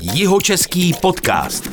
Jihočeský 0.00 0.94
podcast. 1.02 1.68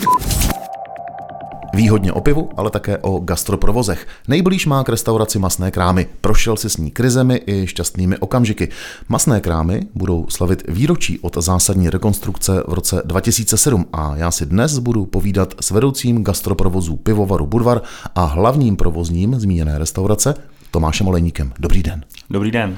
Výhodně 1.73 2.11
o 2.11 2.21
pivu, 2.21 2.49
ale 2.57 2.69
také 2.69 2.97
o 2.97 3.19
gastroprovozech. 3.19 4.07
Nejblíž 4.27 4.65
má 4.65 4.83
k 4.83 4.89
restauraci 4.89 5.39
Masné 5.39 5.71
krámy. 5.71 6.07
Prošel 6.21 6.57
si 6.57 6.69
s 6.69 6.77
ní 6.77 6.91
krizemi 6.91 7.41
i 7.45 7.67
šťastnými 7.67 8.17
okamžiky. 8.17 8.69
Masné 9.09 9.41
krámy 9.41 9.81
budou 9.95 10.25
slavit 10.29 10.63
výročí 10.67 11.19
od 11.19 11.37
zásadní 11.37 11.89
rekonstrukce 11.89 12.63
v 12.67 12.73
roce 12.73 13.01
2007 13.05 13.85
a 13.93 14.15
já 14.15 14.31
si 14.31 14.45
dnes 14.45 14.79
budu 14.79 15.05
povídat 15.05 15.53
s 15.61 15.71
vedoucím 15.71 16.23
gastroprovozů 16.23 16.95
pivovaru 16.95 17.45
Budvar 17.45 17.81
a 18.15 18.25
hlavním 18.25 18.75
provozním 18.75 19.39
zmíněné 19.39 19.77
restaurace 19.77 20.33
Tomášem 20.71 21.07
Olejníkem. 21.07 21.53
Dobrý 21.59 21.83
den. 21.83 22.03
Dobrý 22.29 22.51
den. 22.51 22.77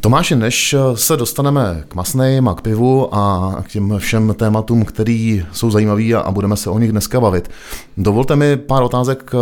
Tomáši, 0.00 0.36
než 0.36 0.74
se 0.94 1.16
dostaneme 1.16 1.84
k 1.88 1.94
masným 1.94 2.48
a 2.48 2.54
k 2.54 2.60
pivu 2.60 3.14
a 3.14 3.56
k 3.62 3.68
těm 3.68 3.98
všem 3.98 4.34
tématům, 4.34 4.84
který 4.84 5.46
jsou 5.52 5.70
zajímavý 5.70 6.14
a 6.14 6.30
budeme 6.30 6.56
se 6.56 6.70
o 6.70 6.78
nich 6.78 6.92
dneska 6.92 7.20
bavit, 7.20 7.50
dovolte 7.96 8.36
mi 8.36 8.56
pár 8.56 8.82
otázek 8.82 9.32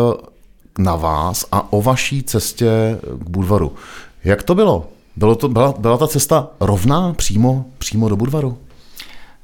na 0.79 0.97
vás 0.97 1.47
a 1.53 1.73
o 1.73 1.83
vaší 1.83 2.23
cestě 2.23 2.99
k 3.19 3.31
Budvaru. 3.31 3.73
Jak 4.25 4.43
to 4.43 4.55
bylo? 4.55 4.87
bylo 5.17 5.35
to, 5.35 5.49
byla, 5.49 5.75
byla 5.79 5.97
ta 5.97 6.07
cesta 6.07 6.49
rovná 6.61 7.13
přímo, 7.13 7.65
přímo 7.79 8.09
do 8.09 8.17
Budvaru? 8.17 8.59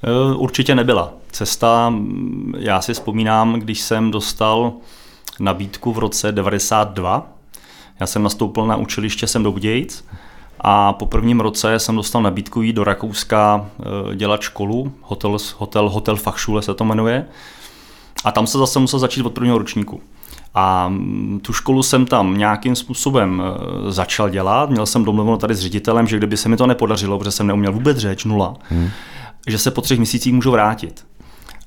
E, 0.02 0.34
určitě 0.34 0.74
nebyla. 0.74 1.12
Cesta, 1.30 1.94
já 2.58 2.80
si 2.80 2.94
vzpomínám, 2.94 3.54
když 3.54 3.80
jsem 3.80 4.10
dostal 4.10 4.72
nabídku 5.40 5.92
v 5.92 5.98
roce 5.98 6.32
92, 6.32 7.26
já 8.00 8.06
jsem 8.06 8.22
nastoupil 8.22 8.66
na 8.66 8.76
učiliště 8.76 9.26
sem 9.26 9.42
do 9.42 9.52
Budějic, 9.52 10.04
a 10.62 10.92
po 10.92 11.06
prvním 11.06 11.40
roce 11.40 11.78
jsem 11.78 11.96
dostal 11.96 12.22
nabídku 12.22 12.62
jít 12.62 12.72
do 12.72 12.84
Rakouska 12.84 13.66
eh, 13.80 14.16
dělat 14.16 14.40
školu, 14.40 14.92
hotel, 15.02 15.36
hotel, 15.56 15.88
hotel 15.88 16.16
Fachschule 16.16 16.62
se 16.62 16.74
to 16.74 16.84
jmenuje. 16.84 17.26
A 18.24 18.32
tam 18.32 18.46
se 18.46 18.58
zase 18.58 18.78
musel 18.78 18.98
začít 18.98 19.26
od 19.26 19.32
prvního 19.32 19.58
ročníku. 19.58 20.00
A 20.54 20.88
mm, 20.88 21.40
tu 21.42 21.52
školu 21.52 21.82
jsem 21.82 22.06
tam 22.06 22.38
nějakým 22.38 22.76
způsobem 22.76 23.42
eh, 23.44 23.92
začal 23.92 24.30
dělat. 24.30 24.70
Měl 24.70 24.86
jsem 24.86 25.04
domluveno 25.04 25.36
tady 25.36 25.54
s 25.54 25.60
ředitelem, 25.60 26.06
že 26.06 26.16
kdyby 26.16 26.36
se 26.36 26.48
mi 26.48 26.56
to 26.56 26.66
nepodařilo, 26.66 27.18
protože 27.18 27.30
jsem 27.30 27.46
neuměl 27.46 27.72
vůbec 27.72 27.98
řeč, 27.98 28.24
nula, 28.24 28.54
hmm. 28.68 28.90
že 29.46 29.58
se 29.58 29.70
po 29.70 29.80
třech 29.80 29.98
měsících 29.98 30.32
můžu 30.32 30.50
vrátit. 30.50 31.06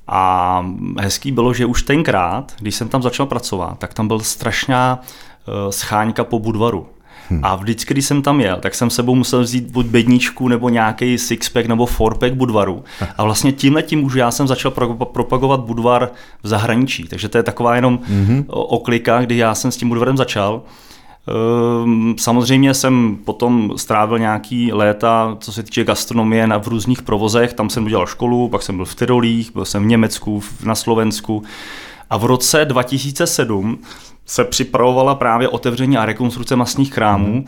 A 0.08 0.66
hezký 0.98 1.32
bylo, 1.32 1.54
že 1.54 1.66
už 1.66 1.82
tenkrát, 1.82 2.52
když 2.58 2.74
jsem 2.74 2.88
tam 2.88 3.02
začal 3.02 3.26
pracovat, 3.26 3.78
tak 3.78 3.94
tam 3.94 4.08
byl 4.08 4.20
strašná 4.20 5.00
eh, 5.00 5.72
scháňka 5.72 6.24
po 6.24 6.38
Budvaru. 6.38 6.86
Hmm. 7.30 7.40
A 7.42 7.56
vždycky, 7.56 7.94
když 7.94 8.06
jsem 8.06 8.22
tam 8.22 8.40
jel, 8.40 8.56
tak 8.56 8.74
jsem 8.74 8.90
sebou 8.90 9.14
musel 9.14 9.42
vzít 9.42 9.70
buď 9.70 9.86
bedničku 9.86 10.48
nebo 10.48 10.68
nějaký 10.68 11.18
sixpack 11.18 11.66
nebo 11.66 11.86
fourpack 11.86 12.34
Budvaru. 12.34 12.84
A 13.16 13.24
vlastně 13.24 13.52
tímhle 13.52 13.82
tím 13.82 14.04
už 14.04 14.14
já 14.14 14.30
jsem 14.30 14.46
začal 14.46 14.70
pro, 14.70 14.94
propagovat 14.94 15.60
Budvar 15.60 16.08
v 16.42 16.48
zahraničí. 16.48 17.04
Takže 17.04 17.28
to 17.28 17.38
je 17.38 17.42
taková 17.42 17.76
jenom 17.76 17.98
hmm. 18.04 18.44
oklika, 18.48 19.20
kdy 19.20 19.36
já 19.36 19.54
jsem 19.54 19.72
s 19.72 19.76
tím 19.76 19.88
Budvarem 19.88 20.16
začal. 20.16 20.62
Ehm, 21.28 22.14
samozřejmě 22.18 22.74
jsem 22.74 23.18
potom 23.24 23.72
strávil 23.76 24.18
nějaký 24.18 24.72
léta, 24.72 25.36
co 25.40 25.52
se 25.52 25.62
týče 25.62 25.84
gastronomie 25.84 26.46
na 26.46 26.58
v 26.58 26.68
různých 26.68 27.02
provozech. 27.02 27.52
Tam 27.52 27.70
jsem 27.70 27.84
udělal 27.84 28.06
školu, 28.06 28.48
pak 28.48 28.62
jsem 28.62 28.76
byl 28.76 28.84
v 28.84 28.94
Tyrolích, 28.94 29.52
byl 29.52 29.64
jsem 29.64 29.82
v 29.82 29.86
Německu, 29.86 30.42
na 30.64 30.74
Slovensku. 30.74 31.42
A 32.10 32.16
v 32.16 32.24
roce 32.24 32.64
2007 32.64 33.78
se 34.26 34.44
připravovala 34.44 35.14
právě 35.14 35.48
otevření 35.48 35.96
a 35.96 36.06
rekonstrukce 36.06 36.56
masných 36.56 36.92
krámů 36.92 37.34
mm. 37.34 37.44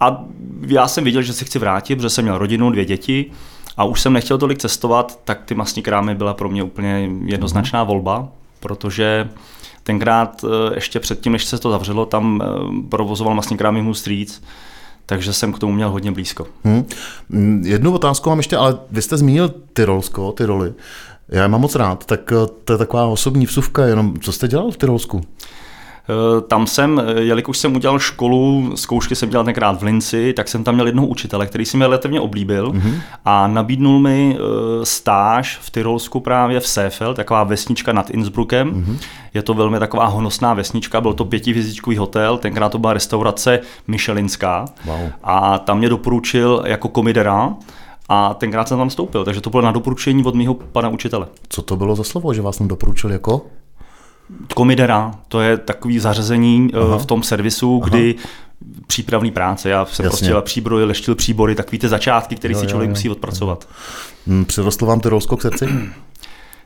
a 0.00 0.24
já 0.66 0.88
jsem 0.88 1.04
viděl, 1.04 1.22
že 1.22 1.32
se 1.32 1.44
chci 1.44 1.58
vrátit, 1.58 1.96
protože 1.96 2.10
jsem 2.10 2.24
měl 2.24 2.38
rodinu, 2.38 2.70
dvě 2.70 2.84
děti 2.84 3.30
a 3.76 3.84
už 3.84 4.00
jsem 4.00 4.12
nechtěl 4.12 4.38
tolik 4.38 4.58
cestovat, 4.58 5.18
tak 5.24 5.44
ty 5.44 5.54
masní 5.54 5.82
krámy 5.82 6.14
byla 6.14 6.34
pro 6.34 6.48
mě 6.48 6.62
úplně 6.62 7.10
jednoznačná 7.24 7.84
volba, 7.84 8.28
protože 8.60 9.28
tenkrát 9.82 10.44
eh, 10.44 10.74
ještě 10.74 11.00
předtím, 11.00 11.32
než 11.32 11.44
se 11.44 11.58
to 11.58 11.70
zavřelo, 11.70 12.06
tam 12.06 12.42
eh, 12.42 12.46
provozoval 12.88 13.34
masní 13.34 13.56
krámy 13.56 13.82
Moose 13.82 14.00
Streets, 14.00 14.40
takže 15.06 15.32
jsem 15.32 15.52
k 15.52 15.58
tomu 15.58 15.72
měl 15.72 15.90
hodně 15.90 16.12
blízko. 16.12 16.46
Hmm. 16.64 16.84
Jednu 17.64 17.94
otázku 17.94 18.28
mám 18.28 18.38
ještě, 18.38 18.56
ale 18.56 18.78
vy 18.90 19.02
jste 19.02 19.16
zmínil 19.16 19.54
Tyrolsko, 19.72 20.32
Tyroly. 20.32 20.72
Já 21.30 21.48
mám 21.48 21.60
moc 21.60 21.74
rád, 21.74 22.06
tak 22.06 22.32
eh, 22.32 22.46
to 22.64 22.72
je 22.72 22.78
taková 22.78 23.06
osobní 23.06 23.46
vsuvka, 23.46 23.86
jenom 23.86 24.14
co 24.20 24.32
jste 24.32 24.48
dělal 24.48 24.70
v 24.70 24.76
Tyrolsku? 24.76 25.20
Eh, 25.20 26.40
tam 26.40 26.66
jsem, 26.66 27.02
eh, 27.06 27.20
jelikož 27.20 27.58
jsem 27.58 27.76
udělal 27.76 27.98
školu, 27.98 28.72
zkoušky 28.74 29.16
jsem 29.16 29.30
dělal 29.30 29.44
tenkrát 29.44 29.80
v 29.80 29.82
Linci, 29.82 30.32
tak 30.32 30.48
jsem 30.48 30.64
tam 30.64 30.74
měl 30.74 30.86
jednoho 30.86 31.06
učitele, 31.06 31.46
který 31.46 31.64
si 31.64 31.76
mě 31.76 31.86
relativně 31.86 32.20
oblíbil 32.20 32.72
mm-hmm. 32.72 32.94
a 33.24 33.46
nabídnul 33.46 33.98
mi 33.98 34.36
stáž 34.82 35.58
v 35.62 35.70
Tyrolsku 35.70 36.20
právě 36.20 36.60
v 36.60 36.68
Seefeld, 36.68 37.16
taková 37.16 37.44
vesnička 37.44 37.92
nad 37.92 38.10
Innsbruckem. 38.10 38.70
Mm-hmm. 38.70 38.96
Je 39.34 39.42
to 39.42 39.54
velmi 39.54 39.78
taková 39.78 40.06
honosná 40.06 40.54
vesnička, 40.54 41.00
byl 41.00 41.12
to 41.12 41.24
pětivězdičkový 41.24 41.96
hotel, 41.96 42.38
tenkrát 42.38 42.68
to 42.68 42.78
byla 42.78 42.92
restaurace 42.92 43.60
Michelinská 43.86 44.64
wow. 44.84 45.10
a 45.22 45.58
tam 45.58 45.78
mě 45.78 45.88
doporučil 45.88 46.62
jako 46.66 46.88
komidera 46.88 47.54
a 48.12 48.34
tenkrát 48.34 48.68
jsem 48.68 48.78
tam 48.78 48.88
vstoupil, 48.88 49.24
takže 49.24 49.40
to 49.40 49.50
bylo 49.50 49.62
na 49.62 49.72
doporučení 49.72 50.24
od 50.24 50.34
mého 50.34 50.54
pana 50.54 50.88
učitele. 50.88 51.26
Co 51.48 51.62
to 51.62 51.76
bylo 51.76 51.96
za 51.96 52.04
slovo, 52.04 52.34
že 52.34 52.42
vás 52.42 52.58
tam 52.58 52.68
doporučil 52.68 53.12
jako? 53.12 53.46
Komidera, 54.54 55.14
to 55.28 55.40
je 55.40 55.56
takový 55.56 55.98
zařazení 55.98 56.70
eh, 56.74 56.78
Aha. 56.78 56.98
v 56.98 57.06
tom 57.06 57.22
servisu, 57.22 57.80
Aha. 57.82 57.88
kdy 57.88 58.14
přípravný 58.86 59.30
práce. 59.30 59.70
Já 59.70 59.84
jsem 59.84 60.04
Jasně. 60.04 60.28
prostě 60.28 60.40
příbroje, 60.40 60.84
leštil 60.84 61.14
příbory, 61.14 61.54
takový 61.54 61.78
ty 61.78 61.88
začátky, 61.88 62.36
které 62.36 62.54
si 62.54 62.66
člověk 62.66 62.88
jo, 62.88 62.90
jo. 62.90 62.96
musí 62.96 63.10
odpracovat. 63.10 63.68
Hmm, 64.26 64.44
přirostlo 64.44 64.86
vám 64.86 65.00
ty 65.00 65.08
Rolsko 65.08 65.36
k 65.36 65.42
srdci? 65.42 65.68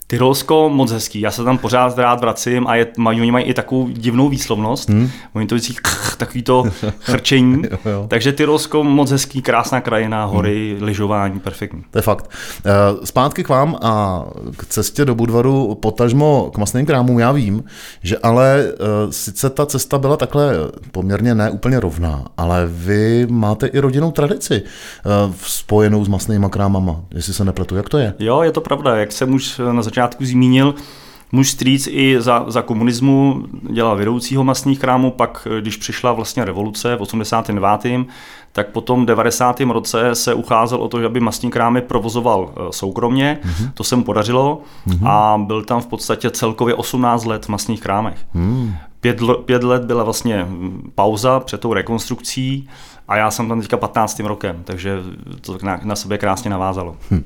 Tyrolsko 0.06 0.68
moc 0.68 0.92
hezký, 0.92 1.20
já 1.20 1.30
se 1.30 1.44
tam 1.44 1.58
pořád 1.58 1.98
rád 1.98 2.20
vracím 2.20 2.66
a 2.66 2.74
je, 2.76 2.86
mají, 2.98 3.20
oni 3.20 3.30
mají 3.30 3.44
i 3.44 3.54
takovou 3.54 3.88
divnou 3.88 4.28
výslovnost, 4.28 4.88
hmm. 4.88 5.10
oni 5.32 5.46
to 5.46 5.54
vždycky 5.54 5.90
takový 6.16 6.42
to 6.42 6.64
chrčení, 7.00 7.62
jo, 7.70 7.78
jo. 7.90 8.06
takže 8.08 8.32
Tyrolsko 8.32 8.84
moc 8.84 9.10
hezký, 9.10 9.42
krásná 9.42 9.80
krajina, 9.80 10.24
hory, 10.24 10.74
hmm. 10.76 10.86
lyžování, 10.86 11.40
perfektní. 11.40 11.84
To 11.90 11.98
je 11.98 12.02
fakt. 12.02 12.30
Eh, 12.66 12.70
zpátky 13.06 13.44
k 13.44 13.48
vám 13.48 13.76
a 13.82 14.24
k 14.56 14.66
cestě 14.66 15.04
do 15.04 15.14
Budvaru, 15.14 15.74
potažmo 15.74 16.50
k 16.54 16.58
masným 16.58 16.86
krámům, 16.86 17.18
já 17.18 17.32
vím, 17.32 17.64
že 18.02 18.18
ale 18.18 18.64
eh, 18.68 18.76
sice 19.12 19.50
ta 19.50 19.66
cesta 19.66 19.98
byla 19.98 20.16
takhle 20.16 20.54
poměrně 20.92 21.34
ne 21.34 21.50
úplně 21.50 21.80
rovná, 21.80 22.24
ale 22.36 22.66
vy 22.66 23.26
máte 23.30 23.66
i 23.66 23.78
rodinnou 23.78 24.10
tradici 24.10 24.62
eh, 24.62 25.32
spojenou 25.42 26.04
s 26.04 26.08
masnými 26.08 26.46
krámama, 26.50 27.00
jestli 27.14 27.34
se 27.34 27.44
nepletu, 27.44 27.76
jak 27.76 27.88
to 27.88 27.98
je? 27.98 28.14
Jo, 28.18 28.42
je 28.42 28.52
to 28.52 28.60
pravda, 28.60 28.96
jak 28.96 29.12
jsem 29.12 29.34
už 29.34 29.60
na 29.72 29.82
začátku 29.94 30.24
zmínil, 30.24 30.74
Muž 31.34 31.50
strýc 31.50 31.88
i 31.90 32.16
za, 32.18 32.44
za 32.48 32.62
komunismu 32.62 33.44
dělal 33.70 33.96
vedoucího 33.96 34.44
masných 34.44 34.78
krámů, 34.78 35.10
pak 35.10 35.48
když 35.60 35.76
přišla 35.76 36.12
vlastně 36.12 36.44
revoluce 36.44 36.96
v 36.96 37.02
89., 37.02 38.06
tak 38.52 38.68
potom 38.68 39.02
v 39.02 39.06
90. 39.06 39.60
roce 39.60 40.14
se 40.14 40.34
ucházel 40.34 40.78
o 40.78 40.88
to, 40.88 41.00
že 41.00 41.06
aby 41.06 41.20
masní 41.20 41.50
krámy 41.50 41.80
provozoval 41.80 42.52
e, 42.56 42.72
soukromně. 42.72 43.38
Mm-hmm. 43.42 43.70
To 43.74 43.84
se 43.84 43.96
mu 43.96 44.04
podařilo 44.04 44.60
mm-hmm. 44.86 45.08
a 45.08 45.38
byl 45.38 45.64
tam 45.64 45.80
v 45.80 45.86
podstatě 45.86 46.30
celkově 46.30 46.74
18 46.74 47.24
let 47.24 47.44
v 47.44 47.48
masných 47.48 47.80
krámech. 47.80 48.18
Mm. 48.34 48.74
Pět, 49.00 49.20
pět 49.44 49.64
let 49.64 49.84
byla 49.84 50.04
vlastně 50.04 50.46
pauza 50.94 51.40
před 51.40 51.60
tou 51.60 51.72
rekonstrukcí 51.72 52.68
a 53.08 53.16
já 53.16 53.30
jsem 53.30 53.48
tam 53.48 53.60
teďka 53.60 53.76
15. 53.76 54.20
rokem, 54.20 54.62
takže 54.64 54.98
to 55.40 55.58
na, 55.62 55.80
na 55.84 55.96
sebe 55.96 56.18
krásně 56.18 56.50
navázalo. 56.50 56.96
Hm. 57.10 57.24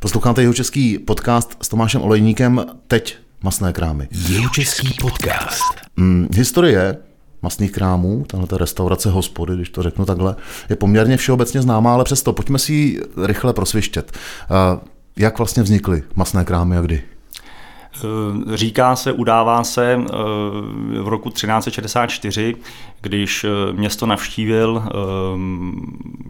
Posloucháte 0.00 0.42
jeho 0.42 0.54
český 0.54 0.98
podcast 0.98 1.56
s 1.62 1.68
Tomášem 1.68 2.02
Olejníkem, 2.02 2.64
teď 2.88 3.18
masné 3.42 3.72
krámy. 3.72 4.08
Jeho 4.28 4.48
český 4.48 4.96
podcast. 5.00 5.74
Hm, 5.96 6.28
historie 6.34 6.96
masných 7.42 7.72
krámů, 7.72 8.24
tahle 8.26 8.46
restaurace 8.58 9.10
hospody, 9.10 9.54
když 9.54 9.70
to 9.70 9.82
řeknu 9.82 10.04
takhle, 10.04 10.36
je 10.68 10.76
poměrně 10.76 11.16
všeobecně 11.16 11.62
známá, 11.62 11.94
ale 11.94 12.04
přesto 12.04 12.32
pojďme 12.32 12.58
si 12.58 12.72
ji 12.72 13.00
rychle 13.26 13.52
prosvištět. 13.52 14.12
Jak 15.16 15.38
vlastně 15.38 15.62
vznikly 15.62 16.02
masné 16.14 16.44
krámy 16.44 16.76
a 16.76 16.80
kdy? 16.80 17.02
Eh, 17.94 18.56
říká 18.56 18.96
se, 18.96 19.12
udává 19.12 19.64
se 19.64 19.92
eh, 19.92 20.06
v 21.02 21.08
roku 21.08 21.30
1364, 21.30 22.56
když 23.00 23.44
eh, 23.44 23.72
město 23.72 24.06
navštívil 24.06 24.82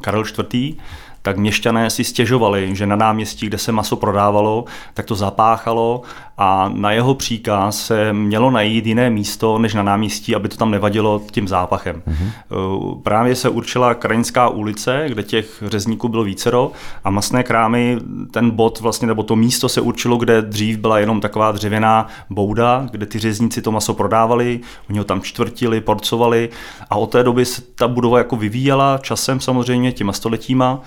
Karel 0.01 0.25
IV., 0.53 0.77
tak 1.23 1.37
měšťané 1.37 1.91
si 1.91 2.05
stěžovali, 2.05 2.77
že 2.77 2.87
na 2.87 2.97
náměstí, 2.97 3.47
kde 3.47 3.59
se 3.59 3.73
maso 3.73 3.97
prodávalo, 3.97 4.65
tak 4.95 5.07
to 5.07 5.15
zapáchalo 5.15 6.03
a 6.39 6.71
na 6.75 6.93
jeho 6.93 7.15
příkaz 7.15 7.87
se 7.87 8.13
mělo 8.13 8.51
najít 8.51 8.87
jiné 8.87 9.11
místo 9.11 9.59
než 9.59 9.75
na 9.75 9.83
náměstí, 9.83 10.35
aby 10.35 10.49
to 10.49 10.57
tam 10.57 10.71
nevadilo 10.71 11.23
tím 11.31 11.49
zápachem. 11.49 12.03
Mm-hmm. 12.09 13.01
Právě 13.03 13.35
se 13.35 13.49
určila 13.49 13.95
Krajinská 13.95 14.49
ulice, 14.49 15.05
kde 15.09 15.23
těch 15.23 15.63
řezníků 15.67 16.09
bylo 16.09 16.25
vícero 16.25 16.73
a 17.05 17.11
masné 17.11 17.43
krámy, 17.43 17.99
ten 18.31 18.51
bod 18.51 18.81
vlastně, 18.81 19.07
nebo 19.09 19.23
to 19.23 19.37
místo 19.37 19.69
se 19.69 19.81
určilo, 19.81 20.17
kde 20.17 20.43
dřív 20.43 20.79
byla 20.79 20.99
jenom 20.99 21.21
taková 21.21 21.53
dřevěná 21.53 22.07
bouda, 22.31 22.87
kde 22.91 23.07
ty 23.07 23.19
řezníci 23.19 23.63
to 23.63 23.73
maso 23.73 23.95
prodávali, 23.95 24.61
oni 24.91 24.99
ho 24.99 25.05
tam 25.05 25.21
čtvrtili, 25.21 25.81
porcovali 25.81 26.49
a 26.91 26.97
od 26.97 27.11
té 27.11 27.23
doby 27.23 27.45
se 27.45 27.63
ta 27.75 27.89
budova 27.89 28.19
jako 28.19 28.37
vyvíjela 28.37 28.99
časem 28.99 29.41
samozřejmě 29.41 29.93
těma 29.93 30.13
stoletíma 30.13 30.81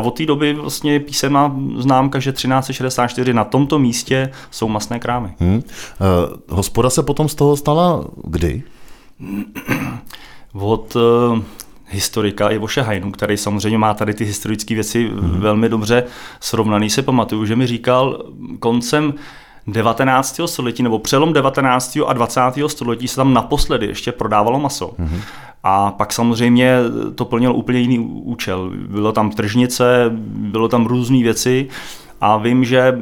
a 0.00 0.02
od 0.02 0.16
té 0.16 0.26
doby 0.26 0.52
vlastně 0.52 1.00
písemná 1.00 1.56
známka, 1.76 2.18
že 2.18 2.32
1364 2.32 3.32
na 3.32 3.44
tomto 3.44 3.78
místě 3.78 4.30
jsou 4.50 4.68
masné 4.68 4.98
krámy. 4.98 5.34
Hmm. 5.38 5.56
Uh, 5.56 5.62
hospoda 6.48 6.90
se 6.90 7.02
potom 7.02 7.28
z 7.28 7.34
toho 7.34 7.56
stala 7.56 8.04
kdy? 8.24 8.62
Od 10.52 10.96
uh, 10.96 11.38
historika 11.88 12.48
Ivoše 12.48 12.82
Hajnu, 12.82 13.12
který 13.12 13.36
samozřejmě 13.36 13.78
má 13.78 13.94
tady 13.94 14.14
ty 14.14 14.24
historické 14.24 14.74
věci 14.74 15.08
hmm. 15.08 15.40
velmi 15.40 15.68
dobře 15.68 16.04
srovnaný, 16.40 16.90
si 16.90 17.02
pamatuju, 17.02 17.44
že 17.44 17.56
mi 17.56 17.66
říkal 17.66 18.24
koncem 18.58 19.14
19. 19.66 20.40
století 20.46 20.82
nebo 20.82 20.98
přelom 20.98 21.32
19. 21.32 21.98
a 22.06 22.12
20. 22.12 22.40
století 22.66 23.08
se 23.08 23.16
tam 23.16 23.34
naposledy 23.34 23.86
ještě 23.86 24.12
prodávalo 24.12 24.60
maso. 24.60 24.86
Mm-hmm. 24.88 25.20
A 25.62 25.90
pak 25.90 26.12
samozřejmě 26.12 26.78
to 27.14 27.24
plnilo 27.24 27.54
úplně 27.54 27.78
jiný 27.78 27.98
účel. 27.98 28.70
Bylo 28.74 29.12
tam 29.12 29.30
tržnice, 29.30 30.10
bylo 30.34 30.68
tam 30.68 30.86
různé 30.86 31.22
věci 31.22 31.68
a 32.20 32.36
vím, 32.36 32.64
že 32.64 32.98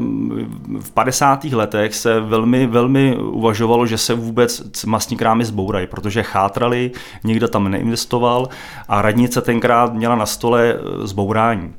v 0.81 0.90
50. 0.90 1.44
letech 1.44 1.94
se 1.94 2.20
velmi, 2.20 2.66
velmi 2.66 3.16
uvažovalo, 3.16 3.87
že 3.87 3.99
se 3.99 4.14
vůbec 4.14 4.84
masní 4.87 5.16
krámy 5.16 5.44
zbourají, 5.44 5.87
protože 5.87 6.22
chátrali, 6.22 6.90
nikdo 7.25 7.49
tam 7.49 7.70
neinvestoval 7.70 8.49
a 8.88 9.02
radnice 9.02 9.40
tenkrát 9.40 9.94
měla 9.94 10.16
na 10.16 10.26
stole 10.26 10.76
zbourání. 11.02 11.75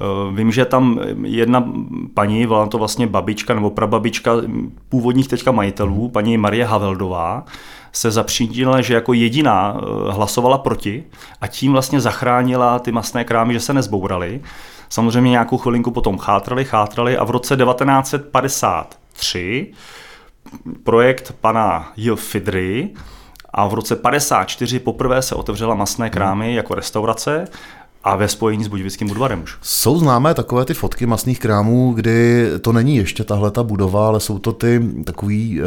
Eh, 0.00 0.04
vím, 0.34 0.52
že 0.52 0.64
tam 0.64 1.00
jedna 1.24 1.72
paní, 2.14 2.46
byla 2.46 2.66
to 2.66 2.78
vlastně 2.78 3.06
babička 3.06 3.54
nebo 3.54 3.70
prababička 3.70 4.32
původních 4.88 5.28
teďka 5.28 5.52
majitelů, 5.52 6.08
paní 6.08 6.36
Marie 6.36 6.64
Haveldová, 6.64 7.44
se 7.92 8.10
zapříčinila, 8.10 8.80
že 8.80 8.94
jako 8.94 9.12
jediná 9.12 9.76
eh, 9.76 9.80
hlasovala 10.12 10.58
proti 10.58 11.04
a 11.40 11.46
tím 11.46 11.72
vlastně 11.72 12.00
zachránila 12.00 12.78
ty 12.78 12.92
masné 12.92 13.24
krámy, 13.24 13.52
že 13.52 13.60
se 13.60 13.74
nezbouraly. 13.74 14.40
Samozřejmě 14.88 15.30
nějakou 15.30 15.58
chvilinku 15.58 15.90
potom 15.90 16.18
chátrali, 16.18 16.64
chátrali 16.64 17.16
a 17.16 17.24
v 17.24 17.30
roce 17.30 17.56
1953 17.56 19.72
projekt 20.84 21.34
pana 21.40 21.92
J. 21.96 22.16
Fidry 22.16 22.90
a 23.52 23.66
v 23.66 23.74
roce 23.74 23.96
54 23.96 24.78
poprvé 24.78 25.22
se 25.22 25.34
otevřela 25.34 25.74
masné 25.74 26.10
krámy 26.10 26.54
jako 26.54 26.74
restaurace 26.74 27.44
a 28.04 28.16
ve 28.16 28.28
spojení 28.28 28.64
s 28.64 28.68
Budějovickým 28.68 29.08
Budvarem 29.08 29.42
už. 29.42 29.56
Jsou 29.62 29.98
známé 29.98 30.34
takové 30.34 30.64
ty 30.64 30.74
fotky 30.74 31.06
masných 31.06 31.38
krámů, 31.38 31.92
kdy 31.92 32.46
to 32.60 32.72
není 32.72 32.96
ještě 32.96 33.24
tahle 33.24 33.50
ta 33.50 33.62
budova, 33.62 34.06
ale 34.06 34.20
jsou 34.20 34.38
to 34.38 34.52
ty 34.52 34.82
takový 35.04 35.60
uh, 35.60 35.66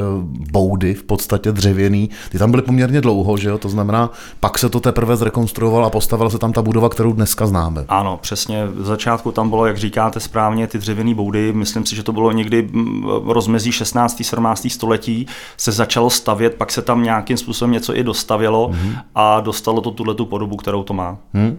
boudy, 0.52 0.94
v 0.94 1.04
podstatě 1.04 1.52
dřevěný. 1.52 2.10
Ty 2.32 2.38
tam 2.40 2.52
byly 2.52 2.64
poměrně 2.64 3.02
dlouho, 3.02 3.38
že 3.38 3.50
jo? 3.50 3.58
To 3.58 3.70
znamená, 3.70 4.10
pak 4.40 4.60
se 4.60 4.70
to 4.70 4.80
teprve 4.80 5.16
zrekonstruoval 5.16 5.86
a 5.86 5.90
postavila 5.90 6.30
se 6.30 6.40
tam 6.40 6.54
ta 6.54 6.62
budova, 6.62 6.90
kterou 6.90 7.14
dneska 7.14 7.48
známe. 7.48 7.86
Ano, 7.88 8.20
přesně. 8.22 8.66
V 8.66 8.86
začátku 8.86 9.32
tam 9.32 9.50
bylo, 9.50 9.66
jak 9.66 9.78
říkáte 9.78 10.20
správně, 10.20 10.68
ty 10.68 10.78
dřevěné 10.78 11.16
boudy. 11.16 11.54
Myslím 11.54 11.86
si, 11.86 11.96
že 11.96 12.04
to 12.04 12.12
bylo 12.12 12.32
někdy 12.32 12.70
mm, 12.72 13.04
rozmezí 13.28 13.72
16. 13.72 14.24
17. 14.24 14.68
století 14.70 15.28
se 15.58 15.72
začalo 15.72 16.10
stavět, 16.10 16.56
pak 16.56 16.72
se 16.72 16.82
tam 16.82 17.04
nějakým 17.04 17.38
způsobem 17.38 17.72
něco 17.72 17.98
i 17.98 18.04
dostavilo 18.04 18.70
mm-hmm. 18.70 18.98
a 19.16 19.40
dostalo 19.40 19.82
to 19.82 19.92
tuhle 19.92 20.16
tu 20.16 20.26
podobu, 20.26 20.58
kterou 20.58 20.84
to 20.84 20.94
má. 20.94 21.18
Hmm. 21.34 21.58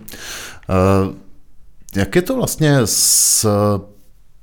Eh, 0.70 1.14
jak 1.96 2.16
je 2.16 2.22
to 2.22 2.36
vlastně 2.36 2.78
s 2.84 3.46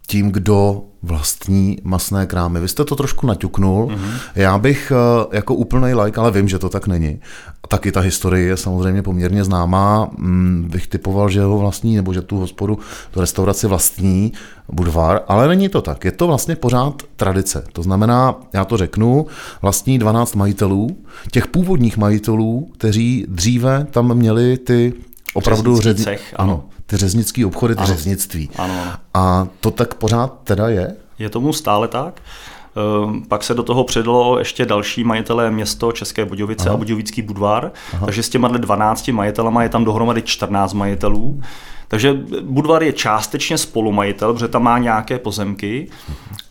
tím, 0.07 0.31
kdo 0.31 0.83
vlastní 1.03 1.77
masné 1.83 2.25
krámy. 2.25 2.59
Vy 2.59 2.68
jste 2.68 2.85
to 2.85 2.95
trošku 2.95 3.27
naťuknul. 3.27 3.88
Mm-hmm. 3.88 4.12
Já 4.35 4.57
bych 4.57 4.91
eh, 4.91 5.35
jako 5.35 5.56
úplný 5.56 5.94
like, 5.94 6.19
ale 6.19 6.31
vím, 6.31 6.47
že 6.47 6.59
to 6.59 6.69
tak 6.69 6.88
není. 6.88 7.19
Taky 7.68 7.91
ta 7.91 8.00
historie 8.00 8.45
je 8.45 8.57
samozřejmě 8.57 9.01
poměrně 9.01 9.44
známá. 9.44 10.09
Mm, 10.18 10.68
bych 10.71 10.88
typoval, 10.88 11.29
že 11.29 11.41
ho 11.41 11.57
vlastní, 11.57 11.95
nebo 11.95 12.13
že 12.13 12.21
tu 12.21 12.38
hospodu, 12.38 12.79
tu 13.12 13.19
restauraci 13.21 13.67
vlastní 13.67 14.33
Budvar, 14.71 15.21
ale 15.27 15.47
není 15.47 15.69
to 15.69 15.81
tak. 15.81 16.06
Je 16.06 16.12
to 16.12 16.27
vlastně 16.27 16.56
pořád 16.56 17.03
tradice. 17.15 17.63
To 17.74 17.83
znamená, 17.83 18.35
já 18.53 18.65
to 18.65 18.77
řeknu, 18.77 19.25
vlastní 19.62 20.00
12 20.00 20.35
majitelů, 20.35 20.97
těch 21.31 21.47
původních 21.47 21.97
majitelů, 21.97 22.69
kteří 22.77 23.25
dříve 23.29 23.88
tam 23.91 24.13
měli 24.13 24.57
ty 24.57 24.94
opravdu 25.33 25.79
řez... 25.79 26.03
cech, 26.03 26.33
ano. 26.37 26.53
ano. 26.53 26.63
Ty 26.85 26.97
řeznický 26.97 27.45
obchody, 27.45 27.75
ty 27.75 27.79
ano. 27.79 27.87
řeznictví. 27.87 28.49
Ano, 28.57 28.73
ano. 28.81 28.91
A 29.13 29.47
to 29.59 29.71
tak 29.71 29.93
pořád 29.93 30.37
teda 30.43 30.69
je? 30.69 30.95
Je 31.19 31.29
tomu 31.29 31.53
stále 31.53 31.87
tak. 31.87 32.21
Ehm, 32.75 33.23
pak 33.27 33.44
se 33.44 33.53
do 33.53 33.63
toho 33.63 33.83
přidalo 33.83 34.39
ještě 34.39 34.65
další 34.65 35.03
majitelé 35.03 35.51
město 35.51 35.91
České 35.91 36.25
Budějovice 36.25 36.65
Aha. 36.69 36.73
a 36.73 36.77
Budějovický 36.77 37.21
Budvar. 37.21 37.71
Aha. 37.94 38.06
Takže 38.06 38.23
s 38.23 38.29
těma 38.29 38.47
12 38.47 39.07
majitelama 39.07 39.63
je 39.63 39.69
tam 39.69 39.85
dohromady 39.85 40.21
14 40.21 40.73
majitelů. 40.73 41.41
Takže 41.88 42.13
Budvar 42.41 42.83
je 42.83 42.94
částečně 42.94 43.57
spolumajitel, 43.57 44.33
protože 44.33 44.47
tam 44.47 44.63
má 44.63 44.77
nějaké 44.77 45.19
pozemky, 45.19 45.89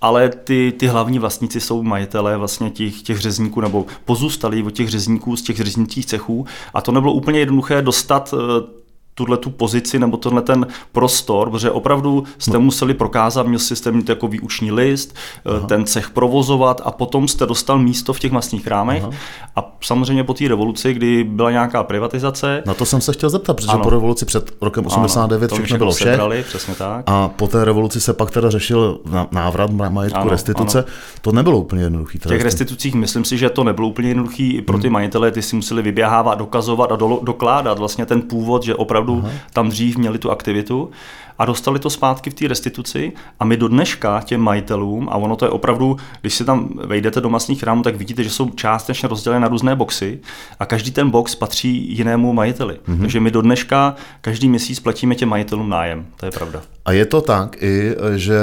ale 0.01 0.29
ty, 0.29 0.73
ty 0.77 0.87
hlavní 0.87 1.19
vlastníci 1.19 1.61
jsou 1.61 1.83
majitelé 1.83 2.37
vlastně 2.37 2.71
těch, 2.71 3.03
těch 3.03 3.19
řezníků 3.19 3.61
nebo 3.61 3.87
pozůstalí 4.05 4.63
od 4.63 4.71
těch 4.71 4.89
řezníků 4.89 5.37
z 5.37 5.43
těch 5.43 5.57
řeznických 5.57 6.07
cechů 6.07 6.47
a 6.75 6.81
to 6.81 6.93
nebylo 6.93 7.13
úplně 7.13 7.39
jednoduché 7.39 7.83
dostat 7.83 8.35
eh, 8.35 8.80
tuhle 9.15 9.37
tu 9.37 9.51
pozici 9.51 9.99
nebo 9.99 10.17
tenhle 10.17 10.43
ten 10.43 10.67
prostor, 10.93 11.51
protože 11.51 11.71
opravdu 11.71 12.25
jste 12.39 12.53
no. 12.53 12.61
museli 12.61 12.95
prokázat, 12.95 13.47
měl 13.47 13.59
jste 13.59 13.93
mít 13.93 14.09
jako 14.09 14.29
výuční 14.29 14.73
list, 14.73 15.15
eh, 15.47 15.51
Aha. 15.57 15.67
ten 15.67 15.87
cech 15.87 16.11
provozovat 16.11 16.81
a 16.85 16.91
potom 16.91 17.29
jste 17.29 17.47
dostal 17.47 17.79
místo 17.79 18.13
v 18.13 18.21
těch 18.21 18.33
masných 18.33 18.65
krámech. 18.65 19.03
Aha. 19.03 19.13
A 19.57 19.77
samozřejmě 19.81 20.25
po 20.25 20.35
té 20.35 20.49
revoluci, 20.49 20.95
kdy 20.95 21.25
byla 21.25 21.51
nějaká 21.51 21.83
privatizace. 21.83 22.63
Na 22.67 22.75
to 22.75 22.87
jsem 22.87 23.01
se 23.01 23.13
chtěl 23.13 23.31
zeptat, 23.31 23.55
protože 23.55 23.69
ano. 23.69 23.83
po 23.83 23.91
revoluci 23.91 24.25
před 24.25 24.53
rokem 24.61 24.87
89 24.87 25.53
ano, 25.53 25.63
všechno 25.63 25.79
bylo 25.79 25.93
vše. 25.93 26.05
Sebrali, 26.05 26.43
přesně 26.43 26.75
tak. 26.75 27.05
A 27.07 27.29
po 27.29 27.49
té 27.49 27.65
revoluci 27.65 28.01
se 28.01 28.13
pak 28.13 28.31
teda 28.31 28.51
řešil 28.51 29.01
návrat 29.31 29.71
majetku, 29.71 30.19
ano, 30.19 30.31
restituce. 30.31 30.79
Ano. 30.79 30.89
To 31.21 31.33
nebylo 31.33 31.59
úplně 31.59 31.83
jednoduché. 31.83 32.19
V 32.19 32.29
těch 32.29 32.43
restitucích 32.43 32.95
myslím 32.95 33.25
si, 33.25 33.39
že 33.39 33.51
to 33.51 33.65
nebylo 33.65 33.89
úplně 33.89 34.09
jednoduché 34.09 34.43
i 34.43 34.63
pro 34.63 34.79
ty 34.79 34.87
hmm. 34.87 34.93
majitele, 34.93 35.31
ty 35.31 35.43
si 35.43 35.57
museli 35.57 35.83
vyběhávat, 35.83 36.39
dokazovat 36.39 36.93
a 36.93 36.97
do, 36.97 37.21
dokládat 37.23 37.79
vlastně 37.79 38.07
ten 38.07 38.23
původ, 38.23 38.63
že 38.63 38.75
opravdu 38.75 39.00
opravdu 39.01 39.27
Aha. 39.27 39.39
tam 39.53 39.69
dřív 39.69 39.97
měli 39.97 40.19
tu 40.19 40.31
aktivitu 40.31 40.91
a 41.39 41.45
dostali 41.45 41.79
to 41.79 41.91
zpátky 41.91 42.31
v 42.31 42.35
té 42.35 42.49
restituci 42.49 43.13
a 43.41 43.45
my 43.45 43.57
do 43.57 43.69
dneška 43.69 44.21
těm 44.25 44.41
majitelům, 44.41 45.09
a 45.09 45.17
ono 45.17 45.37
to 45.37 45.45
je 45.45 45.51
opravdu, 45.51 45.97
když 46.21 46.35
si 46.35 46.45
tam 46.45 46.69
vejdete 46.87 47.21
do 47.21 47.29
masných 47.29 47.61
chrámů, 47.61 47.83
tak 47.83 47.97
vidíte, 47.97 48.25
že 48.25 48.31
jsou 48.31 48.51
částečně 48.51 49.09
rozdělené 49.09 49.41
na 49.41 49.49
různé 49.49 49.77
boxy 49.77 50.21
a 50.59 50.67
každý 50.67 50.91
ten 50.91 51.11
box 51.11 51.35
patří 51.35 51.97
jinému 51.97 52.33
majiteli. 52.33 52.75
Mm-hmm. 52.75 53.01
Takže 53.01 53.21
my 53.21 53.31
do 53.31 53.43
dneška 53.43 53.95
každý 54.21 54.49
měsíc 54.49 54.81
platíme 54.81 55.15
těm 55.15 55.29
majitelům 55.29 55.69
nájem, 55.69 56.07
to 56.17 56.27
je 56.27 56.33
pravda. 56.33 56.63
A 56.85 56.93
je 56.93 57.07
to 57.07 57.21
tak 57.21 57.63
i, 57.63 57.97
že 58.17 58.37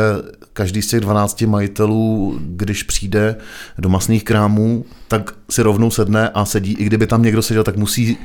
každý 0.57 0.81
z 0.81 0.87
těch 0.87 0.99
12 0.99 1.41
majitelů, 1.41 2.37
když 2.41 2.83
přijde 2.83 3.35
do 3.77 3.89
masných 3.89 4.23
krámů, 4.23 4.85
tak 5.07 5.31
si 5.49 5.61
rovnou 5.61 5.91
sedne 5.91 6.29
a 6.29 6.45
sedí, 6.45 6.73
i 6.73 6.83
kdyby 6.83 7.07
tam 7.07 7.23
někdo 7.23 7.41
seděl, 7.41 7.63
tak 7.63 7.77
musí, 7.77 8.17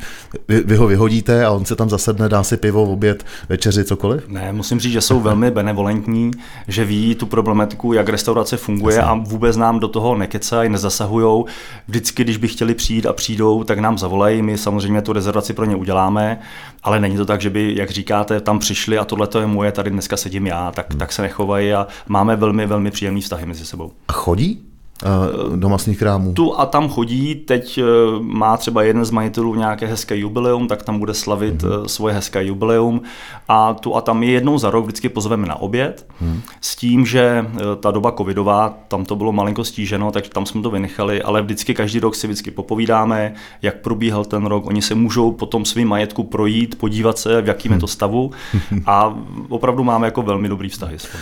vy, 0.49 0.61
vy 0.61 0.77
ho 0.77 0.87
vyhodíte 0.87 1.45
a 1.45 1.51
on 1.51 1.65
se 1.65 1.77
tam 1.77 1.91
zasedne, 1.91 2.29
dá 2.29 2.43
si 2.43 2.57
pivo, 2.57 2.83
oběd, 2.83 3.25
večeři, 3.49 3.85
cokoliv? 3.85 4.29
Ne, 4.29 4.53
musím 4.53 4.81
říct, 4.81 4.93
že 4.93 5.01
jsou 5.01 5.21
velmi 5.21 5.51
benevolentní, 5.51 6.31
že 6.69 6.85
ví 6.85 7.15
tu 7.15 7.27
problematiku, 7.27 7.93
jak 7.93 8.09
restaurace 8.09 8.57
funguje 8.57 8.97
Jasně. 8.97 9.11
a 9.11 9.15
vůbec 9.15 9.57
nám 9.57 9.81
do 9.81 9.89
toho 9.89 10.17
nekecají, 10.17 10.71
nezasahujou. 10.71 11.47
Vždycky, 11.89 12.25
když 12.25 12.37
by 12.37 12.49
chtěli 12.49 12.75
přijít 12.75 13.07
a 13.07 13.13
přijdou, 13.13 13.65
tak 13.65 13.79
nám 13.79 13.99
zavolají, 13.99 14.43
my 14.43 14.59
samozřejmě 14.59 15.03
tu 15.03 15.13
rezervaci 15.13 15.53
pro 15.53 15.65
ně 15.65 15.77
uděláme, 15.77 16.39
ale 16.83 17.01
není 17.01 17.17
to 17.17 17.25
tak, 17.25 17.41
že 17.41 17.51
by, 17.51 17.75
jak 17.77 17.91
říkáte, 17.91 18.41
tam 18.41 18.59
přišli 18.59 18.99
a 18.99 19.05
tohle 19.05 19.27
to 19.27 19.41
je 19.41 19.47
moje, 19.47 19.73
tady 19.73 19.91
dneska 19.91 20.17
sedím 20.17 20.47
já, 20.47 20.73
tak, 20.73 20.91
hmm. 20.91 20.99
tak 20.99 21.13
se 21.13 21.23
nechovají 21.23 21.73
a 21.73 21.87
máme 22.09 22.37
velmi, 22.37 22.67
velmi 22.67 22.91
příjemný 22.91 23.21
vztahy 23.21 23.47
mezi 23.47 23.67
sebou. 23.67 23.93
A 24.09 24.13
chodí? 24.13 24.72
Eh, 25.03 25.57
do 25.57 25.69
masných 25.69 25.99
krámů. 25.99 26.33
Tu 26.33 26.61
a 26.61 26.67
tam 26.67 26.89
chodí, 26.89 27.35
teď 27.35 27.79
eh, 27.79 27.85
má 28.21 28.57
třeba 28.57 28.83
jeden 28.83 29.05
z 29.05 29.11
majitelů 29.11 29.55
nějaké 29.55 29.87
hezké 29.87 30.17
jubileum, 30.17 30.69
tak 30.69 30.83
tam 30.83 30.99
bude 30.99 31.15
slavit 31.15 31.63
mm-hmm. 31.63 31.85
svoje 31.85 32.15
hezké 32.15 32.45
jubileum 32.45 33.03
a 33.49 33.75
tu 33.75 33.97
a 33.97 34.01
tam 34.01 34.23
je 34.23 34.31
jednou 34.31 34.59
za 34.59 34.71
rok 34.71 34.85
vždycky 34.85 35.09
pozveme 35.09 35.47
na 35.47 35.55
oběd 35.55 36.07
mm-hmm. 36.23 36.41
s 36.61 36.77
tím, 36.77 37.07
že 37.07 37.47
ta 37.81 37.91
doba 37.91 38.13
covidová, 38.13 38.75
tam 38.89 39.05
to 39.05 39.17
bylo 39.17 39.33
malinko 39.33 39.65
stíženo, 39.65 40.11
tak 40.11 40.29
tam 40.29 40.47
jsme 40.47 40.63
to 40.63 40.71
vynechali, 40.71 41.23
ale 41.23 41.43
vždycky 41.43 41.75
každý 41.75 42.01
rok 42.01 42.15
si 42.15 42.27
vždycky 42.27 42.51
popovídáme, 42.51 43.35
jak 43.63 43.77
probíhal 43.77 44.25
ten 44.25 44.47
rok, 44.47 44.67
oni 44.67 44.83
se 44.83 44.95
můžou 44.95 45.33
potom 45.33 45.65
svým 45.65 45.89
majetku 45.89 46.25
projít, 46.25 46.79
podívat 46.79 47.19
se, 47.19 47.43
v 47.43 47.49
jakým 47.49 47.73
je 47.73 47.79
to 47.79 47.87
stavu 47.87 48.31
a 48.87 49.19
opravdu 49.49 49.85
máme 49.85 50.07
jako 50.07 50.23
velmi 50.23 50.49
dobrý 50.49 50.69
vztahy 50.69 50.99
s 50.99 51.03
tím 51.03 51.21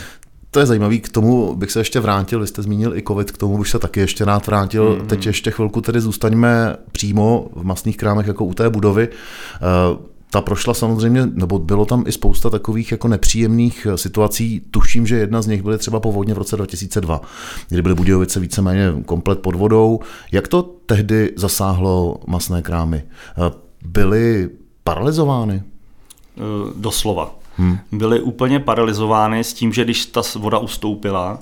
to 0.51 0.61
je 0.61 0.67
zajímavý, 0.67 1.01
k 1.01 1.09
tomu 1.09 1.57
bych 1.57 1.71
se 1.71 1.81
ještě 1.81 2.01
vrátil, 2.01 2.41
vy 2.41 2.47
jste 2.47 2.63
zmínil 2.63 2.97
i 2.97 3.03
covid, 3.03 3.31
k 3.31 3.39
tomu 3.39 3.59
bych 3.59 3.69
se 3.69 3.79
taky 3.79 4.01
ještě 4.01 4.25
rád 4.25 4.47
vrátil. 4.47 4.85
Mm-hmm. 4.85 5.07
Teď 5.07 5.27
ještě 5.27 5.51
chvilku 5.51 5.81
tedy 5.81 6.01
zůstaňme 6.01 6.77
přímo 6.93 7.49
v 7.55 7.65
masných 7.65 7.97
krámech 7.97 8.27
jako 8.27 8.45
u 8.45 8.55
té 8.55 8.71
budovy. 8.71 9.09
Eh, 9.09 10.11
ta 10.31 10.41
prošla 10.41 10.75
samozřejmě, 10.75 11.27
nebo 11.27 11.59
bylo 11.59 11.85
tam 11.85 12.05
i 12.07 12.13
spousta 12.13 12.51
takových 12.51 12.93
jako 12.93 13.09
nepříjemných 13.09 13.87
situací. 13.95 14.63
Tuším, 14.71 15.07
že 15.07 15.17
jedna 15.17 15.43
z 15.43 15.47
nich 15.47 15.63
byly 15.63 15.79
třeba 15.79 16.01
povodně 16.01 16.35
v 16.35 16.39
roce 16.39 16.57
2002, 16.57 17.21
kdy 17.69 17.83
byly 17.83 17.95
Budějovice 17.95 18.41
víceméně 18.41 18.93
komplet 19.07 19.39
pod 19.39 19.55
vodou. 19.55 20.01
Jak 20.33 20.49
to 20.49 20.63
tehdy 20.63 21.33
zasáhlo 21.37 22.17
masné 22.27 22.63
krámy? 22.63 23.03
Eh, 23.07 23.53
byly 23.85 24.51
paralizovány? 24.85 25.63
Eh, 26.37 26.41
doslova. 26.77 27.40
Hmm. 27.61 27.79
byly 27.93 28.21
úplně 28.21 28.61
paralizovány 28.61 29.45
s 29.45 29.55
tím, 29.55 29.73
že 29.73 29.85
když 29.85 30.07
ta 30.07 30.23
voda 30.37 30.59
ustoupila, 30.59 31.39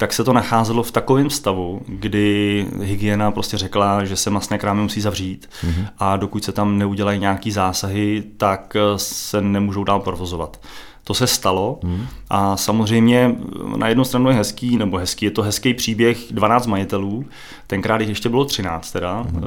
tak 0.00 0.12
se 0.12 0.24
to 0.24 0.32
nacházelo 0.32 0.82
v 0.82 0.92
takovém 0.92 1.30
stavu, 1.30 1.82
kdy 1.86 2.66
hygiena 2.80 3.30
prostě 3.30 3.58
řekla, 3.58 4.04
že 4.04 4.16
se 4.16 4.30
masné 4.30 4.58
krámy 4.58 4.82
musí 4.82 5.00
zavřít 5.00 5.48
mm-hmm. 5.62 5.86
a 5.98 6.16
dokud 6.16 6.44
se 6.44 6.52
tam 6.52 6.78
neudělají 6.78 7.20
nějaký 7.20 7.50
zásahy, 7.50 8.22
tak 8.36 8.76
se 8.96 9.40
nemůžou 9.40 9.84
dál 9.84 10.00
provozovat. 10.00 10.60
To 11.04 11.14
se 11.14 11.26
stalo 11.26 11.78
mm. 11.82 12.06
a 12.30 12.56
samozřejmě 12.56 13.36
na 13.76 13.88
jednu 13.88 14.04
stranu 14.04 14.30
je 14.30 14.36
hezký, 14.36 14.76
nebo 14.76 14.96
hezký, 14.96 15.24
je 15.24 15.30
to 15.30 15.42
hezký 15.42 15.74
příběh 15.74 16.18
12 16.30 16.66
majitelů, 16.66 17.24
tenkrát 17.66 18.00
jich 18.00 18.08
ještě 18.08 18.28
bylo 18.28 18.44
13 18.44 18.92
teda, 18.92 19.22
mm. 19.22 19.42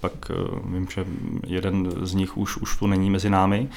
pak 0.00 0.12
eh, 0.30 0.34
vím, 0.64 0.86
že 0.94 1.04
jeden 1.46 1.92
z 2.02 2.14
nich 2.14 2.36
už, 2.36 2.56
už 2.56 2.76
tu 2.76 2.86
není 2.86 3.10
mezi 3.10 3.30
námi, 3.30 3.68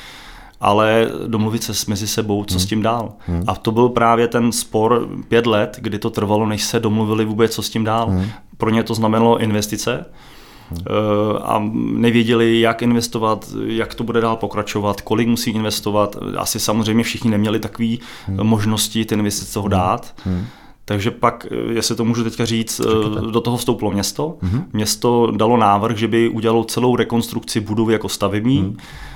ale 0.60 1.12
domluvit 1.28 1.64
se 1.64 1.74
mezi 1.88 2.08
sebou, 2.08 2.44
co 2.44 2.54
hmm. 2.54 2.60
s 2.60 2.66
tím 2.66 2.82
dál. 2.82 3.14
Hmm. 3.20 3.44
A 3.48 3.56
to 3.56 3.72
byl 3.72 3.90
právě 3.90 4.28
ten 4.28 4.52
spor 4.52 5.08
pět 5.28 5.48
let, 5.48 5.78
kdy 5.82 6.00
to 6.00 6.10
trvalo, 6.10 6.46
než 6.46 6.64
se 6.64 6.80
domluvili 6.80 7.26
vůbec, 7.26 7.52
co 7.56 7.62
s 7.62 7.70
tím 7.70 7.84
dál. 7.84 8.10
Hmm. 8.10 8.26
Pro 8.58 8.70
ně 8.70 8.84
to 8.84 8.94
znamenalo 8.94 9.38
investice, 9.40 10.06
hmm. 10.70 10.82
a 11.44 11.62
nevěděli, 11.74 12.60
jak 12.60 12.82
investovat, 12.82 13.54
jak 13.66 13.96
to 13.96 14.04
bude 14.04 14.22
dál 14.22 14.36
pokračovat, 14.36 15.02
kolik 15.02 15.28
musí 15.28 15.52
investovat. 15.52 16.16
Asi 16.38 16.60
samozřejmě 16.60 17.04
všichni 17.04 17.32
neměli 17.32 17.60
takové 17.60 17.96
hmm. 18.26 18.44
možnosti 18.44 19.06
ty 19.06 19.16
investice 19.16 19.54
toho 19.54 19.64
hmm. 19.64 19.72
dát. 19.72 20.14
Hmm. 20.24 20.46
Takže 20.88 21.12
pak, 21.12 21.48
jestli 21.72 21.96
to 21.96 22.06
můžu 22.06 22.24
teďka 22.24 22.46
říct, 22.46 22.82
Řekněte. 22.82 23.32
do 23.32 23.42
toho 23.42 23.58
vstoupilo 23.58 23.92
město. 23.92 24.38
Hmm. 24.42 24.64
Město 24.74 25.32
dalo 25.36 25.58
návrh, 25.58 25.98
že 25.98 26.08
by 26.08 26.30
udělalo 26.30 26.64
celou 26.64 26.96
rekonstrukci 26.96 27.60
budovy 27.60 27.94
jako 27.94 28.10
stavební. 28.10 28.60
Hmm 28.60 28.78
Eh, 28.78 29.14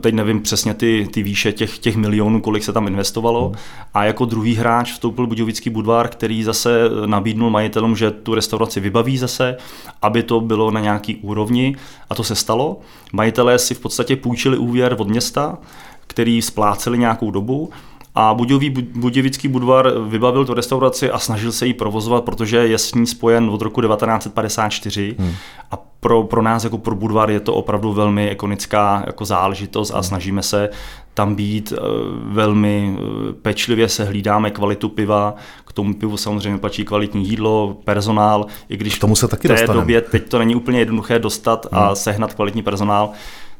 teď 0.00 0.14
nevím 0.14 0.40
přesně 0.42 0.74
ty, 0.74 1.08
ty 1.12 1.22
výše 1.22 1.52
těch, 1.52 1.78
těch 1.78 1.96
milionů, 1.96 2.40
kolik 2.40 2.64
se 2.64 2.72
tam 2.72 2.86
investovalo. 2.86 3.46
Hmm. 3.46 3.56
A 3.94 4.04
jako 4.04 4.24
druhý 4.24 4.54
hráč 4.54 4.92
vstoupil 4.92 5.26
Budějovický 5.26 5.70
Budvar, 5.70 6.08
který 6.08 6.44
zase 6.44 6.90
nabídnul 7.06 7.50
majitelům, 7.50 7.96
že 7.96 8.10
tu 8.10 8.34
restauraci 8.34 8.80
vybaví 8.80 9.18
zase, 9.18 9.56
aby 10.02 10.22
to 10.22 10.40
bylo 10.40 10.70
na 10.70 10.80
nějaký 10.80 11.16
úrovni. 11.16 11.76
A 12.10 12.14
to 12.14 12.24
se 12.24 12.34
stalo. 12.34 12.80
Majitelé 13.12 13.58
si 13.58 13.74
v 13.74 13.80
podstatě 13.80 14.16
půjčili 14.16 14.58
úvěr 14.58 14.96
od 14.98 15.08
města, 15.08 15.58
který 16.06 16.42
spláceli 16.42 16.98
nějakou 16.98 17.30
dobu 17.30 17.70
a 18.14 18.34
Budějový, 18.34 18.70
Budějovický 18.70 19.48
Budvar 19.48 19.92
vybavil 20.08 20.44
tu 20.44 20.54
restauraci 20.54 21.10
a 21.10 21.18
snažil 21.18 21.52
se 21.52 21.66
ji 21.66 21.74
provozovat, 21.74 22.24
protože 22.24 22.56
je 22.56 22.78
s 22.78 22.94
ní 22.94 23.06
spojen 23.06 23.50
od 23.50 23.62
roku 23.62 23.80
1954 23.80 25.16
hmm. 25.18 25.32
a 25.70 25.76
pro, 25.76 26.22
pro 26.22 26.42
nás 26.42 26.64
jako 26.64 26.78
pro 26.78 26.94
Budvar 26.94 27.30
je 27.30 27.40
to 27.40 27.54
opravdu 27.54 27.92
velmi 27.92 28.28
ikonická 28.28 29.02
jako 29.06 29.24
záležitost 29.24 29.90
a 29.90 29.94
hmm. 29.94 30.02
snažíme 30.02 30.42
se 30.42 30.70
tam 31.14 31.34
být 31.34 31.72
eh, 31.72 31.80
velmi 32.24 32.96
eh, 32.98 33.32
pečlivě 33.32 33.88
se 33.88 34.04
hlídáme 34.04 34.50
kvalitu 34.50 34.88
piva, 34.88 35.34
k 35.64 35.72
tomu 35.72 35.94
pivu 35.94 36.16
samozřejmě 36.16 36.58
patří 36.58 36.84
kvalitní 36.84 37.28
jídlo, 37.28 37.76
personál, 37.84 38.46
i 38.68 38.76
když 38.76 38.98
k 38.98 39.00
tomu 39.00 39.16
se 39.16 39.28
taky 39.28 39.48
v 39.48 39.54
té 39.54 39.66
době 39.66 40.00
teď 40.00 40.28
to 40.28 40.38
není 40.38 40.54
úplně 40.54 40.78
jednoduché 40.78 41.18
dostat 41.18 41.66
a 41.72 41.86
hmm. 41.86 41.96
sehnat 41.96 42.34
kvalitní 42.34 42.62
personál, 42.62 43.10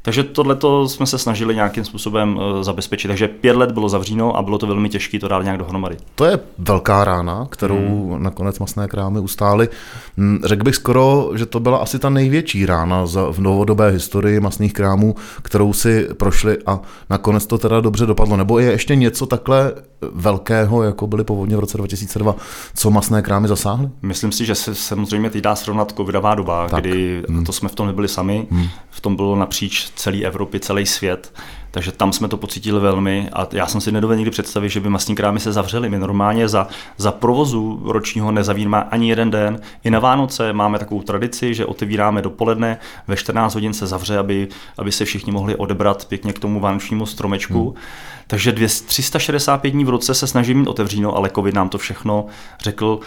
takže 0.04 0.22
tohle 0.22 0.56
jsme 0.86 1.06
se 1.06 1.18
snažili 1.18 1.54
nějakým 1.54 1.84
způsobem 1.84 2.40
eh, 2.40 2.64
zabezpečit. 2.64 3.08
Takže 3.08 3.28
pět 3.28 3.56
let 3.56 3.72
bylo 3.72 3.88
zavříno 3.88 4.36
a 4.36 4.42
bylo 4.42 4.58
to 4.58 4.66
velmi 4.66 4.88
těžké 4.88 5.18
to 5.18 5.28
dát 5.28 5.42
nějak 5.42 5.58
dohromady. 5.58 5.96
To 6.14 6.24
je 6.24 6.38
velká 6.58 7.04
rána, 7.04 7.46
kterou 7.50 8.08
hmm. 8.10 8.22
nakonec 8.22 8.58
masné 8.58 8.88
krámy 8.88 9.20
ustály. 9.20 9.68
Hm, 10.16 10.38
řekl 10.44 10.64
bych 10.64 10.74
skoro, 10.74 11.30
že 11.34 11.46
to 11.46 11.60
byla 11.60 11.78
asi 11.78 11.98
ta 11.98 12.10
největší 12.10 12.66
rána 12.66 13.06
za, 13.06 13.30
v 13.30 13.38
novodobé 13.38 13.90
historii 13.90 14.40
masných 14.40 14.72
krámů, 14.72 15.14
kterou 15.42 15.72
si 15.72 16.08
prošli 16.16 16.58
a 16.66 16.80
nakonec 17.10 17.46
to 17.46 17.58
teda 17.58 17.80
dobře 17.80 18.06
dopadlo. 18.06 18.36
Nebo 18.36 18.58
je 18.58 18.70
ještě 18.70 18.96
něco 18.96 19.26
takhle 19.26 19.72
velkého, 20.12 20.82
jako 20.82 21.06
byly 21.06 21.24
povodně 21.24 21.56
v 21.56 21.60
roce 21.60 21.78
2002, 21.78 22.34
co 22.74 22.90
masné 22.90 23.22
krámy 23.22 23.48
zasáhly? 23.48 23.88
Myslím 24.02 24.32
si, 24.32 24.46
že 24.46 24.54
se 24.54 24.74
samozřejmě 24.74 25.30
teď 25.30 25.42
dá 25.42 25.56
srovnat 25.56 25.92
covidová 25.96 26.34
doba, 26.34 26.68
tak. 26.68 26.80
kdy 26.80 27.22
hmm. 27.28 27.44
to 27.44 27.52
jsme 27.52 27.68
v 27.68 27.74
tom 27.74 27.86
nebyli 27.86 28.08
sami, 28.08 28.46
hmm. 28.50 28.68
v 28.90 29.00
tom 29.00 29.16
bylo 29.16 29.36
napříč 29.36 29.93
celé 29.94 30.18
Evropy, 30.18 30.60
celý 30.60 30.86
svět. 30.86 31.32
Takže 31.70 31.92
tam 31.92 32.12
jsme 32.12 32.28
to 32.28 32.36
pocítili 32.36 32.80
velmi 32.80 33.28
a 33.32 33.48
já 33.52 33.66
jsem 33.66 33.80
si 33.80 33.92
nedovedl 33.92 34.18
nikdy 34.18 34.30
představit, 34.30 34.68
že 34.68 34.80
by 34.80 34.88
masní 34.88 35.14
krámy 35.14 35.40
se 35.40 35.52
zavřely. 35.52 35.90
My 35.90 35.98
normálně 35.98 36.48
za, 36.48 36.68
za 36.96 37.12
provozu 37.12 37.80
ročního 37.84 38.32
nezavíráme 38.32 38.84
ani 38.84 39.08
jeden 39.08 39.30
den. 39.30 39.60
I 39.84 39.90
na 39.90 39.98
Vánoce 39.98 40.52
máme 40.52 40.78
takovou 40.78 41.02
tradici, 41.02 41.54
že 41.54 41.66
otevíráme 41.66 42.22
dopoledne, 42.22 42.78
ve 43.08 43.16
14 43.16 43.54
hodin 43.54 43.72
se 43.72 43.86
zavře, 43.86 44.18
aby, 44.18 44.48
aby 44.78 44.92
se 44.92 45.04
všichni 45.04 45.32
mohli 45.32 45.56
odebrat 45.56 46.04
pěkně 46.04 46.32
k 46.32 46.38
tomu 46.38 46.60
vánočnímu 46.60 47.06
stromečku. 47.06 47.64
Hmm. 47.64 47.82
Takže 48.26 48.52
365 48.86 49.70
dní 49.70 49.84
v 49.84 49.88
roce 49.88 50.14
se 50.14 50.26
snažím 50.26 50.58
mít 50.58 50.68
otevříno, 50.68 51.16
ale 51.16 51.30
covid 51.30 51.54
nám 51.54 51.68
to 51.68 51.78
všechno 51.78 52.26
řekl, 52.60 53.00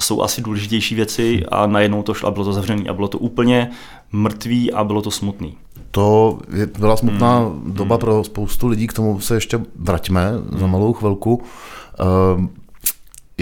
jsou 0.00 0.22
asi 0.22 0.42
důležitější 0.42 0.94
věci 0.94 1.44
a 1.48 1.66
najednou 1.66 2.02
to 2.02 2.14
šlo 2.14 2.28
a 2.28 2.30
bylo 2.30 2.44
to 2.44 2.52
zavřené 2.52 2.90
a 2.90 2.92
bylo 2.92 3.08
to 3.08 3.18
úplně 3.18 3.70
mrtvý 4.12 4.72
a 4.72 4.84
bylo 4.84 5.02
to 5.02 5.10
smutný. 5.10 5.56
To 5.94 6.38
byla 6.78 6.96
smutná 6.96 7.38
hmm. 7.38 7.72
doba 7.72 7.94
hmm. 7.94 8.00
pro 8.00 8.24
spoustu 8.24 8.66
lidí, 8.66 8.86
k 8.86 8.92
tomu 8.92 9.20
se 9.20 9.34
ještě 9.34 9.60
vraťme 9.76 10.30
hmm. 10.30 10.58
za 10.58 10.66
malou 10.66 10.92
chvilku. 10.92 11.42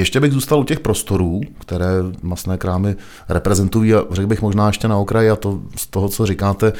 Ještě 0.00 0.20
bych 0.20 0.32
zůstal 0.32 0.60
u 0.60 0.64
těch 0.64 0.80
prostorů, 0.80 1.40
které 1.58 1.86
masné 2.22 2.58
krámy 2.58 2.96
reprezentují 3.28 3.94
a 3.94 4.04
řekl 4.10 4.26
bych 4.26 4.42
možná 4.42 4.66
ještě 4.66 4.88
na 4.88 4.96
okraji 4.96 5.30
a 5.30 5.36
to 5.36 5.60
z 5.76 5.86
toho, 5.86 6.08
co 6.08 6.26
říkáte, 6.26 6.72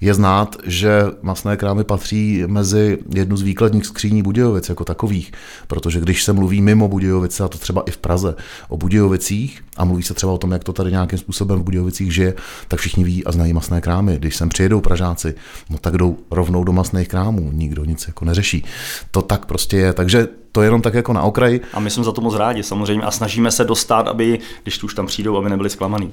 je 0.00 0.14
znát, 0.14 0.56
že 0.64 1.02
masné 1.22 1.56
krámy 1.56 1.84
patří 1.84 2.42
mezi 2.46 2.98
jednu 3.14 3.36
z 3.36 3.42
výkladních 3.42 3.86
skříní 3.86 4.22
Budějovic 4.22 4.68
jako 4.68 4.84
takových, 4.84 5.32
protože 5.66 6.00
když 6.00 6.24
se 6.24 6.32
mluví 6.32 6.60
mimo 6.60 6.88
Budějovice, 6.88 7.44
a 7.44 7.48
to 7.48 7.58
třeba 7.58 7.82
i 7.86 7.90
v 7.90 7.96
Praze, 7.96 8.34
o 8.68 8.76
Budějovicích 8.76 9.64
a 9.76 9.84
mluví 9.84 10.02
se 10.02 10.14
třeba 10.14 10.32
o 10.32 10.38
tom, 10.38 10.52
jak 10.52 10.64
to 10.64 10.72
tady 10.72 10.90
nějakým 10.90 11.18
způsobem 11.18 11.58
v 11.58 11.64
Budějovicích 11.64 12.14
žije, 12.14 12.34
tak 12.68 12.80
všichni 12.80 13.04
ví 13.04 13.24
a 13.24 13.32
znají 13.32 13.52
masné 13.52 13.80
krámy. 13.80 14.16
Když 14.18 14.36
sem 14.36 14.48
přijedou 14.48 14.80
Pražáci, 14.80 15.34
no 15.70 15.78
tak 15.78 15.96
jdou 15.96 16.16
rovnou 16.30 16.64
do 16.64 16.72
masných 16.72 17.08
krámů, 17.08 17.50
nikdo 17.52 17.84
nic 17.84 18.06
jako 18.06 18.24
neřeší. 18.24 18.64
To 19.10 19.22
tak 19.22 19.46
prostě 19.46 19.76
je. 19.76 19.92
Takže 19.92 20.28
to 20.52 20.62
jenom 20.62 20.82
tak 20.82 20.94
jako 20.94 21.12
na 21.12 21.22
okraji. 21.22 21.60
A 21.72 21.80
my 21.80 21.90
jsme 21.90 22.04
za 22.04 22.12
to 22.12 22.20
moc 22.20 22.34
rádi 22.34 22.62
samozřejmě 22.62 23.04
a 23.04 23.10
snažíme 23.10 23.50
se 23.50 23.64
dostat, 23.64 24.08
aby, 24.08 24.38
když 24.62 24.78
tu 24.78 24.86
už 24.86 24.94
tam 24.94 25.06
přijdou, 25.06 25.36
aby 25.36 25.50
nebyli 25.50 25.70
zklamaný. 25.70 26.12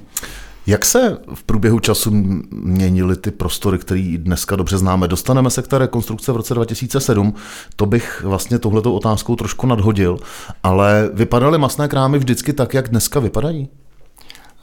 Jak 0.66 0.84
se 0.84 1.18
v 1.34 1.44
průběhu 1.44 1.80
času 1.80 2.10
měnily 2.50 3.16
ty 3.16 3.30
prostory, 3.30 3.78
které 3.78 4.14
dneska 4.18 4.56
dobře 4.56 4.78
známe? 4.78 5.08
Dostaneme 5.08 5.50
se 5.50 5.62
k 5.62 5.68
té 5.68 5.78
rekonstrukce 5.78 6.32
v 6.32 6.36
roce 6.36 6.54
2007, 6.54 7.34
to 7.76 7.86
bych 7.86 8.22
vlastně 8.22 8.58
tohletou 8.58 8.92
otázkou 8.92 9.36
trošku 9.36 9.66
nadhodil, 9.66 10.18
ale 10.62 11.10
vypadaly 11.12 11.58
masné 11.58 11.88
krámy 11.88 12.18
vždycky 12.18 12.52
tak, 12.52 12.74
jak 12.74 12.88
dneska 12.88 13.20
vypadají? 13.20 13.68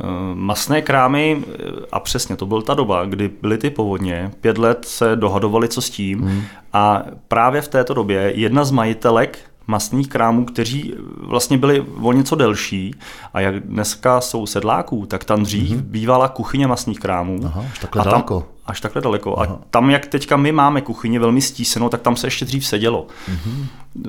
Eh, 0.02 0.06
masné 0.34 0.82
krámy, 0.82 1.44
a 1.92 2.00
přesně 2.00 2.36
to 2.36 2.46
byl 2.46 2.62
ta 2.62 2.74
doba, 2.74 3.06
kdy 3.06 3.32
byly 3.42 3.58
ty 3.58 3.70
povodně, 3.70 4.32
pět 4.42 4.58
let 4.58 4.86
se 4.86 5.16
dohadovali, 5.16 5.68
co 5.68 5.82
s 5.82 5.90
tím 5.90 6.22
hmm. 6.22 6.42
a 6.74 7.04
právě 7.28 7.62
v 7.62 7.68
této 7.68 7.94
době 7.94 8.32
jedna 8.36 8.64
z 8.66 8.72
majitelek 8.72 9.40
masných 9.68 10.08
krámů, 10.08 10.46
kteří 10.46 10.94
vlastně 11.18 11.58
byli 11.58 11.86
o 12.02 12.12
něco 12.12 12.36
delší 12.36 12.96
a 13.34 13.40
jak 13.40 13.60
dneska 13.60 14.22
jsou 14.22 14.46
sedláků, 14.46 15.06
tak 15.06 15.24
tam 15.24 15.44
dřív 15.44 15.72
mm-hmm. 15.72 15.82
bývala 15.82 16.28
kuchyně 16.28 16.68
masných 16.68 17.00
krámů. 17.00 17.40
Aha, 17.46 17.66
až 17.72 17.80
takhle 17.80 18.02
a 18.02 18.04
tam, 18.04 18.12
daleko. 18.12 18.48
Až 18.66 18.82
takhle 18.82 19.02
daleko. 19.02 19.40
Aha. 19.40 19.54
A 19.54 19.60
tam, 19.70 19.90
jak 19.90 20.06
teďka 20.06 20.38
my 20.38 20.52
máme 20.52 20.82
kuchyni 20.82 21.20
velmi 21.20 21.42
stísenou, 21.42 21.90
tak 21.90 22.02
tam 22.02 22.16
se 22.16 22.28
ještě 22.28 22.46
dřív 22.46 22.66
sedělo. 22.66 23.08
Mm-hmm. 23.32 23.66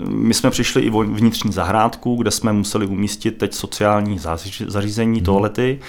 My 0.08 0.34
jsme 0.34 0.50
přišli 0.50 0.82
i 0.82 0.90
vnitřní 0.90 1.52
zahrádku, 1.52 2.16
kde 2.16 2.30
jsme 2.30 2.52
museli 2.52 2.86
umístit 2.86 3.38
teď 3.38 3.54
sociální 3.54 4.18
zařízení, 4.66 5.20
mm-hmm. 5.20 5.24
toalety 5.24 5.80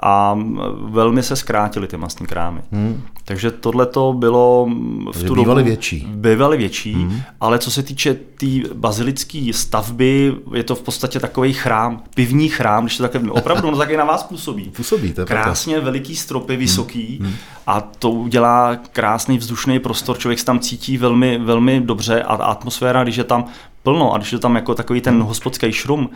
a 0.00 0.38
velmi 0.80 1.22
se 1.22 1.36
zkrátily 1.36 1.86
ty 1.86 1.96
masní 1.96 2.26
krámy. 2.26 2.60
Hmm. 2.72 3.02
Takže 3.24 3.50
tohle 3.50 3.86
to 3.86 4.12
bylo 4.12 4.68
v 5.12 5.24
tu 5.24 5.34
dobu, 5.34 5.54
větší. 5.54 6.06
Bývaly 6.08 6.56
větší, 6.56 6.92
hmm. 6.92 7.20
ale 7.40 7.58
co 7.58 7.70
se 7.70 7.82
týče 7.82 8.14
té 8.14 8.36
tý 8.36 8.62
bazilické 8.74 9.50
stavby, 9.52 10.34
je 10.54 10.64
to 10.64 10.74
v 10.74 10.82
podstatě 10.82 11.20
takový 11.20 11.52
chrám, 11.52 12.02
pivní 12.14 12.48
chrám, 12.48 12.84
když 12.84 12.96
to 12.96 13.02
také 13.02 13.20
opravdu 13.30 13.70
no, 13.70 13.76
taky 13.76 13.96
na 13.96 14.04
vás 14.04 14.22
působí. 14.22 14.64
Působí, 14.76 15.12
to 15.12 15.20
je 15.20 15.24
Krásně 15.24 15.74
pravda. 15.74 15.90
veliký 15.90 16.16
stropy, 16.16 16.52
hmm. 16.52 16.60
vysoký 16.60 17.18
hmm. 17.22 17.34
a 17.66 17.80
to 17.80 18.10
udělá 18.10 18.76
krásný 18.76 19.38
vzdušný 19.38 19.78
prostor, 19.78 20.18
člověk 20.18 20.38
se 20.38 20.44
tam 20.44 20.60
cítí 20.60 20.98
velmi, 20.98 21.38
velmi 21.38 21.80
dobře 21.80 22.22
a 22.22 22.34
atmosféra, 22.34 23.02
když 23.02 23.16
je 23.16 23.24
tam 23.24 23.44
plno 23.82 24.14
a 24.14 24.18
když 24.18 24.32
je 24.32 24.38
tam 24.38 24.56
jako 24.56 24.74
takový 24.74 25.00
ten 25.00 25.22
hospodský 25.22 25.72
šrum, 25.72 26.10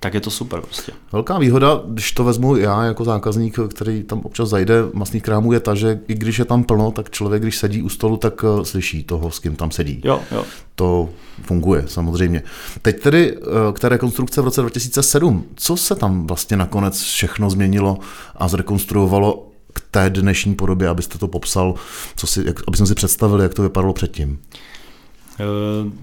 tak 0.00 0.14
je 0.14 0.20
to 0.20 0.30
super 0.30 0.60
prostě. 0.60 0.92
Velká 1.12 1.38
výhoda, 1.38 1.82
když 1.86 2.12
to 2.12 2.24
vezmu 2.24 2.56
já 2.56 2.84
jako 2.84 3.04
zákazník, 3.04 3.58
který 3.74 4.02
tam 4.02 4.20
občas 4.20 4.48
zajde 4.48 4.74
masných 4.92 5.22
krámů, 5.22 5.52
je 5.52 5.60
ta, 5.60 5.74
že 5.74 6.00
i 6.08 6.14
když 6.14 6.38
je 6.38 6.44
tam 6.44 6.64
plno, 6.64 6.90
tak 6.90 7.10
člověk, 7.10 7.42
když 7.42 7.56
sedí 7.56 7.82
u 7.82 7.88
stolu, 7.88 8.16
tak 8.16 8.44
eh, 8.44 8.64
slyší 8.64 9.04
toho, 9.04 9.30
s 9.30 9.38
kým 9.38 9.56
tam 9.56 9.70
sedí. 9.70 10.00
Jo, 10.04 10.20
jo. 10.30 10.44
To 10.74 11.08
funguje, 11.42 11.84
samozřejmě. 11.86 12.42
Teď 12.82 13.02
tedy 13.02 13.36
eh, 13.36 13.72
k 13.72 13.80
té 13.80 13.88
rekonstrukce 13.88 14.40
v 14.40 14.44
roce 14.44 14.60
2007. 14.60 15.44
Co 15.54 15.76
se 15.76 15.94
tam 15.94 16.26
vlastně 16.26 16.56
nakonec 16.56 17.00
všechno 17.00 17.50
změnilo 17.50 17.98
a 18.36 18.48
zrekonstruovalo 18.48 19.48
k 19.72 19.80
té 19.90 20.10
dnešní 20.10 20.54
podobě, 20.54 20.88
abyste 20.88 21.18
to 21.18 21.28
popsal, 21.28 21.74
co 22.16 22.26
si, 22.26 22.42
jak, 22.46 22.60
aby 22.68 22.76
jsme 22.76 22.86
si 22.86 22.94
představili, 22.94 23.42
jak 23.42 23.54
to 23.54 23.62
vypadalo 23.62 23.92
předtím? 23.92 24.38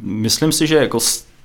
Myslím 0.01 0.51
si, 0.51 0.67
že 0.67 0.75
jako 0.75 0.99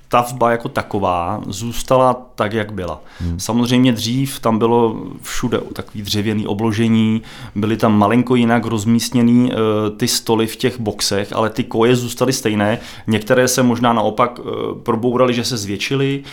stavba 0.07 0.51
jako 0.51 0.69
taková 0.69 1.41
zůstala 1.47 2.15
tak, 2.35 2.53
jak 2.53 2.73
byla. 2.73 3.01
Hmm. 3.19 3.39
Samozřejmě 3.39 3.91
dřív 3.91 4.39
tam 4.39 4.59
bylo 4.59 4.95
všude 5.21 5.59
takový 5.73 6.01
dřevěný 6.01 6.47
obložení, 6.47 7.21
byly 7.55 7.77
tam 7.77 7.97
malinko 7.97 8.35
jinak 8.35 8.65
rozmístěný 8.65 9.51
uh, 9.51 9.97
ty 9.97 10.07
stoly 10.07 10.47
v 10.47 10.55
těch 10.55 10.79
boxech, 10.79 11.33
ale 11.33 11.49
ty 11.49 11.63
koje 11.63 11.95
zůstaly 11.95 12.33
stejné. 12.33 12.79
Některé 13.07 13.47
se 13.47 13.63
možná 13.63 13.93
naopak 13.93 14.39
uh, 14.39 14.45
probouraly, 14.83 15.33
že 15.33 15.43
se 15.43 15.57
zvětšily. 15.57 16.23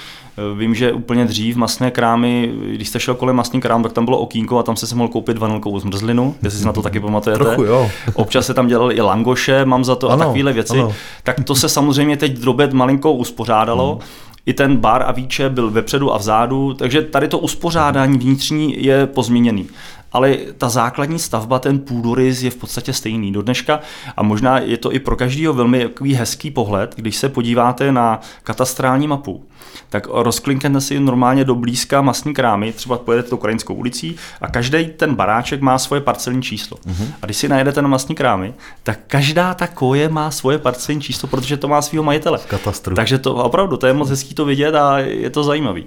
Vím, 0.59 0.75
že 0.75 0.93
úplně 0.93 1.25
dřív 1.25 1.57
masné 1.57 1.91
krámy, 1.91 2.53
když 2.67 2.89
jste 2.89 3.01
šel 3.01 3.15
kolem 3.15 3.37
masný 3.37 3.61
krám, 3.61 3.83
tak 3.83 3.93
tam 3.93 4.05
bylo 4.05 4.19
okýnko 4.19 4.59
a 4.59 4.63
tam 4.63 4.77
se 4.77 4.87
se 4.87 4.95
mohl 4.95 5.09
koupit 5.09 5.39
vanilkovou 5.39 5.79
zmrzlinu, 5.79 6.35
jestli 6.43 6.59
si 6.59 6.67
na 6.67 6.73
to 6.73 6.83
taky 6.83 7.01
pamatujete. 7.01 7.45
Trochu, 7.45 7.65
jo. 7.65 7.91
Občas 8.15 8.47
se 8.47 8.55
tam 8.55 8.67
dělali 8.67 8.95
i 8.95 9.01
langoše, 9.01 9.65
mám 9.65 9.85
za 9.85 9.95
to 9.95 10.11
ano, 10.11 10.23
a 10.23 10.27
takovéhle 10.27 10.53
věci. 10.53 10.79
Ano. 10.79 10.93
Tak 11.23 11.45
to 11.45 11.55
se 11.55 11.69
samozřejmě 11.69 12.17
teď 12.17 12.33
drobet 12.33 12.73
malinko 12.73 13.13
uspořádalo. 13.13 13.93
Hmm 13.93 14.09
i 14.47 14.53
ten 14.53 14.77
bar 14.77 15.03
a 15.03 15.13
víče 15.13 15.49
byl 15.49 15.71
vepředu 15.71 16.15
a 16.15 16.19
vzadu, 16.19 16.75
takže 16.75 17.03
tady 17.03 17.29
to 17.29 17.39
uspořádání 17.39 18.19
vnitřní 18.19 18.85
je 18.85 19.07
pozměněný. 19.07 19.67
Ale 20.15 20.37
ta 20.59 20.69
základní 20.69 21.19
stavba, 21.19 21.59
ten 21.59 21.79
půdorys 21.79 22.43
je 22.43 22.51
v 22.51 22.57
podstatě 22.57 22.93
stejný 22.93 23.33
do 23.33 23.43
dneška 23.43 23.81
a 24.17 24.23
možná 24.23 24.59
je 24.59 24.77
to 24.77 24.93
i 24.93 24.99
pro 24.99 25.17
každého 25.17 25.55
velmi 25.55 25.91
hezký 26.15 26.51
pohled, 26.51 26.95
když 26.97 27.17
se 27.17 27.29
podíváte 27.29 27.93
na 27.93 28.21
katastrální 28.43 29.09
mapu 29.09 29.45
tak 29.91 30.07
rozklinknete 30.11 30.81
si 30.81 31.01
normálně 31.01 31.45
do 31.45 31.55
blízka 31.55 32.03
masní 32.03 32.35
krámy, 32.35 32.73
třeba 32.73 32.99
pojedete 32.99 33.29
tou 33.29 33.37
krajinskou 33.37 33.75
ulicí 33.75 34.17
a 34.41 34.49
každý 34.49 34.87
ten 34.87 35.15
baráček 35.15 35.61
má 35.61 35.79
svoje 35.79 36.01
parcelní 36.01 36.43
číslo. 36.43 36.77
Uh-huh. 36.77 37.07
A 37.23 37.27
když 37.27 37.37
si 37.37 37.49
najedete 37.49 37.83
na 37.83 37.89
masní 37.89 38.15
krámy, 38.15 38.55
tak 38.83 38.99
každá 39.07 39.55
ta 39.55 39.67
koje 39.67 40.09
má 40.09 40.31
svoje 40.31 40.59
parcelní 40.59 41.01
číslo, 41.01 41.29
protože 41.29 41.57
to 41.57 41.69
má 41.69 41.83
svého 41.83 42.05
majitele. 42.05 42.39
Katastru. 42.47 42.95
Takže 42.95 43.19
to 43.19 43.35
opravdu, 43.35 43.77
to 43.77 43.87
je 43.87 43.93
moc 43.93 44.11
hezký 44.11 44.35
to 44.35 44.45
vidět 44.45 44.75
a 44.75 44.99
je 44.99 45.31
to 45.31 45.45
zajímavý. 45.45 45.87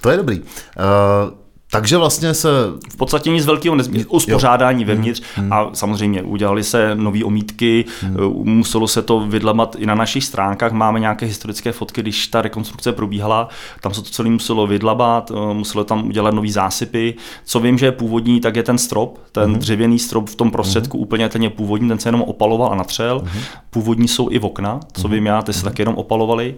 To 0.00 0.10
je 0.10 0.16
dobrý. 0.16 0.40
Uh... 0.40 1.45
Takže 1.70 1.96
vlastně 1.96 2.34
se... 2.34 2.48
V 2.92 2.96
podstatě 2.96 3.30
nic 3.30 3.46
velkého 3.46 3.76
nezmění. 3.76 4.04
Uspořádání 4.04 4.82
jo. 4.82 4.86
vevnitř 4.86 5.22
hmm. 5.34 5.52
a 5.52 5.70
samozřejmě 5.72 6.22
udělali 6.22 6.64
se 6.64 6.94
nové 6.94 7.24
omítky, 7.24 7.84
hmm. 8.00 8.16
muselo 8.44 8.88
se 8.88 9.02
to 9.02 9.20
vydlamat 9.20 9.76
i 9.78 9.86
na 9.86 9.94
našich 9.94 10.24
stránkách. 10.24 10.72
Máme 10.72 11.00
nějaké 11.00 11.26
historické 11.26 11.72
fotky, 11.72 12.02
když 12.02 12.26
ta 12.26 12.42
rekonstrukce 12.42 12.92
probíhala, 12.92 13.48
tam 13.80 13.94
se 13.94 14.02
to 14.02 14.10
celé 14.10 14.30
muselo 14.30 14.66
vydlabat, 14.66 15.30
eh, 15.30 15.54
muselo 15.54 15.84
tam 15.84 16.06
udělat 16.06 16.34
nové 16.34 16.48
zásypy. 16.48 17.14
Co 17.44 17.60
vím, 17.60 17.78
že 17.78 17.86
je 17.86 17.92
původní, 17.92 18.40
tak 18.40 18.56
je 18.56 18.62
ten 18.62 18.78
strop, 18.78 19.18
ten 19.32 19.50
hmm. 19.50 19.58
dřevěný 19.58 19.98
strop 19.98 20.28
v 20.28 20.34
tom 20.34 20.50
prostředku 20.50 20.96
hmm. 20.96 21.02
úplně 21.02 21.28
ten 21.28 21.42
je 21.42 21.50
původní, 21.50 21.88
ten 21.88 21.98
se 21.98 22.08
jenom 22.08 22.22
opaloval 22.22 22.72
a 22.72 22.74
natřel. 22.74 23.22
Hmm. 23.24 23.42
Původní 23.70 24.08
jsou 24.08 24.30
i 24.30 24.38
v 24.38 24.44
okna, 24.44 24.80
co 24.92 25.08
vím 25.08 25.26
já, 25.26 25.42
ty 25.42 25.52
se 25.52 25.60
hmm. 25.60 25.64
taky 25.64 25.82
jenom 25.82 25.94
opalovali 25.94 26.54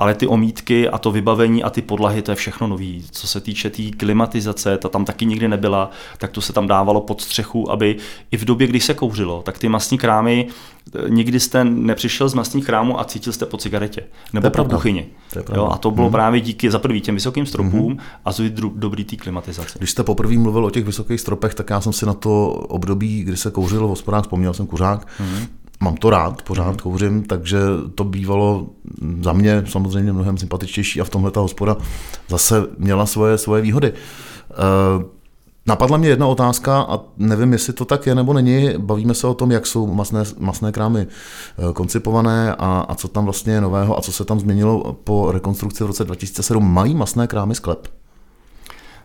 ale 0.00 0.14
ty 0.14 0.26
omítky 0.26 0.88
a 0.88 0.98
to 0.98 1.10
vybavení 1.10 1.62
a 1.62 1.70
ty 1.70 1.82
podlahy, 1.82 2.22
to 2.22 2.32
je 2.32 2.34
všechno 2.34 2.66
nový. 2.66 3.04
Co 3.10 3.26
se 3.26 3.40
týče 3.40 3.70
té 3.70 3.76
tý 3.76 3.92
klimatizace, 3.92 4.43
ta 4.78 4.88
tam 4.88 5.04
taky 5.04 5.26
nikdy 5.26 5.48
nebyla, 5.48 5.90
tak 6.18 6.30
to 6.30 6.40
se 6.40 6.52
tam 6.52 6.66
dávalo 6.66 7.00
pod 7.00 7.20
střechu, 7.20 7.70
aby 7.70 7.96
i 8.30 8.36
v 8.36 8.44
době, 8.44 8.66
kdy 8.66 8.80
se 8.80 8.94
kouřilo, 8.94 9.42
tak 9.42 9.58
ty 9.58 9.68
masní 9.68 9.98
krámy, 9.98 10.46
eh, 10.94 11.10
nikdy 11.10 11.40
jste 11.40 11.64
nepřišel 11.64 12.28
z 12.28 12.34
masních 12.34 12.66
krámů 12.66 13.00
a 13.00 13.04
cítil 13.04 13.32
jste 13.32 13.46
po 13.46 13.56
cigaretě 13.56 14.02
nebo 14.32 14.50
po 14.50 14.64
kuchyni. 14.64 15.06
To 15.46 15.54
jo, 15.54 15.68
a 15.72 15.78
to 15.78 15.90
bylo 15.90 16.06
hmm. 16.06 16.12
právě 16.12 16.40
díky 16.40 16.70
za 16.70 16.78
prvý 16.78 17.00
těm 17.00 17.14
vysokým 17.14 17.46
stropům 17.46 17.88
hmm. 17.88 17.98
a 18.24 18.32
za 18.32 18.44
dobrý 18.74 19.04
té 19.04 19.16
klimatizace. 19.16 19.78
Když 19.78 19.90
jste 19.90 20.02
poprvé 20.02 20.38
mluvil 20.38 20.64
o 20.64 20.70
těch 20.70 20.84
vysokých 20.84 21.20
stropech, 21.20 21.54
tak 21.54 21.70
já 21.70 21.80
jsem 21.80 21.92
si 21.92 22.06
na 22.06 22.14
to 22.14 22.50
období, 22.50 23.24
kdy 23.24 23.36
se 23.36 23.50
kouřilo 23.50 23.86
v 23.86 23.90
hospodách, 23.90 24.22
vzpomněl 24.22 24.54
jsem 24.54 24.66
kuřák, 24.66 25.06
hmm 25.18 25.46
mám 25.80 25.96
to 25.96 26.10
rád, 26.10 26.42
pořád 26.42 26.70
mm. 26.70 26.76
kouřím, 26.76 27.22
takže 27.22 27.58
to 27.94 28.04
bývalo 28.04 28.66
za 29.20 29.32
mě 29.32 29.64
samozřejmě 29.66 30.12
mnohem 30.12 30.38
sympatičtější 30.38 31.00
a 31.00 31.04
v 31.04 31.10
tomhle 31.10 31.30
ta 31.30 31.40
hospoda 31.40 31.76
zase 32.28 32.66
měla 32.78 33.06
svoje, 33.06 33.38
svoje 33.38 33.62
výhody. 33.62 33.92
Uh, 34.58 35.04
Napadla 35.66 35.96
mě 35.96 36.08
jedna 36.08 36.26
otázka 36.26 36.80
a 36.80 37.00
nevím, 37.16 37.52
jestli 37.52 37.72
to 37.72 37.84
tak 37.84 38.06
je 38.06 38.14
nebo 38.14 38.32
není. 38.32 38.70
Bavíme 38.78 39.14
se 39.14 39.26
o 39.26 39.34
tom, 39.34 39.50
jak 39.50 39.66
jsou 39.66 39.94
masné, 39.94 40.22
masné 40.38 40.72
krámy 40.72 41.00
eh, 41.00 41.72
koncipované 41.72 42.54
a, 42.54 42.86
a 42.88 42.94
co 42.94 43.08
tam 43.08 43.24
vlastně 43.24 43.52
je 43.52 43.60
nového 43.60 43.98
a 43.98 44.00
co 44.00 44.12
se 44.12 44.24
tam 44.24 44.40
změnilo 44.40 44.92
po 44.92 45.32
rekonstrukci 45.32 45.84
v 45.84 45.86
roce 45.86 46.04
2007. 46.04 46.72
Mají 46.72 46.94
masné 46.94 47.26
krámy 47.26 47.54
sklep? 47.54 47.88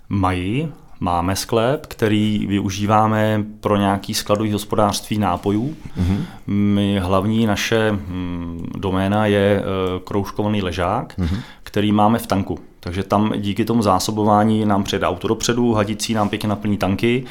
Mají. 0.09 0.71
Máme 1.01 1.35
sklep, 1.35 1.85
který 1.85 2.47
využíváme 2.47 3.43
pro 3.59 3.77
nějaký 3.77 4.13
skladový 4.13 4.51
hospodářství 4.51 5.17
nápojů. 5.17 5.75
Mm-hmm. 5.97 6.17
My, 6.47 6.99
hlavní 6.99 7.45
naše 7.45 7.91
hm, 7.91 8.65
doména 8.77 9.25
je 9.25 9.59
e, 9.59 9.63
kroužkovaný 10.03 10.61
ležák, 10.61 11.17
mm-hmm. 11.17 11.39
který 11.63 11.91
máme 11.91 12.19
v 12.19 12.27
tanku. 12.27 12.59
Takže 12.79 13.03
tam 13.03 13.33
díky 13.37 13.65
tomu 13.65 13.81
zásobování 13.81 14.65
nám 14.65 14.83
přijede 14.83 15.07
auto 15.07 15.27
dopředu, 15.27 15.73
hadicí 15.73 16.13
nám 16.13 16.29
pěkně 16.29 16.49
naplní 16.49 16.77
tanky 16.77 17.23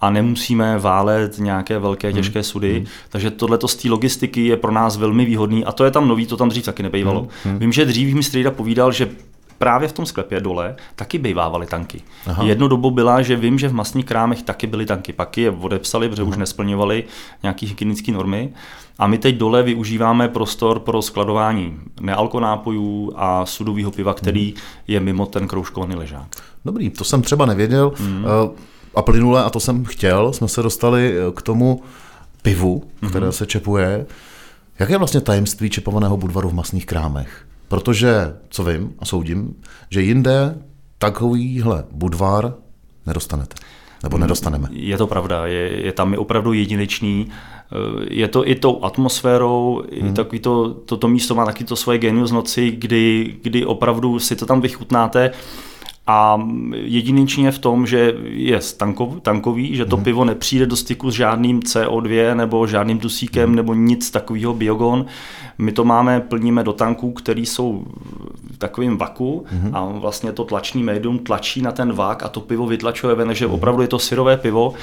a 0.00 0.10
nemusíme 0.10 0.78
válet 0.78 1.38
nějaké 1.38 1.78
velké 1.78 2.08
mhm. 2.08 2.16
těžké 2.16 2.42
sudy. 2.42 2.80
Mm. 2.80 2.86
Takže 3.08 3.30
tohleto 3.30 3.68
z 3.68 3.76
té 3.76 3.90
logistiky 3.90 4.46
je 4.46 4.56
pro 4.56 4.72
nás 4.72 4.96
velmi 4.96 5.24
výhodný 5.24 5.64
a 5.64 5.72
to 5.72 5.84
je 5.84 5.90
tam 5.90 6.08
nový, 6.08 6.26
to 6.26 6.36
tam 6.36 6.48
dřív 6.48 6.64
taky 6.64 6.82
nebejvalo. 6.82 7.28
Mm. 7.44 7.58
Vím, 7.58 7.72
že 7.72 7.84
dřív 7.84 8.14
mi 8.14 8.22
strýda 8.22 8.50
povídal, 8.50 8.92
že 8.92 9.08
právě 9.58 9.88
v 9.88 9.92
tom 9.92 10.06
sklepě 10.06 10.40
dole 10.40 10.76
taky 10.96 11.18
bývávaly 11.18 11.66
tanky. 11.66 12.02
Aha. 12.26 12.44
Jednu 12.44 12.68
dobu 12.68 12.90
byla, 12.90 13.22
že 13.22 13.36
vím, 13.36 13.58
že 13.58 13.68
v 13.68 13.74
masních 13.74 14.04
krámech 14.04 14.42
taky 14.42 14.66
byly 14.66 14.86
tanky, 14.86 15.12
pak 15.12 15.38
je 15.38 15.50
odepsali, 15.50 16.08
protože 16.08 16.22
Aha. 16.22 16.28
už 16.28 16.36
nesplňovaly 16.36 17.04
nějaké 17.42 17.66
hygienické 17.66 18.12
normy. 18.12 18.50
A 18.98 19.06
my 19.06 19.18
teď 19.18 19.36
dole 19.36 19.62
využíváme 19.62 20.28
prostor 20.28 20.80
pro 20.80 21.02
skladování 21.02 21.78
nealkonápojů 22.00 23.12
a 23.16 23.46
sudového 23.46 23.90
piva, 23.90 24.14
který 24.14 24.44
hmm. 24.44 24.60
je 24.88 25.00
mimo 25.00 25.26
ten 25.26 25.48
kroužkovaný 25.48 25.94
ležák. 25.94 26.26
Dobrý, 26.64 26.90
to 26.90 27.04
jsem 27.04 27.22
třeba 27.22 27.46
nevěděl. 27.46 27.92
Hmm. 27.96 28.24
A 28.94 29.02
plynule, 29.02 29.44
a 29.44 29.50
to 29.50 29.60
jsem 29.60 29.84
chtěl, 29.84 30.32
jsme 30.32 30.48
se 30.48 30.62
dostali 30.62 31.14
eh, 31.18 31.32
k 31.32 31.42
tomu 31.42 31.82
pivu, 32.42 32.84
které 33.08 33.26
hmm. 33.26 33.32
se 33.32 33.46
čepuje. 33.46 34.06
Jaké 34.78 34.92
je 34.92 34.98
vlastně 34.98 35.20
tajemství 35.20 35.70
čepovaného 35.70 36.16
budvaru 36.16 36.48
v 36.48 36.54
masných 36.54 36.86
krámech? 36.86 37.46
Protože, 37.68 38.36
co 38.48 38.64
vím 38.64 38.94
a 38.98 39.04
soudím, 39.04 39.54
že 39.90 40.02
jinde 40.02 40.58
takovýhle 40.98 41.84
budvar 41.90 42.54
nedostanete. 43.06 43.54
Nebo 44.02 44.18
nedostaneme. 44.18 44.68
Je 44.70 44.96
to 44.96 45.06
pravda, 45.06 45.46
je, 45.46 45.86
je 45.86 45.92
tam 45.92 46.14
opravdu 46.18 46.52
jedinečný. 46.52 47.28
Eh, 47.28 48.06
je 48.10 48.28
to 48.28 48.48
i 48.48 48.54
tou 48.54 48.84
atmosférou, 48.84 49.84
hmm. 49.92 50.08
i 50.08 50.12
takový 50.12 50.40
to, 50.40 50.74
to, 50.74 50.96
to 50.96 51.08
místo 51.08 51.34
má 51.34 51.44
taky 51.44 51.64
to 51.64 51.76
svoje 51.76 51.98
genius 51.98 52.32
noci, 52.32 52.70
kdy, 52.70 53.34
kdy 53.42 53.66
opravdu 53.66 54.18
si 54.18 54.36
to 54.36 54.46
tam 54.46 54.60
vychutnáte 54.60 55.30
a 56.06 56.48
jedinečně 56.72 57.50
v 57.50 57.58
tom, 57.58 57.86
že 57.86 58.14
je 58.24 58.60
tankov, 58.76 59.14
tankový, 59.22 59.76
že 59.76 59.84
to 59.84 59.96
hmm. 59.96 60.04
pivo 60.04 60.24
nepřijde 60.24 60.66
do 60.66 60.76
styku 60.76 61.10
s 61.10 61.14
žádným 61.14 61.60
CO2 61.60 62.36
nebo 62.36 62.66
žádným 62.66 62.98
dusíkem 62.98 63.46
hmm. 63.46 63.56
nebo 63.56 63.74
nic 63.74 64.10
takového 64.10 64.54
biogon. 64.54 65.06
My 65.58 65.72
to 65.72 65.84
máme, 65.84 66.20
plníme 66.20 66.64
do 66.64 66.72
tanků, 66.72 67.12
který 67.12 67.46
jsou 67.46 67.84
v 68.54 68.58
takovým 68.58 68.96
vaku 68.96 69.44
hmm. 69.48 69.70
a 69.74 69.84
vlastně 69.84 70.32
to 70.32 70.44
tlačný 70.44 70.82
médium 70.82 71.18
tlačí 71.18 71.62
na 71.62 71.72
ten 71.72 71.92
vak 71.92 72.22
a 72.22 72.28
to 72.28 72.40
pivo 72.40 72.66
vytlačuje 72.66 73.14
ven, 73.14 73.34
že 73.34 73.46
hmm. 73.46 73.54
opravdu 73.54 73.82
je 73.82 73.88
to 73.88 73.98
syrové 73.98 74.36
pivo 74.36 74.74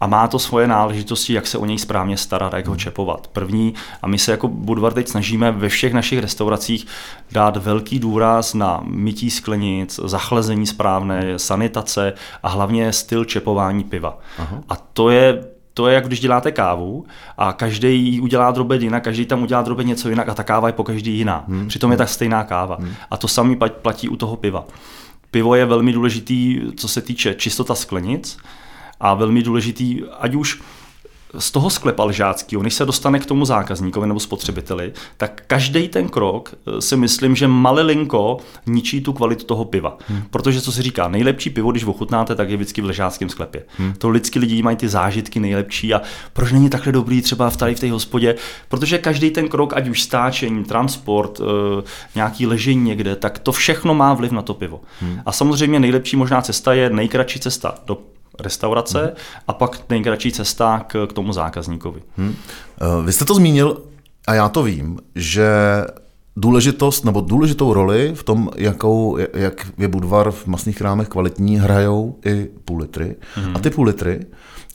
a 0.00 0.06
má 0.06 0.28
to 0.28 0.38
svoje 0.38 0.66
náležitosti, 0.68 1.32
jak 1.32 1.46
se 1.46 1.58
o 1.58 1.64
něj 1.64 1.78
správně 1.78 2.16
starat, 2.16 2.52
jak 2.52 2.66
ho 2.66 2.76
čepovat. 2.76 3.26
První, 3.26 3.74
a 4.02 4.06
my 4.06 4.18
se 4.18 4.30
jako 4.30 4.48
Budvar 4.48 4.92
teď 4.92 5.08
snažíme 5.08 5.52
ve 5.52 5.68
všech 5.68 5.92
našich 5.92 6.18
restauracích 6.18 6.86
dát 7.32 7.56
velký 7.56 7.98
důraz 7.98 8.54
na 8.54 8.80
mytí 8.84 9.30
sklenic, 9.30 10.00
zachlazení 10.04 10.66
správné, 10.66 11.38
sanitace 11.38 12.12
a 12.42 12.48
hlavně 12.48 12.92
styl 12.92 13.24
čepování 13.24 13.84
piva. 13.84 14.18
Aha. 14.38 14.62
A 14.68 14.76
to 14.76 15.10
je 15.10 15.44
to 15.74 15.88
je, 15.88 15.94
jak 15.94 16.06
když 16.06 16.20
děláte 16.20 16.52
kávu 16.52 17.06
a 17.36 17.52
každý 17.52 18.12
ji 18.12 18.20
udělá 18.20 18.50
drobet 18.50 18.82
jinak, 18.82 19.04
každý 19.04 19.26
tam 19.26 19.42
udělá 19.42 19.62
drobet 19.62 19.86
něco 19.86 20.08
jinak 20.08 20.28
a 20.28 20.34
ta 20.34 20.42
káva 20.42 20.68
je 20.68 20.72
po 20.72 20.84
každý 20.84 21.18
jiná. 21.18 21.44
Hmm. 21.48 21.68
Přitom 21.68 21.90
je 21.90 21.96
tak 21.96 22.08
stejná 22.08 22.44
káva. 22.44 22.76
Hmm. 22.80 22.94
A 23.10 23.16
to 23.16 23.28
samý 23.28 23.56
platí 23.82 24.08
u 24.08 24.16
toho 24.16 24.36
piva. 24.36 24.64
Pivo 25.30 25.54
je 25.54 25.66
velmi 25.66 25.92
důležitý, 25.92 26.60
co 26.76 26.88
se 26.88 27.02
týče 27.02 27.34
čistota 27.34 27.74
sklenic, 27.74 28.38
a 29.00 29.14
velmi 29.14 29.42
důležitý, 29.42 30.02
ať 30.20 30.34
už 30.34 30.60
z 31.38 31.50
toho 31.50 31.70
sklepa 31.70 32.04
lžáckého, 32.04 32.62
než 32.62 32.74
se 32.74 32.86
dostane 32.86 33.18
k 33.18 33.26
tomu 33.26 33.44
zákazníkovi 33.44 34.06
nebo 34.06 34.20
spotřebiteli, 34.20 34.92
tak 35.16 35.42
každý 35.46 35.88
ten 35.88 36.08
krok 36.08 36.54
eh, 36.54 36.80
si 36.80 36.96
myslím, 36.96 37.36
že 37.36 37.48
malilinko 37.48 38.36
ničí 38.66 39.00
tu 39.00 39.12
kvalitu 39.12 39.44
toho 39.44 39.64
piva. 39.64 39.98
Hmm. 40.08 40.22
Protože 40.30 40.60
co 40.60 40.72
se 40.72 40.82
říká, 40.82 41.08
nejlepší 41.08 41.50
pivo, 41.50 41.70
když 41.70 41.84
ochutnáte, 41.84 42.34
tak 42.34 42.50
je 42.50 42.56
vždycky 42.56 42.80
v 42.80 42.84
ležáckém 42.84 43.28
sklepě. 43.28 43.64
Hmm. 43.78 43.92
To 43.98 44.08
lidský 44.08 44.38
lidi 44.38 44.62
mají 44.62 44.76
ty 44.76 44.88
zážitky 44.88 45.40
nejlepší 45.40 45.94
a 45.94 46.02
proč 46.32 46.52
není 46.52 46.70
takhle 46.70 46.92
dobrý 46.92 47.22
třeba 47.22 47.50
v 47.50 47.56
tady 47.56 47.74
v 47.74 47.80
té 47.80 47.90
hospodě? 47.90 48.34
Protože 48.68 48.98
každý 48.98 49.30
ten 49.30 49.48
krok, 49.48 49.72
ať 49.76 49.88
už 49.88 50.02
stáčení, 50.02 50.64
transport, 50.64 51.40
eh, 51.40 51.82
nějaký 52.14 52.46
ležení 52.46 52.82
někde, 52.84 53.16
tak 53.16 53.38
to 53.38 53.52
všechno 53.52 53.94
má 53.94 54.14
vliv 54.14 54.32
na 54.32 54.42
to 54.42 54.54
pivo. 54.54 54.80
Hmm. 55.00 55.20
A 55.26 55.32
samozřejmě 55.32 55.80
nejlepší 55.80 56.16
možná 56.16 56.42
cesta 56.42 56.74
je 56.74 56.90
nejkratší 56.90 57.40
cesta 57.40 57.74
do 57.86 57.98
restaurace 58.40 59.00
hmm. 59.00 59.16
a 59.48 59.52
pak 59.52 59.90
nejkratší 59.90 60.32
cesta 60.32 60.84
k, 60.86 61.06
k 61.06 61.12
tomu 61.12 61.32
zákazníkovi. 61.32 62.02
Hmm. 62.16 62.34
Vy 63.04 63.12
jste 63.12 63.24
to 63.24 63.34
zmínil, 63.34 63.82
a 64.26 64.34
já 64.34 64.48
to 64.48 64.62
vím, 64.62 64.98
že 65.14 65.48
důležitost 66.36 67.04
nebo 67.04 67.20
důležitou 67.20 67.72
roli 67.72 68.12
v 68.14 68.22
tom, 68.22 68.50
jakou, 68.56 69.18
jak 69.34 69.66
je 69.78 69.88
Budvar 69.88 70.30
v 70.30 70.46
masných 70.46 70.78
krámech 70.78 71.08
kvalitní, 71.08 71.58
hrajou 71.58 72.18
i 72.24 72.48
půl 72.64 72.78
litry. 72.78 73.16
Mm-hmm. 73.36 73.52
A 73.54 73.58
ty 73.58 73.70
půl 73.70 73.86
litry, 73.86 74.26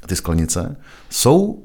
ty 0.08 0.15
sklenice, 0.15 0.76
jsou 1.10 1.63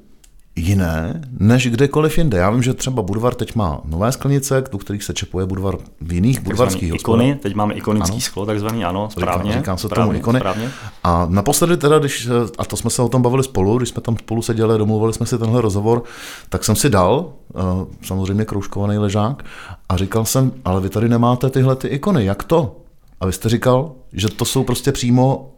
jiné 0.58 1.22
než 1.40 1.66
kdekoliv 1.66 2.18
jinde. 2.18 2.38
Já 2.38 2.50
vím, 2.50 2.62
že 2.62 2.74
třeba 2.74 3.02
Budvar 3.02 3.34
teď 3.34 3.54
má 3.54 3.80
nové 3.84 4.12
sklenice, 4.12 4.64
do 4.72 4.78
kterých 4.78 5.04
se 5.04 5.12
čepuje 5.12 5.46
Budvar 5.46 5.76
v 6.00 6.12
jiných 6.12 6.40
budvarských 6.40 6.94
ikony. 6.94 7.34
Teď 7.42 7.54
máme 7.54 7.74
ikonický 7.74 8.12
ano. 8.12 8.20
sklo, 8.20 8.46
takzvaný, 8.46 8.84
ano, 8.84 9.08
správně. 9.10 9.52
Říká, 9.52 9.60
říkám 9.60 9.78
se 9.78 9.86
správně, 9.86 10.08
tomu 10.08 10.18
ikony. 10.18 10.38
Správně. 10.38 10.70
A 11.04 11.26
naposledy 11.30 11.76
teda, 11.76 11.98
když, 11.98 12.28
a 12.58 12.64
to 12.64 12.76
jsme 12.76 12.90
se 12.90 13.02
o 13.02 13.08
tom 13.08 13.22
bavili 13.22 13.44
spolu, 13.44 13.76
když 13.76 13.88
jsme 13.88 14.02
tam 14.02 14.16
spolu 14.16 14.42
seděli, 14.42 14.78
domluvili 14.78 15.12
jsme 15.12 15.26
si 15.26 15.38
tenhle 15.38 15.60
rozhovor, 15.60 16.02
tak 16.48 16.64
jsem 16.64 16.76
si 16.76 16.90
dal, 16.90 17.32
eh, 17.56 17.60
samozřejmě 18.02 18.44
kroužkovaný 18.44 18.98
ležák, 18.98 19.44
a 19.88 19.96
říkal 19.96 20.24
jsem, 20.24 20.52
ale 20.64 20.80
vy 20.80 20.88
tady 20.88 21.08
nemáte 21.08 21.50
tyhle 21.50 21.76
ty 21.76 21.88
ikony, 21.88 22.24
jak 22.24 22.44
to? 22.44 22.76
A 23.20 23.26
vy 23.26 23.32
jste 23.32 23.48
říkal, 23.48 23.92
že 24.12 24.28
to 24.28 24.44
jsou 24.44 24.64
prostě 24.64 24.92
přímo 24.92 25.50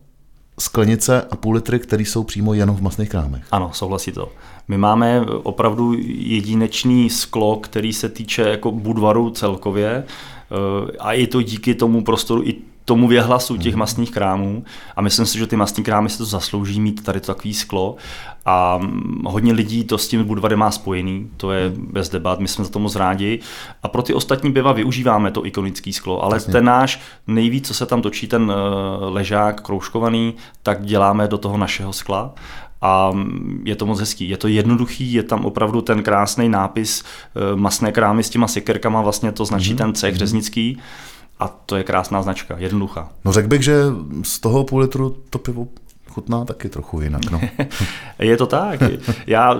sklenice 0.60 1.22
a 1.30 1.36
půl 1.36 1.54
litry, 1.54 1.78
které 1.78 2.02
jsou 2.02 2.24
přímo 2.24 2.54
jenom 2.54 2.76
v 2.76 2.82
masných 2.82 3.08
krámech. 3.08 3.44
Ano, 3.50 3.70
souhlasí 3.72 4.12
to. 4.12 4.28
My 4.70 4.78
máme 4.78 5.20
opravdu 5.42 5.94
jedinečný 6.08 7.10
sklo, 7.10 7.56
který 7.56 7.92
se 7.92 8.08
týče 8.08 8.42
jako 8.42 8.72
Budvaru 8.72 9.30
celkově 9.30 10.04
eh, 10.04 10.96
a 10.98 11.12
je 11.12 11.26
to 11.26 11.42
díky 11.42 11.74
tomu 11.74 12.04
prostoru 12.04 12.42
i 12.44 12.54
tomu 12.84 13.08
věhlasu 13.08 13.56
těch 13.56 13.72
mhm. 13.72 13.78
masných 13.78 14.10
krámů 14.10 14.64
a 14.96 15.02
myslím 15.02 15.26
si, 15.26 15.38
že 15.38 15.46
ty 15.46 15.56
masní 15.56 15.84
krámy 15.84 16.08
si 16.08 16.18
to 16.18 16.24
zaslouží 16.24 16.80
mít 16.80 17.04
tady 17.04 17.20
to 17.20 17.26
takový 17.26 17.54
sklo 17.54 17.96
a 18.44 18.78
mm, 18.78 19.22
hodně 19.26 19.52
lidí 19.52 19.84
to 19.84 19.98
s 19.98 20.08
tím 20.08 20.24
Budvarem 20.24 20.58
má 20.58 20.70
spojený, 20.70 21.30
to 21.36 21.52
je 21.52 21.70
mhm. 21.70 21.88
bez 21.92 22.08
debat, 22.08 22.40
my 22.40 22.48
jsme 22.48 22.64
za 22.64 22.70
to 22.70 22.78
moc 22.78 22.96
rádi 22.96 23.40
a 23.82 23.88
pro 23.88 24.02
ty 24.02 24.14
ostatní 24.14 24.52
piva 24.52 24.72
využíváme 24.72 25.30
to 25.30 25.46
ikonické 25.46 25.92
sklo, 25.92 26.24
ale 26.24 26.36
Jasně. 26.36 26.52
ten 26.52 26.64
náš 26.64 27.00
nejvíc, 27.26 27.66
co 27.66 27.74
se 27.74 27.86
tam 27.86 28.02
točí, 28.02 28.26
ten 28.26 28.52
eh, 28.52 29.04
ležák 29.04 29.60
kroužkovaný, 29.60 30.34
tak 30.62 30.84
děláme 30.84 31.28
do 31.28 31.38
toho 31.38 31.56
našeho 31.56 31.92
skla 31.92 32.34
a 32.82 33.12
je 33.64 33.76
to 33.76 33.86
moc 33.86 34.00
hezký. 34.00 34.28
Je 34.28 34.36
to 34.36 34.48
jednoduchý, 34.48 35.12
je 35.12 35.22
tam 35.22 35.44
opravdu 35.44 35.80
ten 35.80 36.02
krásný 36.02 36.48
nápis 36.48 37.04
eh, 37.04 37.56
masné 37.56 37.92
krámy 37.92 38.22
s 38.22 38.30
těma 38.30 38.48
sekerkama, 38.48 39.02
vlastně 39.02 39.32
to 39.32 39.44
značí 39.44 39.74
mm-hmm. 39.74 39.78
ten 39.78 39.94
cech 39.94 40.12
mhm. 40.12 40.18
řeznický. 40.18 40.78
A 41.38 41.48
to 41.48 41.76
je 41.76 41.84
krásná 41.84 42.22
značka, 42.22 42.54
jednoduchá. 42.58 43.08
No 43.24 43.32
řekl 43.32 43.48
bych, 43.48 43.62
že 43.62 43.84
z 44.22 44.40
toho 44.40 44.64
půl 44.64 44.80
litru 44.80 45.16
to 45.30 45.38
pivo 45.38 45.68
chutná 46.10 46.44
taky 46.44 46.68
trochu 46.68 47.00
jinak. 47.00 47.30
No. 47.30 47.40
je 48.18 48.36
to 48.36 48.46
tak. 48.46 48.80
Já 49.26 49.58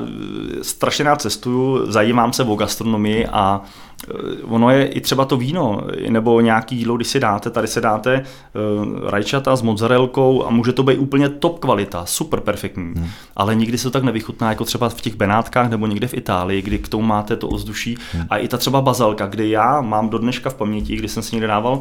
strašně 0.63 1.05
rád 1.05 1.21
cestuju, 1.21 1.93
zajímám 1.93 2.33
se 2.33 2.45
o 2.45 2.55
gastronomii 2.55 3.27
a 3.27 3.63
eh, 4.09 4.43
ono 4.43 4.71
je 4.71 4.87
i 4.87 5.01
třeba 5.01 5.25
to 5.25 5.37
víno, 5.37 5.81
nebo 6.09 6.41
nějaký 6.41 6.77
jídlo, 6.77 6.97
když 6.97 7.09
si 7.09 7.21
dáte, 7.21 7.51
tady 7.51 7.69
se 7.69 7.81
dáte 7.81 8.23
uh, 8.23 9.11
rajčata 9.11 9.57
s 9.57 9.63
mozzarelkou 9.63 10.47
a 10.47 10.51
může 10.51 10.73
to 10.73 10.83
být 10.83 10.99
úplně 10.99 11.29
top 11.29 11.59
kvalita, 11.59 12.07
super 12.07 12.41
perfektní, 12.41 12.93
hmm. 12.97 13.09
ale 13.37 13.55
nikdy 13.55 13.79
se 13.79 13.85
to 13.85 13.91
tak 13.91 14.03
nevychutná, 14.03 14.49
jako 14.49 14.65
třeba 14.65 14.89
v 14.89 15.01
těch 15.01 15.15
Benátkách 15.15 15.71
nebo 15.71 15.87
někde 15.87 16.09
v 16.09 16.15
Itálii, 16.15 16.63
kdy 16.63 16.79
k 16.79 16.89
tomu 16.89 17.07
máte 17.07 17.37
to 17.37 17.49
ozduší 17.49 17.97
hmm. 18.13 18.27
a 18.31 18.37
i 18.37 18.49
ta 18.49 18.57
třeba 18.57 18.81
bazalka, 18.81 19.27
kdy 19.27 19.51
já 19.51 19.81
mám 19.81 20.09
do 20.09 20.19
dneška 20.19 20.51
v 20.51 20.55
paměti, 20.55 20.97
když 20.97 21.11
jsem 21.11 21.23
si 21.23 21.35
někde 21.37 21.47
dával, 21.47 21.81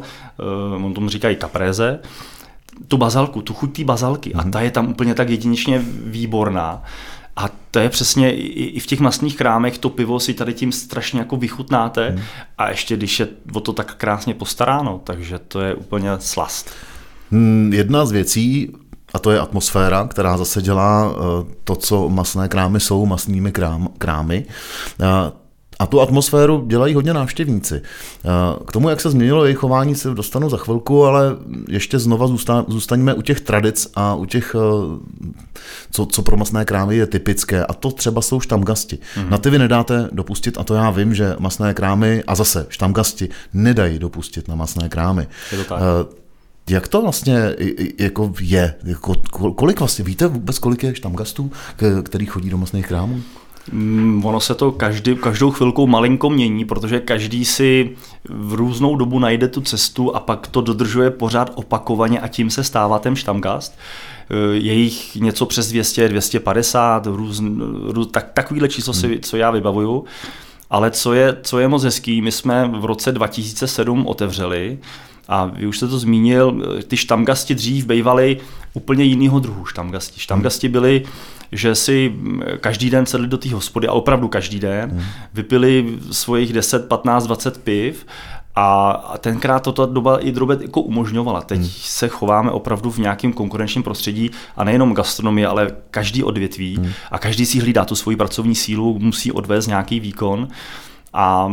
uh, 0.74 0.84
on 0.84 0.94
tomu 0.94 1.08
říkají 1.08 1.36
kapréze, 1.36 2.00
tu 2.88 2.96
bazalku, 2.96 3.42
tu 3.42 3.54
chuť 3.54 3.76
té 3.76 3.84
bazalky 3.84 4.30
mm-hmm. 4.30 4.40
a 4.40 4.42
mhm. 4.42 4.50
ta 4.50 4.60
je 4.60 4.70
tam 4.70 4.88
úplně 4.88 5.14
tak 5.14 5.28
jedinečně 5.30 5.84
výborná. 6.04 6.82
A 7.36 7.48
to 7.70 7.78
je 7.78 7.88
přesně 7.88 8.36
i 8.36 8.80
v 8.80 8.86
těch 8.86 9.00
masných 9.00 9.36
krámech, 9.36 9.78
to 9.78 9.90
pivo 9.90 10.20
si 10.20 10.34
tady 10.34 10.54
tím 10.54 10.72
strašně 10.72 11.18
jako 11.18 11.36
vychutnáte 11.36 12.10
mm. 12.10 12.22
a 12.58 12.68
ještě 12.70 12.96
když 12.96 13.20
je 13.20 13.28
o 13.52 13.60
to 13.60 13.72
tak 13.72 13.94
krásně 13.94 14.34
postaráno, 14.34 15.00
takže 15.04 15.38
to 15.38 15.60
je 15.60 15.74
úplně 15.74 16.10
slast. 16.18 16.70
Hmm, 17.30 17.72
jedna 17.72 18.06
z 18.06 18.12
věcí, 18.12 18.72
a 19.14 19.18
to 19.18 19.30
je 19.30 19.40
atmosféra, 19.40 20.06
která 20.06 20.36
zase 20.36 20.62
dělá 20.62 21.12
eh, 21.12 21.54
to, 21.64 21.76
co 21.76 22.08
masné 22.08 22.48
krámy 22.48 22.80
jsou 22.80 23.06
masnými 23.06 23.52
krám, 23.52 23.88
krámy. 23.98 24.44
A 25.80 25.86
tu 25.86 26.00
atmosféru 26.00 26.64
dělají 26.66 26.94
hodně 26.94 27.14
návštěvníci. 27.14 27.82
K 28.66 28.72
tomu, 28.72 28.88
jak 28.88 29.00
se 29.00 29.10
změnilo 29.10 29.44
jejich 29.44 29.58
chování, 29.58 29.94
se 29.94 30.10
dostanu 30.10 30.50
za 30.50 30.56
chvilku, 30.56 31.04
ale 31.04 31.36
ještě 31.68 31.98
znova 31.98 32.26
zůstaňme 32.68 33.14
u 33.14 33.22
těch 33.22 33.40
tradic 33.40 33.88
a 33.94 34.14
u 34.14 34.24
těch, 34.24 34.56
eh, 34.58 35.30
co, 35.90 36.06
co 36.06 36.22
pro 36.22 36.36
masné 36.36 36.64
krámy 36.64 36.96
je 36.96 37.06
typické. 37.06 37.64
A 37.64 37.72
to 37.72 37.90
třeba 37.90 38.22
jsou 38.22 38.40
štamgasti. 38.40 38.96
Mm-hmm. 38.96 39.28
Na 39.28 39.38
ty 39.38 39.50
vy 39.50 39.58
nedáte 39.58 40.08
dopustit, 40.12 40.58
a 40.58 40.64
to 40.64 40.74
já 40.74 40.90
vím, 40.90 41.14
že 41.14 41.36
masné 41.38 41.74
krámy, 41.74 42.22
a 42.26 42.34
zase 42.34 42.66
štamgasti, 42.68 43.28
nedají 43.54 43.98
dopustit 43.98 44.48
na 44.48 44.54
masné 44.54 44.88
krámy. 44.88 45.26
Je 45.52 45.58
to 45.58 45.64
tak. 45.64 45.80
Eh, 45.82 46.20
jak 46.68 46.88
to 46.88 47.02
vlastně 47.02 47.54
jako 47.98 48.32
je? 48.40 48.74
Jako, 48.84 49.14
kolik 49.54 49.78
vlastně, 49.78 50.04
víte 50.04 50.26
vůbec, 50.26 50.58
kolik 50.58 50.82
je 50.82 50.94
štamgastů, 50.94 51.52
který 52.02 52.26
chodí 52.26 52.50
do 52.50 52.58
masných 52.58 52.86
krámů? 52.86 53.22
Mm, 53.72 54.24
ono 54.24 54.40
se 54.40 54.54
to 54.54 54.72
každý, 54.72 55.16
každou 55.16 55.50
chvilkou 55.50 55.86
malinko 55.86 56.30
mění, 56.30 56.64
protože 56.64 57.00
každý 57.00 57.44
si 57.44 57.90
v 58.28 58.54
různou 58.54 58.96
dobu 58.96 59.18
najde 59.18 59.48
tu 59.48 59.60
cestu 59.60 60.16
a 60.16 60.20
pak 60.20 60.46
to 60.46 60.60
dodržuje 60.60 61.10
pořád 61.10 61.52
opakovaně 61.54 62.20
a 62.20 62.28
tím 62.28 62.50
se 62.50 62.64
stává 62.64 62.98
ten 62.98 63.16
štamgast. 63.16 63.78
Eh, 64.30 64.56
je 64.56 64.74
jich 64.74 65.16
něco 65.16 65.46
přes 65.46 65.68
200, 65.68 66.08
250, 66.08 67.06
růz, 67.06 67.42
růz, 67.84 68.08
tak, 68.10 68.30
takovýhle 68.32 68.68
číslo, 68.68 68.94
si, 68.94 69.06
hmm. 69.06 69.20
co 69.22 69.36
já 69.36 69.50
vybavuju. 69.50 70.04
Ale 70.70 70.90
co 70.90 71.12
je, 71.12 71.36
co 71.42 71.58
je 71.58 71.68
moc 71.68 71.84
hezký, 71.84 72.22
my 72.22 72.32
jsme 72.32 72.70
v 72.80 72.84
roce 72.84 73.12
2007 73.12 74.06
otevřeli 74.06 74.78
a 75.28 75.44
vy 75.44 75.66
už 75.66 75.76
jste 75.76 75.88
to 75.88 75.98
zmínil, 75.98 76.62
ty 76.88 76.96
štamgasti 76.96 77.54
dřív 77.54 77.86
bývaly 77.86 78.36
úplně 78.74 79.04
jinýho 79.04 79.40
druhu 79.40 79.64
štamgasti. 79.66 80.20
Štamgasti 80.20 80.68
byly 80.68 81.04
že 81.52 81.74
si 81.74 82.14
každý 82.60 82.90
den 82.90 83.06
sedli 83.06 83.26
do 83.26 83.38
té 83.38 83.54
hospody 83.54 83.88
a 83.88 83.92
opravdu 83.92 84.28
každý 84.28 84.60
den 84.60 84.90
hmm. 84.90 85.02
vypili 85.34 85.98
svojich 86.10 86.52
10, 86.52 86.88
15, 86.88 87.26
20 87.26 87.64
piv 87.64 88.06
a, 88.54 88.90
a 88.90 89.18
tenkrát 89.18 89.60
to 89.60 89.72
ta 89.72 89.86
doba 89.86 90.18
i 90.18 90.32
drobet 90.32 90.62
jako 90.62 90.80
umožňovala. 90.80 91.40
Teď 91.40 91.60
hmm. 91.60 91.68
se 91.72 92.08
chováme 92.08 92.50
opravdu 92.50 92.90
v 92.90 92.98
nějakém 92.98 93.32
konkurenčním 93.32 93.82
prostředí 93.82 94.30
a 94.56 94.64
nejenom 94.64 94.94
gastronomie, 94.94 95.46
ale 95.46 95.70
každý 95.90 96.24
odvětví 96.24 96.76
hmm. 96.76 96.92
a 97.10 97.18
každý 97.18 97.46
si 97.46 97.60
hlídá 97.60 97.84
tu 97.84 97.94
svoji 97.94 98.16
pracovní 98.16 98.54
sílu, 98.54 98.98
musí 98.98 99.32
odvést 99.32 99.66
nějaký 99.66 100.00
výkon. 100.00 100.48
A 101.12 101.52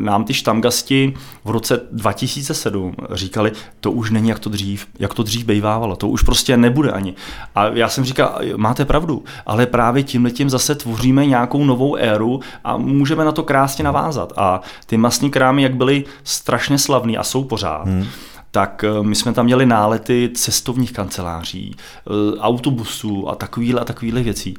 nám 0.00 0.24
ty 0.24 0.34
štamgasti 0.34 1.14
v 1.44 1.50
roce 1.50 1.80
2007 1.92 2.94
říkali, 3.10 3.52
to 3.80 3.92
už 3.92 4.10
není 4.10 4.28
jak 4.28 4.38
to 4.38 4.50
dřív, 4.50 4.86
jak 4.98 5.14
to 5.14 5.22
dřív 5.22 5.44
bejvávalo, 5.44 5.96
to 5.96 6.08
už 6.08 6.22
prostě 6.22 6.56
nebude 6.56 6.90
ani. 6.90 7.14
A 7.54 7.66
já 7.66 7.88
jsem 7.88 8.04
říkal, 8.04 8.38
máte 8.56 8.84
pravdu, 8.84 9.24
ale 9.46 9.66
právě 9.66 10.02
tím 10.02 10.24
letím 10.24 10.50
zase 10.50 10.74
tvoříme 10.74 11.26
nějakou 11.26 11.64
novou 11.64 11.96
éru 11.96 12.40
a 12.64 12.76
můžeme 12.76 13.24
na 13.24 13.32
to 13.32 13.42
krásně 13.42 13.84
navázat. 13.84 14.32
A 14.36 14.60
ty 14.86 14.96
masní 14.96 15.30
krámy, 15.30 15.62
jak 15.62 15.76
byly 15.76 16.04
strašně 16.24 16.78
slavný 16.78 17.18
a 17.18 17.22
jsou 17.22 17.44
pořád, 17.44 17.86
hmm 17.86 18.06
tak 18.54 18.84
eh, 18.84 19.02
my 19.02 19.14
jsme 19.14 19.32
tam 19.32 19.44
měli 19.44 19.66
nálety 19.66 20.30
cestovních 20.34 20.92
kanceláří, 20.92 21.76
eh, 21.76 22.38
autobusů 22.38 23.28
a 23.28 23.34
takovýhle 23.34 23.80
a 23.80 23.84
takovýhle 23.84 24.22
věcí. 24.22 24.54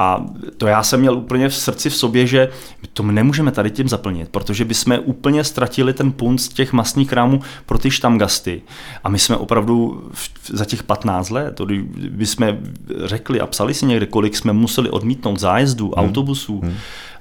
A 0.00 0.24
to 0.56 0.66
já 0.66 0.82
jsem 0.82 1.00
měl 1.00 1.14
úplně 1.14 1.48
v 1.48 1.54
srdci 1.54 1.90
v 1.90 1.96
sobě, 1.96 2.26
že 2.26 2.48
to 2.92 3.02
nemůžeme 3.02 3.52
tady 3.52 3.70
tím 3.70 3.88
zaplnit, 3.88 4.28
protože 4.28 4.64
bychom 4.64 4.98
úplně 5.04 5.44
ztratili 5.44 5.92
ten 5.92 6.12
punt 6.12 6.40
z 6.40 6.48
těch 6.48 6.72
masných 6.72 7.08
krámů 7.08 7.40
pro 7.66 7.78
ty 7.78 7.90
štamgasty. 7.90 8.62
A 9.04 9.08
my 9.08 9.18
jsme 9.18 9.36
opravdu 9.36 10.04
za 10.48 10.64
těch 10.64 10.82
15 10.82 11.30
let, 11.30 11.60
když 11.94 12.28
jsme 12.28 12.58
řekli 13.04 13.40
a 13.40 13.46
psali 13.46 13.74
si 13.74 13.86
někde, 13.86 14.06
kolik 14.06 14.36
jsme 14.36 14.52
museli 14.52 14.90
odmítnout 14.90 15.40
zájezdů, 15.40 15.84
hmm. 15.84 15.94
autobusů, 15.94 16.60
hmm 16.60 16.74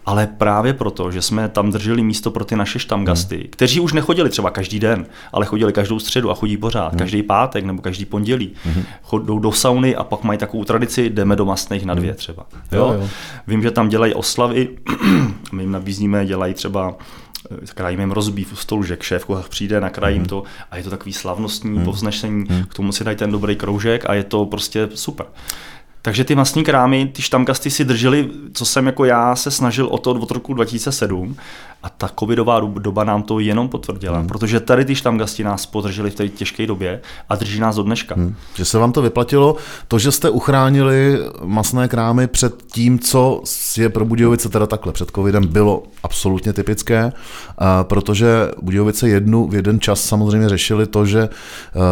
ale 0.10 0.28
právě 0.28 0.74
proto, 0.74 1.12
že 1.12 1.22
jsme 1.22 1.50
tam 1.50 1.72
drželi 1.72 2.04
místo 2.04 2.32
pro 2.32 2.46
ty 2.46 2.56
naše 2.56 2.80
štamgasty, 2.80 3.38
hmm. 3.38 3.48
kteří 3.50 3.80
už 3.80 3.94
nechodili 3.94 4.30
třeba 4.30 4.50
každý 4.50 4.80
den, 4.80 5.06
ale 5.34 5.46
chodili 5.46 5.74
každou 5.74 6.00
středu 6.00 6.32
a 6.32 6.36
chodí 6.36 6.58
pořád, 6.58 6.88
hmm. 6.88 7.00
každý 7.00 7.24
pátek 7.24 7.66
nebo 7.66 7.82
každý 7.82 8.06
pondělí. 8.06 8.52
Hmm. 8.64 8.84
Chodou 9.04 9.40
do 9.40 9.52
sauny 9.52 9.96
a 9.96 10.04
pak 10.04 10.24
mají 10.24 10.40
takovou 10.40 10.64
tradici, 10.64 11.10
jdeme 11.10 11.36
do 11.36 11.46
masných 11.46 11.86
na 11.86 11.94
dvě 11.94 12.10
hmm. 12.10 12.18
třeba. 12.18 12.46
Jo? 12.72 12.80
Jo, 12.80 12.94
jo. 13.02 13.10
Vím, 13.48 13.62
že 13.62 13.72
tam 13.72 13.90
dělají 13.90 14.14
oslavy, 14.14 14.70
my 15.52 15.64
jim 15.64 15.72
nabízíme, 15.72 16.26
dělají 16.26 16.54
třeba 16.54 16.96
eh, 17.52 17.66
krajím 17.76 18.00
jim 18.00 18.12
rozbív 18.12 18.54
u 18.54 18.56
stolu, 18.56 18.84
že 18.84 18.98
k 18.98 19.04
šéf 19.04 19.26
kuchař 19.26 19.48
přijde, 19.48 19.82
nakrajím 19.82 20.22
mm. 20.22 20.28
to 20.28 20.44
a 20.72 20.78
je 20.78 20.84
to 20.84 20.90
takový 20.90 21.14
slavnostní 21.14 21.80
mm. 21.80 21.86
povznešení, 21.86 22.46
mm. 22.50 22.64
k 22.64 22.74
tomu 22.74 22.92
si 22.92 23.04
dají 23.04 23.18
ten 23.18 23.32
dobrý 23.32 23.56
kroužek 23.56 24.10
a 24.10 24.14
je 24.14 24.24
to 24.24 24.46
prostě 24.46 24.90
super. 24.96 25.26
Takže 26.02 26.24
ty 26.24 26.36
masní 26.36 26.64
krámy, 26.64 27.12
ty 27.14 27.22
štamgasty 27.22 27.72
si 27.72 27.86
drželi, 27.86 28.30
co 28.54 28.66
jsem 28.66 28.86
jako 28.86 29.06
já 29.06 29.36
se 29.36 29.52
snažil 29.52 29.88
o 29.88 29.98
to 29.98 30.12
od 30.12 30.32
roku 30.32 30.54
2007 30.54 31.38
a 31.84 31.90
ta 31.90 32.10
covidová 32.20 32.60
doba 32.60 33.04
nám 33.04 33.24
to 33.24 33.40
jenom 33.40 33.70
potvrdila, 33.70 34.18
hmm. 34.18 34.28
protože 34.28 34.60
tady 34.60 34.86
ty 34.86 34.96
štamgasti 34.96 35.44
nás 35.44 35.66
podrželi 35.66 36.12
v 36.12 36.16
té 36.16 36.30
těžké 36.30 36.68
době 36.68 37.02
a 37.30 37.36
drží 37.36 37.60
nás 37.60 37.76
do 37.76 37.84
dneška. 37.84 38.16
Hmm. 38.16 38.36
Že 38.56 38.66
se 38.66 38.78
vám 38.78 38.92
to 38.92 39.02
vyplatilo, 39.02 39.56
to, 39.88 40.00
že 40.00 40.12
jste 40.12 40.30
uchránili 40.30 41.20
masné 41.44 41.88
krámy 41.88 42.28
před 42.28 42.64
tím, 42.64 43.00
co 43.00 43.42
je 43.78 43.90
pro 43.90 44.06
Budějovice 44.06 44.50
teda 44.50 44.68
takhle 44.68 44.94
před 44.94 45.12
covidem 45.16 45.48
bylo 45.48 45.84
absolutně 46.04 46.54
typické, 46.54 47.12
protože 47.84 48.28
Budějovice 48.62 49.10
jednu 49.10 49.48
v 49.48 49.56
jeden 49.56 49.80
čas 49.80 50.02
samozřejmě 50.02 50.50
řešili 50.50 50.88
to, 50.88 51.06
že 51.06 51.30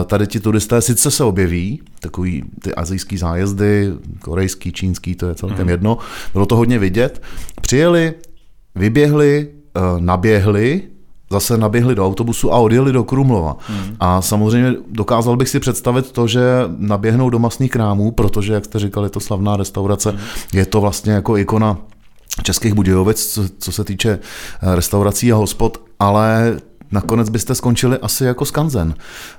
tady 0.06 0.28
ti 0.28 0.39
turisté 0.39 0.82
sice 0.82 1.12
se 1.12 1.23
objeví, 1.23 1.82
takový 2.00 2.43
ty 2.62 2.76
azijský 2.76 3.17
zájezdy, 3.17 3.93
korejský, 4.21 4.71
čínský, 4.71 5.15
to 5.15 5.28
je 5.28 5.36
celkem 5.36 5.60
hmm. 5.60 5.69
jedno, 5.69 5.97
bylo 6.34 6.45
to 6.45 6.56
hodně 6.56 6.80
vidět, 6.80 7.23
přijeli, 7.62 8.13
vyběhli, 8.76 9.47
Eh, 9.47 9.56
naběhli, 9.99 10.82
zase 11.32 11.58
naběhli 11.58 11.95
do 11.95 12.06
autobusu 12.06 12.53
a 12.53 12.58
odjeli 12.58 12.91
do 12.91 13.03
Krumlova. 13.03 13.58
Hmm. 13.67 13.95
A 13.99 14.21
samozřejmě 14.21 14.73
dokázal 14.89 15.38
bych 15.38 15.49
si 15.49 15.60
představit 15.60 16.12
to, 16.12 16.27
že 16.27 16.41
naběhnou 16.77 17.30
do 17.30 17.39
masných 17.39 17.71
krámů, 17.71 18.12
protože, 18.12 18.53
jak 18.53 18.65
jste 18.65 18.80
říkali, 18.80 19.10
to 19.10 19.19
slavná 19.19 19.58
restaurace, 19.58 20.10
hmm. 20.10 20.19
je 20.53 20.65
to 20.65 20.82
vlastně 20.82 21.12
jako 21.12 21.38
ikona 21.38 21.77
českých 22.43 22.73
Budějovic, 22.73 23.25
co, 23.25 23.43
co 23.60 23.71
se 23.71 23.84
týče 23.84 24.19
eh, 24.62 24.75
restaurací 24.75 25.32
a 25.32 25.36
hospod, 25.36 25.82
ale 25.99 26.58
nakonec 26.91 27.30
byste 27.30 27.56
skončili 27.56 27.97
asi 27.97 28.25
jako 28.25 28.45
skanzen, 28.45 28.93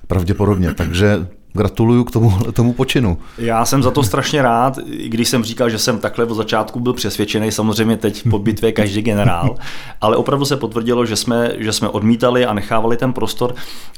pravděpodobně. 0.07 0.75
Takže 0.75 1.27
Gratuluju 1.53 2.05
k 2.05 2.11
tomu, 2.11 2.31
tomu 2.53 2.73
počinu. 2.73 3.19
Já 3.39 3.65
jsem 3.65 3.83
za 3.83 3.91
to 3.91 4.03
strašně 4.03 4.43
rád, 4.43 4.79
i 4.87 5.09
když 5.09 5.29
jsem 5.29 5.45
říkal, 5.45 5.71
že 5.71 5.79
jsem 5.79 5.99
takhle 5.99 6.25
od 6.25 6.35
začátku 6.35 6.81
byl 6.81 6.93
přesvědčený, 6.93 7.53
samozřejmě 7.53 7.97
teď 7.97 8.23
po 8.31 8.39
bitvě 8.39 8.73
každý 8.73 9.03
generál, 9.03 9.57
ale 10.01 10.17
opravdu 10.17 10.45
se 10.45 10.57
potvrdilo, 10.57 11.07
že 11.07 11.17
jsme, 11.17 11.53
že 11.59 11.73
jsme 11.73 11.89
odmítali 11.89 12.47
a 12.47 12.53
nechávali 12.53 12.97
ten 12.97 13.13
prostor 13.13 13.55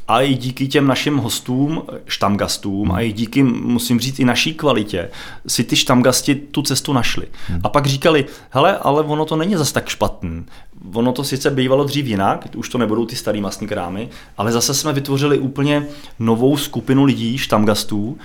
a 0.08 0.20
i 0.20 0.34
díky 0.34 0.68
těm 0.68 0.86
našim 0.86 1.16
hostům, 1.16 1.82
štamgastům 2.06 2.92
a 2.92 3.00
i 3.00 3.12
díky, 3.12 3.42
musím 3.42 4.00
říct, 4.00 4.18
i 4.18 4.24
naší 4.24 4.54
kvalitě, 4.54 5.10
si 5.46 5.64
ty 5.64 5.76
štamgasti 5.76 6.34
tu 6.34 6.62
cestu 6.62 6.92
našli. 6.92 7.26
A 7.64 7.68
pak 7.68 7.86
říkali, 7.86 8.26
hele, 8.50 8.78
ale 8.78 9.02
ono 9.02 9.24
to 9.24 9.36
není 9.36 9.56
zas 9.56 9.72
tak 9.72 9.88
špatný. 9.88 10.44
Ono 10.94 11.12
to 11.12 11.24
sice 11.24 11.50
bývalo 11.50 11.84
dřív 11.84 12.06
jinak, 12.06 12.46
už 12.56 12.68
to 12.68 12.78
nebudou 12.78 13.06
ty 13.06 13.16
starý 13.16 13.40
masní 13.40 13.66
krámy, 13.66 14.08
ale 14.36 14.52
zase 14.52 14.74
jsme 14.74 14.92
vytvořili 14.92 15.38
úplně 15.38 15.86
novou 16.18 16.56
skupinu 16.56 17.04
lidí, 17.04 17.38
štamgastů, 17.38 18.18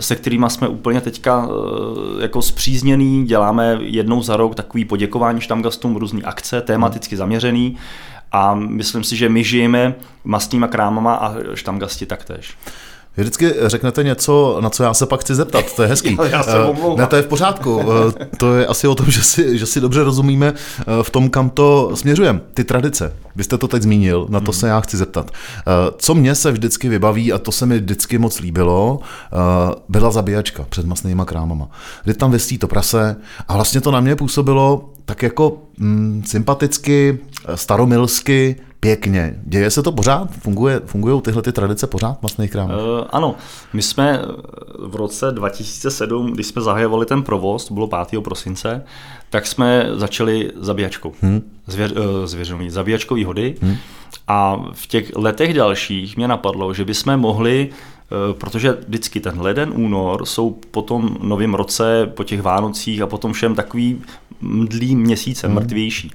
se 0.00 0.16
kterými 0.16 0.46
jsme 0.48 0.68
úplně 0.68 1.00
teďka 1.00 1.48
eh, 1.48 2.22
jako 2.22 2.42
zpřízněný, 2.42 3.26
děláme 3.26 3.78
jednou 3.80 4.22
za 4.22 4.36
rok 4.36 4.54
takový 4.54 4.84
poděkování 4.84 5.40
štamgastům, 5.40 5.96
různý 5.96 6.22
akce, 6.22 6.60
tematicky 6.60 7.16
zaměřený 7.16 7.76
a 8.32 8.54
myslím 8.54 9.04
si, 9.04 9.16
že 9.16 9.28
my 9.28 9.44
žijeme 9.44 9.94
masnýma 10.24 10.68
krámama 10.68 11.14
a 11.14 11.34
štamgasti 11.54 12.06
taktéž. 12.06 12.56
Vy 13.16 13.22
vždycky 13.22 13.54
řeknete 13.66 14.02
něco, 14.02 14.58
na 14.60 14.70
co 14.70 14.82
já 14.82 14.94
se 14.94 15.06
pak 15.06 15.20
chci 15.20 15.34
zeptat, 15.34 15.76
to 15.76 15.82
je 15.82 15.88
hezký. 15.88 16.18
já 16.30 16.42
se 16.42 16.50
eh, 16.52 16.96
ne, 16.96 17.06
to 17.06 17.16
je 17.16 17.22
v 17.22 17.26
pořádku. 17.26 17.80
Eh, 17.82 18.26
to 18.36 18.56
je 18.56 18.66
asi 18.66 18.88
o 18.88 18.94
tom, 18.94 19.06
že 19.10 19.22
si, 19.22 19.58
že 19.58 19.66
si 19.66 19.80
dobře 19.80 20.04
rozumíme 20.04 20.54
eh, 20.54 20.84
v 21.02 21.10
tom, 21.10 21.30
kam 21.30 21.50
to 21.50 21.90
směřujeme. 21.94 22.40
Ty 22.54 22.64
tradice, 22.64 23.12
vy 23.36 23.44
jste 23.44 23.58
to 23.58 23.68
teď 23.68 23.82
zmínil, 23.82 24.26
na 24.28 24.40
to 24.40 24.52
hmm. 24.52 24.60
se 24.60 24.68
já 24.68 24.80
chci 24.80 24.96
zeptat. 24.96 25.30
Co 25.98 26.14
mě 26.14 26.34
se 26.34 26.52
vždycky 26.52 26.88
vybaví, 26.88 27.32
a 27.32 27.38
to 27.38 27.52
se 27.52 27.66
mi 27.66 27.78
vždycky 27.78 28.18
moc 28.18 28.40
líbilo, 28.40 29.00
byla 29.88 30.10
zabíjačka 30.10 30.66
před 30.68 30.86
masnýma 30.86 31.24
krámama. 31.24 31.68
Kdy 32.04 32.14
tam 32.14 32.30
vysí 32.30 32.58
to 32.58 32.68
prase 32.68 33.16
a 33.48 33.54
vlastně 33.54 33.80
to 33.80 33.90
na 33.90 34.00
mě 34.00 34.16
působilo 34.16 34.90
tak 35.04 35.22
jako 35.22 35.58
mm, 35.78 36.22
sympaticky, 36.26 37.18
staromilsky, 37.54 38.56
pěkně. 38.80 39.34
Děje 39.44 39.70
se 39.70 39.82
to 39.82 39.92
pořád? 39.92 40.30
Funguje, 40.30 40.80
fungují 40.84 41.20
tyhle 41.20 41.42
ty 41.42 41.52
tradice 41.52 41.86
pořád 41.86 42.18
v 42.18 42.22
masných 42.22 42.50
krámech? 42.50 42.76
Uh, 42.76 43.04
ano, 43.10 43.34
my 43.72 43.82
jsme 43.82 44.22
v 44.78 44.96
roce 44.96 45.32
2007, 45.32 46.32
když 46.32 46.46
jsme 46.46 46.62
zahajovali 46.62 47.06
ten 47.06 47.22
provoz, 47.22 47.72
bylo 47.72 47.88
5. 48.08 48.22
prosince, 48.24 48.84
tak 49.30 49.46
jsme 49.46 49.88
začali 49.92 50.50
zabíjačkou. 50.56 51.12
Hmm. 51.22 51.42
Zvěř, 51.66 51.92
uh, 51.92 51.98
zvěřovní, 52.24 52.70
zabíjačkový 52.70 53.24
hody. 53.24 53.54
Hmm. 53.62 53.76
A 54.28 54.56
v 54.72 54.86
těch 54.86 55.16
letech 55.16 55.54
dalších 55.54 56.16
mě 56.16 56.28
napadlo, 56.28 56.74
že 56.74 56.84
bychom 56.84 57.16
mohli 57.16 57.68
eh, 57.70 58.34
protože 58.34 58.76
vždycky 58.88 59.20
ten 59.20 59.40
leden, 59.40 59.72
únor 59.74 60.26
jsou 60.26 60.58
po 60.70 60.82
tom 60.82 61.16
novém 61.20 61.54
roce, 61.54 62.10
po 62.14 62.24
těch 62.24 62.42
Vánocích 62.42 63.02
a 63.02 63.06
potom 63.06 63.32
všem 63.32 63.54
takový 63.54 64.02
mdlý 64.40 64.96
měsíce, 64.96 65.46
hmm. 65.46 65.56
mrtvější. 65.56 66.12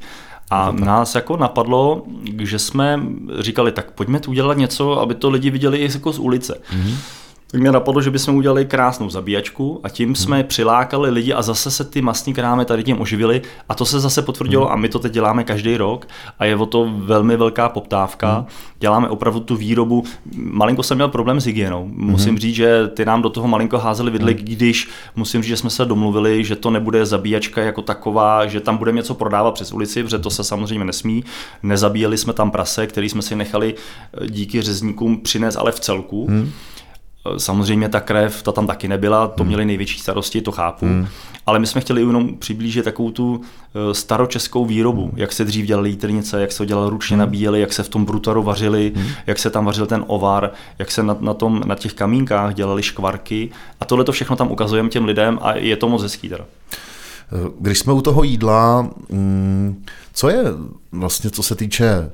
A 0.56 0.72
nás 0.72 1.16
jako 1.16 1.38
napadlo, 1.38 2.04
že 2.40 2.60
jsme 2.60 3.00
říkali, 3.40 3.72
tak 3.72 3.92
pojďme 3.92 4.20
tu 4.20 4.32
udělat 4.32 4.58
něco, 4.58 5.00
aby 5.00 5.16
to 5.16 5.30
lidi 5.30 5.50
viděli 5.50 5.78
i 5.78 5.94
jako 5.94 6.14
z 6.14 6.20
ulice. 6.20 6.62
Mm-hmm 6.72 7.25
tak 7.56 7.62
mě 7.62 7.72
napadlo, 7.72 8.02
že 8.02 8.12
bychom 8.12 8.36
udělali 8.36 8.66
krásnou 8.66 9.10
zabíjačku 9.10 9.80
a 9.84 9.90
tím 9.90 10.10
hmm. 10.10 10.16
jsme 10.16 10.44
přilákali 10.44 11.10
lidi 11.10 11.34
a 11.34 11.42
zase 11.42 11.72
se 11.72 11.84
ty 11.84 12.02
masní 12.02 12.34
krámy 12.34 12.66
tady 12.66 12.84
tím 12.84 13.02
oživili 13.02 13.42
a 13.70 13.76
to 13.76 13.86
se 13.86 14.00
zase 14.00 14.22
potvrdilo 14.22 14.66
hmm. 14.66 14.74
a 14.74 14.76
my 14.76 14.90
to 14.90 15.00
teď 15.00 15.14
děláme 15.14 15.44
každý 15.44 15.78
rok 15.78 16.08
a 16.40 16.46
je 16.46 16.56
o 16.56 16.66
to 16.66 16.92
velmi 16.96 17.38
velká 17.38 17.70
poptávka. 17.70 18.36
Hmm. 18.36 18.46
Děláme 18.80 19.10
opravdu 19.10 19.40
tu 19.40 19.56
výrobu. 19.56 20.04
Malinko 20.36 20.84
jsem 20.84 20.98
měl 20.98 21.08
problém 21.08 21.42
s 21.42 21.46
hygienou. 21.46 21.90
Musím 21.92 22.30
hmm. 22.30 22.38
říct, 22.38 22.56
že 22.56 22.88
ty 22.88 23.06
nám 23.06 23.22
do 23.22 23.30
toho 23.30 23.48
malinko 23.48 23.78
házeli 23.78 24.12
vidly, 24.12 24.34
hmm. 24.34 24.44
když 24.44 24.90
musím 25.16 25.42
říct, 25.42 25.50
že 25.50 25.58
jsme 25.58 25.70
se 25.70 25.86
domluvili, 25.86 26.44
že 26.44 26.56
to 26.56 26.70
nebude 26.70 27.06
zabíjačka 27.06 27.62
jako 27.62 27.82
taková, 27.82 28.46
že 28.46 28.60
tam 28.60 28.78
budeme 28.78 28.96
něco 28.96 29.14
prodávat 29.14 29.54
přes 29.54 29.72
ulici, 29.72 30.04
protože 30.04 30.20
to 30.20 30.30
se 30.30 30.44
samozřejmě 30.44 30.86
nesmí. 30.86 31.24
Nezabíjeli 31.64 32.18
jsme 32.18 32.34
tam 32.34 32.52
prase, 32.52 32.88
který 32.88 33.10
jsme 33.10 33.22
si 33.22 33.36
nechali 33.36 33.76
díky 34.26 34.62
řezníkům 34.62 35.18
přinést, 35.22 35.56
ale 35.56 35.72
v 35.72 35.80
celku. 35.80 36.28
Hmm. 36.28 36.52
Samozřejmě 37.38 37.90
ta 37.90 38.00
krev, 38.00 38.44
ta 38.44 38.52
tam 38.52 38.68
taky 38.68 38.88
nebyla, 38.88 39.28
to 39.28 39.44
hmm. 39.44 39.48
měli 39.48 39.66
největší 39.66 40.00
starosti, 40.00 40.42
to 40.42 40.52
chápu. 40.52 40.86
Hmm. 40.86 41.08
Ale 41.46 41.60
my 41.60 41.68
jsme 41.68 41.82
chtěli 41.82 42.02
jenom 42.02 42.38
přiblížit 42.38 42.86
takovou 42.86 43.12
tu 43.12 43.42
eh, 43.42 43.94
staročeskou 43.94 44.66
výrobu, 44.66 45.02
hmm. 45.02 45.14
jak 45.16 45.32
se 45.32 45.46
dřív 45.46 45.66
dělali 45.66 45.90
jítelnice, 45.90 46.42
jak 46.42 46.52
se 46.52 46.58
to 46.58 46.66
dělalo 46.66 46.90
ručně 46.90 47.14
hmm. 47.14 47.20
nabíjeli, 47.20 47.62
jak 47.62 47.74
se 47.74 47.84
v 47.84 47.90
tom 47.90 48.06
brutaru 48.06 48.44
vařili, 48.44 48.92
hmm. 48.96 49.08
jak 49.28 49.40
se 49.40 49.50
tam 49.50 49.66
vařil 49.66 49.86
ten 49.86 50.04
ovar, 50.08 50.52
jak 50.80 50.92
se 50.92 51.04
na, 51.04 51.18
na, 51.20 51.34
tom, 51.34 51.62
na 51.66 51.76
těch 51.76 51.94
kamínkách 51.94 52.54
dělali 52.54 52.84
škvarky. 52.84 53.50
A 53.80 53.86
tohle 53.86 54.06
to 54.06 54.12
všechno 54.12 54.36
tam 54.36 54.52
ukazujeme 54.52 54.90
těm 54.90 55.06
lidem 55.06 55.40
a 55.42 55.56
je 55.56 55.78
to 55.78 55.90
moc 55.90 56.02
hezký 56.02 56.30
teda. 56.30 56.46
Eh, 56.46 57.50
když 57.60 57.80
jsme 57.80 57.94
u 57.94 58.02
toho 58.02 58.24
jídla, 58.24 58.90
mm, 59.10 59.84
co 60.14 60.30
je 60.30 60.44
vlastně, 60.92 61.30
co 61.30 61.44
se 61.44 61.56
týče 61.56 62.10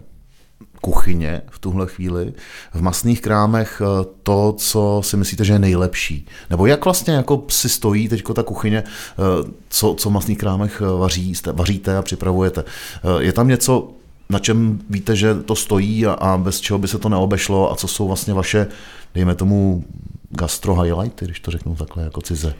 kuchyně 0.82 1.42
v 1.50 1.60
tuhle 1.60 1.88
chvíli, 1.88 2.34
v 2.74 2.82
masných 2.82 3.22
krámech 3.22 3.82
eh, 3.82 4.06
to, 4.24 4.54
co 4.58 5.02
si 5.04 5.18
myslíte, 5.18 5.46
že 5.46 5.54
je 5.54 5.60
nejlepší? 5.60 6.26
Nebo 6.50 6.66
jak 6.66 6.86
vlastně 6.86 7.14
jako 7.14 7.44
si 7.48 7.70
stojí 7.70 8.10
teď 8.10 8.24
ta 8.34 8.44
kuchyně, 8.44 8.84
eh, 8.84 9.52
co, 9.70 9.96
co 9.98 10.10
v 10.10 10.14
masných 10.14 10.38
krámech 10.38 10.82
eh, 10.86 11.00
vaří, 11.00 11.34
vaříte 11.54 11.98
a 11.98 12.02
připravujete? 12.02 12.64
Je 13.20 13.34
tam 13.34 13.48
něco, 13.48 13.90
na 14.30 14.40
čem 14.40 14.80
víte, 14.90 15.16
že 15.16 15.36
to 15.36 15.56
stojí 15.56 16.06
a, 16.06 16.12
a 16.14 16.38
bez 16.38 16.60
čeho 16.60 16.80
by 16.80 16.88
se 16.88 16.98
to 16.98 17.10
neobešlo 17.10 17.72
a 17.72 17.76
co 17.76 17.88
jsou 17.88 18.08
vlastně 18.08 18.34
vaše, 18.34 18.68
dejme 19.16 19.36
tomu, 19.36 19.84
gastro 20.30 20.82
highlighty, 20.82 21.26
když 21.26 21.40
to 21.40 21.52
řeknu 21.52 21.76
takhle 21.76 22.04
jako 22.04 22.22
cize? 22.22 22.54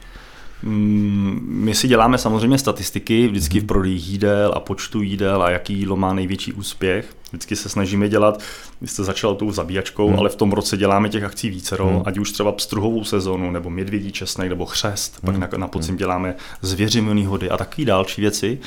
Mm, 0.64 1.40
my 1.44 1.76
si 1.76 1.88
děláme 1.88 2.18
samozřejmě 2.18 2.58
statistiky 2.58 3.28
vždycky 3.28 3.60
v 3.60 3.66
prodeji 3.66 3.96
jídel 3.96 4.54
a 4.56 4.60
počtu 4.60 5.02
jídel 5.02 5.44
a 5.44 5.50
jaký 5.50 5.74
jídlo 5.74 5.96
má 5.96 6.14
největší 6.14 6.54
úspěch. 6.54 7.16
Vždycky 7.30 7.56
se 7.56 7.70
snažíme 7.70 8.10
dělat, 8.10 8.42
vy 8.82 8.88
jste 8.88 9.04
začal 9.04 9.36
tou 9.36 9.52
zabíjačkou, 9.52 10.08
hmm. 10.08 10.20
ale 10.20 10.30
v 10.30 10.36
tom 10.36 10.52
roce 10.52 10.78
děláme 10.78 11.10
těch 11.10 11.24
akcí 11.24 11.50
vícero, 11.50 11.88
hmm. 11.88 12.02
ať 12.06 12.18
už 12.18 12.32
třeba 12.32 12.52
pstruhovou 12.52 13.04
sezonu, 13.04 13.52
nebo 13.52 13.70
medvědí 13.70 14.12
česnek, 14.12 14.50
nebo 14.50 14.66
chřest, 14.66 15.24
hmm. 15.24 15.40
pak 15.42 15.52
na, 15.52 15.58
na 15.58 15.68
podzim 15.68 15.92
hmm. 15.92 15.98
děláme 15.98 16.36
zvěřiměný 16.62 17.26
hody 17.26 17.50
a 17.50 17.58
takové 17.58 17.86
další 17.86 18.22
věci. 18.22 18.60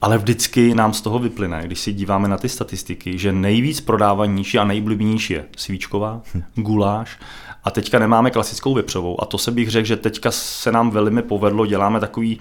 Ale 0.00 0.18
vždycky 0.18 0.74
nám 0.74 0.92
z 0.92 1.00
toho 1.00 1.18
vyplyne, 1.18 1.62
když 1.64 1.80
si 1.80 1.92
díváme 1.92 2.28
na 2.28 2.38
ty 2.38 2.48
statistiky, 2.48 3.18
že 3.18 3.32
nejvíc 3.32 3.80
prodávanější 3.80 4.58
a 4.58 4.64
nejblíbenější 4.64 5.32
je 5.32 5.44
svíčková, 5.56 6.22
hmm. 6.34 6.44
guláš 6.54 7.18
a 7.64 7.70
teďka 7.70 7.98
nemáme 7.98 8.30
klasickou 8.30 8.74
vepřovou. 8.74 9.22
A 9.22 9.24
to 9.24 9.38
se 9.38 9.50
bych 9.50 9.70
řekl, 9.70 9.86
že 9.86 9.96
teďka 9.96 10.30
se 10.30 10.72
nám 10.72 10.90
velmi 10.90 11.22
povedlo, 11.22 11.66
děláme 11.66 12.00
takový 12.00 12.40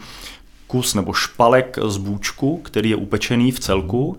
kus 0.67 0.93
nebo 0.93 1.13
špalek 1.13 1.79
z 1.85 1.97
bůčku, 1.97 2.57
který 2.57 2.89
je 2.89 2.95
upečený 2.95 3.51
v 3.51 3.59
celku. 3.59 4.17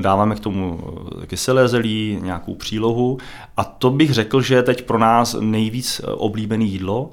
Dáváme 0.00 0.34
k 0.34 0.40
tomu 0.40 0.80
kyselé 1.26 1.68
zelí, 1.68 2.18
nějakou 2.22 2.54
přílohu. 2.54 3.18
A 3.56 3.64
to 3.64 3.90
bych 3.90 4.12
řekl, 4.12 4.40
že 4.40 4.54
je 4.54 4.62
teď 4.62 4.82
pro 4.82 4.98
nás 4.98 5.36
nejvíc 5.40 6.00
oblíbené 6.04 6.64
jídlo. 6.64 7.10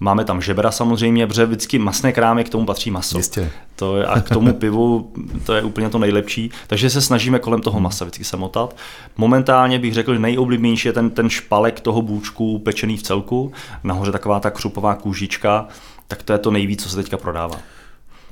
Máme 0.00 0.24
tam 0.24 0.40
žebra 0.40 0.70
samozřejmě, 0.70 1.26
protože 1.26 1.46
vždycky 1.46 1.78
masné 1.78 2.12
krámy, 2.12 2.44
k 2.44 2.48
tomu 2.48 2.66
patří 2.66 2.90
maso. 2.90 3.18
Jistě. 3.18 3.50
To 3.76 3.96
je, 3.96 4.06
a 4.06 4.20
k 4.20 4.28
tomu 4.28 4.54
pivu 4.58 5.12
to 5.46 5.54
je 5.54 5.62
úplně 5.62 5.90
to 5.90 5.98
nejlepší. 5.98 6.50
Takže 6.66 6.90
se 6.90 7.00
snažíme 7.00 7.38
kolem 7.38 7.60
toho 7.60 7.80
masa 7.80 8.04
vždycky 8.04 8.24
samotat. 8.24 8.76
Momentálně 9.16 9.78
bych 9.78 9.94
řekl, 9.94 10.14
že 10.14 10.18
nejoblíbenější 10.18 10.88
je 10.88 10.92
ten, 10.92 11.10
ten 11.10 11.30
špalek 11.30 11.80
toho 11.80 12.02
bůčku 12.02 12.58
pečený 12.58 12.96
v 12.96 13.02
celku. 13.02 13.52
Nahoře 13.84 14.12
taková 14.12 14.40
ta 14.40 14.50
křupová 14.50 14.94
kůžička. 14.94 15.68
Tak 16.08 16.22
to 16.22 16.32
je 16.32 16.38
to 16.38 16.50
nejvíc, 16.50 16.82
co 16.82 16.88
se 16.88 16.96
teďka 16.96 17.16
prodává. 17.16 17.56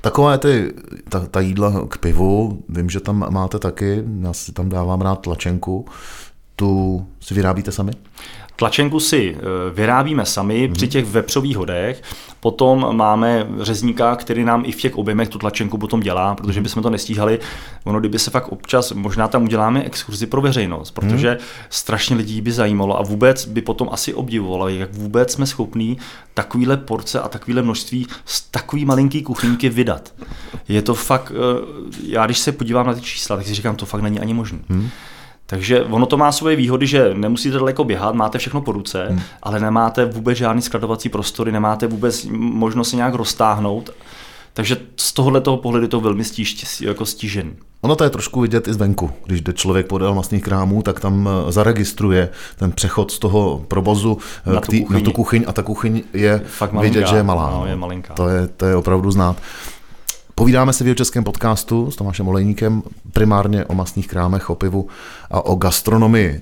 Takové 0.01 0.38
ty, 0.38 0.72
ta, 1.09 1.27
ta 1.27 1.40
jídla 1.40 1.87
k 1.88 1.98
pivu, 1.98 2.62
vím, 2.68 2.90
že 2.90 3.01
tam 3.01 3.27
máte 3.31 3.59
taky, 3.59 4.05
já 4.20 4.33
si 4.33 4.53
tam 4.53 4.68
dávám 4.68 5.01
rád 5.01 5.20
tlačenku, 5.20 5.87
tu 6.57 7.07
si 7.20 7.35
vyrábíte 7.35 7.72
sami? 7.72 7.92
Tlačenku 8.62 9.01
si 9.01 9.37
eh, 9.37 9.40
vyrábíme 9.75 10.27
sami 10.27 10.68
mm-hmm. 10.68 10.72
při 10.72 10.88
těch 10.88 11.05
vepřových 11.07 11.57
hodech, 11.57 12.03
potom 12.40 12.96
máme 12.96 13.46
řezníka, 13.61 14.16
který 14.16 14.44
nám 14.44 14.62
i 14.66 14.72
v 14.72 14.77
těch 14.77 14.96
objemech 14.96 15.29
tu 15.29 15.38
tlačenku 15.38 15.79
potom 15.79 16.01
dělá, 16.01 16.35
protože 16.35 16.61
mhm. 16.61 16.62
bychom 16.62 16.83
to 16.83 16.90
nestíhali. 16.90 17.38
Ono, 17.85 18.01
kdyby 18.01 18.18
se 18.18 18.31
fakt 18.31 18.53
občas, 18.53 18.92
možná 18.92 19.29
tam 19.29 19.42
uděláme 19.42 19.83
exkurzi 19.83 20.27
pro 20.27 20.40
veřejnost, 20.40 20.90
protože 20.90 21.31
mm. 21.31 21.37
strašně 21.70 22.16
lidí 22.16 22.40
by 22.40 22.53
zajímalo 22.53 22.98
a 22.98 23.03
vůbec 23.03 23.46
by 23.46 23.62
potom 23.62 23.88
asi 23.92 24.14
obdivovalo, 24.14 24.68
jak 24.68 24.94
vůbec 24.94 25.33
jsme 25.33 25.46
schopní 25.46 25.98
takovýhle 26.35 26.77
porce 26.77 27.20
a 27.20 27.29
takovýhle 27.29 27.62
množství 27.62 28.07
z 28.25 28.40
takový 28.51 28.85
malinký 28.85 29.22
kuchyňky 29.22 29.68
vydat. 29.68 30.12
Je 30.68 30.83
to 30.83 30.94
fakt, 30.94 31.33
eh, 31.35 31.94
já 32.07 32.27
když 32.27 32.38
se 32.38 32.53
podívám 32.53 32.87
na 32.87 32.94
ty 32.94 33.01
čísla, 33.01 33.37
tak 33.37 33.46
si 33.46 33.55
říkám, 33.55 33.77
to 33.77 33.87
fakt 33.87 34.03
není 34.03 34.20
ani 34.20 34.35
možné. 34.35 34.59
Mm. 34.68 34.88
Takže 35.52 35.82
ono 35.82 36.06
to 36.06 36.16
má 36.16 36.32
svoje 36.32 36.56
výhody, 36.56 36.86
že 36.86 37.14
nemusíte 37.14 37.56
daleko 37.56 37.84
běhat, 37.84 38.14
máte 38.14 38.38
všechno 38.38 38.60
po 38.60 38.72
ruce, 38.72 39.06
hmm. 39.08 39.20
ale 39.42 39.60
nemáte 39.60 40.04
vůbec 40.04 40.38
žádný 40.38 40.62
skladovací 40.62 41.08
prostory, 41.08 41.52
nemáte 41.52 41.86
vůbec 41.86 42.26
možnost 42.30 42.90
se 42.90 42.96
nějak 42.96 43.14
roztáhnout. 43.14 43.90
Takže 44.54 44.76
z 44.96 45.12
tohoto 45.12 45.56
pohledu 45.56 45.84
je 45.84 45.88
to 45.88 46.00
velmi 46.00 46.24
stíž, 46.24 46.80
jako 46.80 47.06
stížen. 47.06 47.52
Ono 47.80 47.96
to 47.96 48.04
je 48.04 48.10
trošku 48.10 48.40
vidět 48.40 48.68
i 48.68 48.72
zvenku. 48.72 49.10
Když 49.26 49.40
jde 49.40 49.52
člověk 49.52 49.86
podél 49.86 50.14
vlastních 50.14 50.42
krámů, 50.42 50.82
tak 50.82 51.00
tam 51.00 51.28
eh, 51.28 51.52
zaregistruje 51.52 52.28
ten 52.56 52.72
přechod 52.72 53.10
z 53.10 53.18
toho 53.18 53.64
provozu 53.68 54.18
eh, 54.46 54.52
na, 54.52 54.60
k 54.60 54.66
tý, 54.66 54.86
na 54.90 55.00
tu 55.00 55.12
kuchyň 55.12 55.44
a 55.46 55.52
ta 55.52 55.62
kuchyň 55.62 56.02
je 56.12 56.42
Fakt 56.46 56.72
vidět, 56.72 57.06
že 57.06 57.16
je 57.16 57.22
malá. 57.22 57.50
No, 57.50 57.66
je 57.66 57.76
malinká. 57.76 58.14
To 58.14 58.28
je, 58.28 58.48
to 58.48 58.66
je 58.66 58.76
opravdu 58.76 59.10
znát. 59.10 59.36
Povídáme 60.42 60.72
si 60.72 60.85
v 60.85 60.94
českém 60.94 61.24
podcastu 61.24 61.90
s 61.90 61.96
Tomášem 61.96 62.28
Olejníkem 62.28 62.83
primárně 63.12 63.64
o 63.64 63.74
masných 63.74 64.09
krámech, 64.09 64.50
o 64.50 64.55
pivu 64.55 64.88
a 65.31 65.44
o 65.44 65.55
gastronomii. 65.55 66.40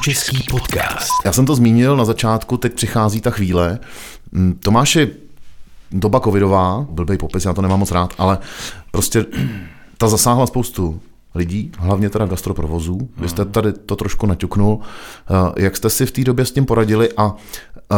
český 0.00 0.38
podcast. 0.50 1.10
Já 1.24 1.32
jsem 1.32 1.46
to 1.46 1.54
zmínil 1.54 1.96
na 1.96 2.04
začátku, 2.04 2.56
teď 2.56 2.72
přichází 2.74 3.20
ta 3.20 3.30
chvíle. 3.30 3.78
Mm, 4.32 4.58
Tomáši, 4.62 5.10
doba 5.90 6.20
covidová, 6.20 6.86
blbej 6.90 7.18
popis, 7.18 7.44
já 7.44 7.52
to 7.52 7.62
nemám 7.62 7.78
moc 7.78 7.90
rád, 7.90 8.14
ale 8.18 8.38
prostě 8.90 9.26
ta 9.98 10.08
zasáhla 10.08 10.46
spoustu 10.46 11.00
lidí, 11.34 11.72
hlavně 11.78 12.10
teda 12.10 12.26
gastroprovozů. 12.26 13.08
Vy 13.16 13.28
jste 13.28 13.44
tady 13.44 13.72
to 13.72 13.96
trošku 13.96 14.26
naťuknul. 14.26 14.78
Eh, 14.80 15.62
jak 15.62 15.76
jste 15.76 15.90
si 15.90 16.06
v 16.06 16.12
té 16.12 16.24
době 16.24 16.44
s 16.44 16.52
tím 16.52 16.66
poradili 16.66 17.08
a 17.16 17.34
eh, 17.92 17.96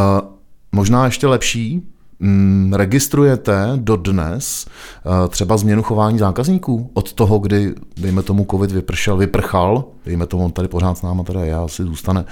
možná 0.72 1.04
ještě 1.04 1.26
lepší, 1.26 1.82
Mm, 2.24 2.72
registrujete 2.72 3.72
dodnes 3.76 4.66
eh, 4.66 5.28
třeba 5.28 5.56
změnu 5.56 5.82
chování 5.82 6.18
zákazníků 6.18 6.90
od 6.94 7.12
toho, 7.12 7.38
kdy, 7.38 7.74
dejme 7.96 8.22
tomu, 8.22 8.46
covid 8.50 8.72
vypršel, 8.72 9.16
vyprchal, 9.16 9.84
dejme 10.04 10.26
tomu, 10.26 10.44
on 10.44 10.52
tady 10.52 10.68
pořád 10.68 10.98
s 10.98 11.02
náma 11.02 11.24
teda 11.24 11.44
já 11.44 11.64
asi 11.64 11.82
zůstane, 11.82 12.24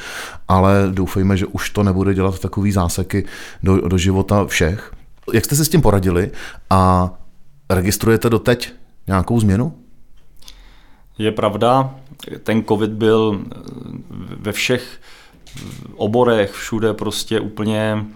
ale 0.49 0.89
doufejme, 0.91 1.37
že 1.37 1.47
už 1.47 1.71
to 1.71 1.83
nebude 1.83 2.15
dělat 2.15 2.39
takový 2.39 2.73
záseky 2.73 3.25
do, 3.63 3.89
do 3.89 3.99
života 3.99 4.47
všech. 4.47 4.93
Jak 5.33 5.45
jste 5.45 5.57
si 5.57 5.65
s 5.65 5.69
tím 5.69 5.83
poradili 5.83 6.31
a 6.71 7.11
registrujete 7.71 8.31
doteď 8.31 8.73
nějakou 9.07 9.41
změnu? 9.41 9.75
Je 11.19 11.33
pravda, 11.33 11.95
ten 12.43 12.65
covid 12.65 12.91
byl 12.91 13.41
ve 14.41 14.53
všech 14.53 15.01
oborech, 15.97 16.53
všude 16.53 16.95
prostě 16.95 17.41
úplně 17.41 18.07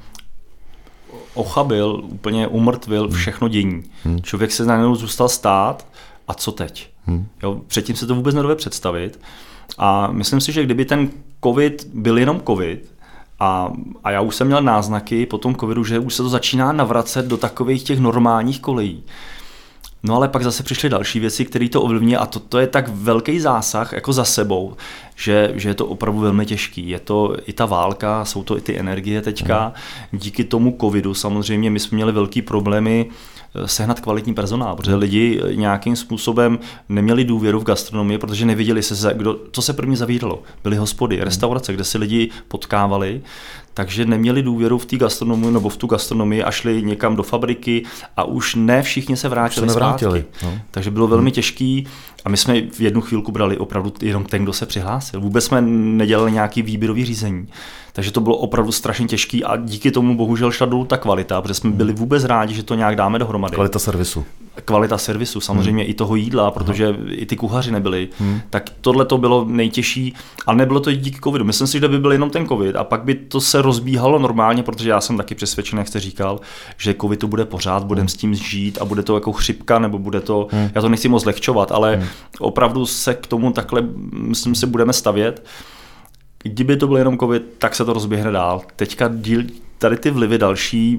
ochabil, 1.35 2.01
úplně 2.05 2.47
umrtvil 2.47 3.09
všechno 3.09 3.49
dění. 3.49 3.83
Hmm. 4.05 4.23
Člověk 4.23 4.53
se 4.53 4.65
najednou 4.65 4.95
zůstal 4.95 5.29
stát 5.29 5.87
a 6.29 6.35
co 6.35 6.53
teď? 6.53 6.91
Hmm. 7.07 7.27
Jo, 7.43 7.61
předtím 7.67 7.97
se 7.97 8.07
to 8.07 8.15
vůbec 8.15 8.35
nedovede 8.35 8.57
představit. 8.57 9.21
A 9.79 10.13
myslím 10.13 10.41
si, 10.41 10.53
že 10.53 10.65
kdyby 10.65 10.85
ten 10.85 11.11
covid 11.43 11.87
byl 11.95 12.19
jenom 12.19 12.41
covid, 12.47 12.95
a, 13.41 13.73
a 14.05 14.11
já 14.11 14.21
už 14.21 14.37
jsem 14.37 14.47
měl 14.47 14.63
náznaky 14.63 15.27
po 15.27 15.39
tom 15.39 15.55
covidu, 15.55 15.85
že 15.85 15.99
už 15.99 16.15
se 16.15 16.23
to 16.23 16.29
začíná 16.29 16.73
navracet 16.73 17.27
do 17.27 17.37
takových 17.37 17.83
těch 17.83 18.01
normálních 18.01 18.61
kolejí, 18.61 19.03
No 20.07 20.17
ale 20.17 20.29
pak 20.29 20.43
zase 20.43 20.63
přišly 20.63 20.89
další 20.89 21.21
věci, 21.21 21.45
které 21.45 21.69
to 21.69 21.83
ovlivní 21.83 22.17
a 22.17 22.27
to, 22.27 22.41
to 22.41 22.59
je 22.59 22.67
tak 22.67 22.89
velký 22.89 23.41
zásah 23.41 23.93
jako 23.93 24.13
za 24.13 24.25
sebou, 24.25 24.77
že, 25.17 25.53
že 25.55 25.69
je 25.69 25.75
to 25.75 25.87
opravdu 25.87 26.21
velmi 26.21 26.47
těžký. 26.47 26.89
Je 26.89 26.99
to 26.99 27.37
i 27.47 27.53
ta 27.53 27.67
válka, 27.67 28.25
jsou 28.25 28.43
to 28.43 28.59
i 28.59 28.61
ty 28.61 28.79
energie 28.79 29.23
teďka. 29.23 29.73
Díky 30.13 30.45
tomu 30.45 30.77
covidu 30.81 31.15
samozřejmě 31.15 31.71
my 31.71 31.81
jsme 31.81 31.97
měli 31.97 32.13
velký 32.13 32.43
problémy 32.43 33.07
eh, 33.55 33.69
sehnat 33.69 34.01
kvalitní 34.01 34.35
personál, 34.35 34.77
protože 34.77 34.95
lidi 34.95 35.41
nějakým 35.55 35.97
způsobem 35.97 36.59
neměli 36.89 37.25
důvěru 37.25 37.61
v 37.61 37.65
gastronomii, 37.65 38.19
protože 38.19 38.47
neviděli 38.47 38.83
se, 38.83 39.15
kdo, 39.15 39.39
co 39.53 39.63
se 39.63 39.73
první 39.73 39.97
zavíralo. 39.97 40.43
Byly 40.63 40.77
hospody, 40.77 41.25
restaurace, 41.25 41.73
kde 41.73 41.85
si 41.85 41.99
lidi 41.99 42.31
potkávali, 42.49 43.23
takže 43.75 44.05
neměli 44.05 44.43
důvěru 44.43 44.79
v 44.79 44.87
té 44.87 44.97
gastronomii 44.97 45.51
nebo 45.51 45.69
v 45.69 45.77
tu 45.77 45.87
gastronomii 45.87 46.43
a 46.43 46.51
šli 46.51 46.83
někam 46.83 47.17
do 47.17 47.23
fabriky 47.23 47.83
a 48.17 48.25
už 48.25 48.55
ne 48.55 48.83
všichni 48.83 49.17
se 49.17 49.29
vrátili, 49.29 49.69
se 49.69 49.75
nevrátili, 49.75 50.25
No. 50.43 50.59
Takže 50.71 50.91
bylo 50.91 51.07
velmi 51.07 51.31
hmm. 51.31 51.35
A 52.25 52.29
my 52.29 52.37
jsme 52.37 52.61
v 52.61 52.81
jednu 52.81 53.01
chvílku 53.01 53.33
brali 53.33 53.59
opravdu 53.59 53.93
jenom 54.03 54.25
ten, 54.25 54.43
kdo 54.43 54.53
se 54.53 54.67
přihlásil. 54.67 55.21
Vůbec 55.21 55.45
jsme 55.45 55.61
nedělali 55.61 56.33
nějaký 56.33 56.63
výběrový 56.63 57.05
řízení. 57.05 57.49
Takže 57.93 58.13
to 58.13 58.21
bylo 58.21 58.37
opravdu 58.37 58.73
strašně 58.73 59.07
těžký 59.07 59.45
a 59.45 59.57
díky 59.57 59.91
tomu 59.91 60.17
bohužel 60.17 60.51
šla 60.51 60.67
dolů 60.67 60.85
ta 60.85 60.97
kvalita, 60.97 61.43
protože 61.43 61.55
jsme 61.55 61.71
byli 61.71 61.93
vůbec 61.93 62.25
rádi, 62.25 62.55
že 62.55 62.63
to 62.63 62.75
nějak 62.75 62.97
dáme 62.97 63.19
dohromady. 63.19 63.55
Kvalita 63.55 63.79
servisu. 63.79 64.25
Kvalita 64.65 64.99
servisu, 64.99 65.41
samozřejmě 65.41 65.83
hmm. 65.83 65.91
i 65.91 65.95
toho 65.95 66.17
jídla, 66.17 66.51
protože 66.51 66.89
Aha. 66.89 66.97
i 67.11 67.27
ty 67.27 67.37
kuchaři 67.37 67.71
nebyli. 67.71 68.09
Hmm. 68.19 68.41
Tak 68.51 68.71
tohle 68.81 69.05
to 69.05 69.19
bylo 69.19 69.45
nejtěžší 69.49 70.15
a 70.47 70.55
nebylo 70.55 70.81
to 70.81 70.93
díky 70.93 71.19
covidu. 71.25 71.45
Myslím 71.45 71.67
si, 71.67 71.81
že 71.81 71.89
by 71.89 71.99
byl 71.99 72.13
jenom 72.13 72.31
ten 72.31 72.47
covid 72.47 72.77
a 72.77 72.85
pak 72.85 73.05
by 73.05 73.15
to 73.15 73.41
se 73.41 73.63
rozbíhalo 73.63 74.19
normálně, 74.19 74.63
protože 74.63 74.91
já 74.91 75.01
jsem 75.01 75.17
taky 75.17 75.35
přesvědčen, 75.35 75.79
jak 75.79 75.89
jste 75.89 76.01
říkal, 76.01 76.41
že 76.77 76.95
covid 77.01 77.21
to 77.21 77.29
bude 77.29 77.45
pořád, 77.45 77.85
budeme 77.85 78.03
hmm. 78.03 78.09
s 78.09 78.15
tím 78.15 78.35
žít 78.35 78.79
a 78.81 78.85
bude 78.85 79.03
to 79.03 79.15
jako 79.15 79.33
chřipka 79.33 79.79
nebo 79.79 79.99
bude 79.99 80.21
to, 80.21 80.49
hmm. 80.53 80.71
já 80.75 80.81
to 80.81 80.89
nechci 80.89 81.09
moc 81.09 81.25
lehčovat, 81.25 81.73
ale 81.73 81.97
hmm. 81.97 82.07
Opravdu 82.39 82.87
se 82.87 83.15
k 83.15 83.27
tomu 83.27 83.53
takhle, 83.53 83.83
myslím 84.13 84.55
si, 84.55 84.67
budeme 84.67 84.93
stavět. 84.93 85.47
Kdyby 86.43 86.77
to 86.77 86.87
byl 86.87 86.97
jenom 86.97 87.19
covid, 87.19 87.43
tak 87.59 87.75
se 87.75 87.85
to 87.85 87.93
rozběhne 87.93 88.31
dál. 88.31 88.63
Teďka 88.77 89.09
díl, 89.09 89.43
tady 89.85 89.97
ty 89.97 90.11
vlivy 90.11 90.39
další, 90.39 90.99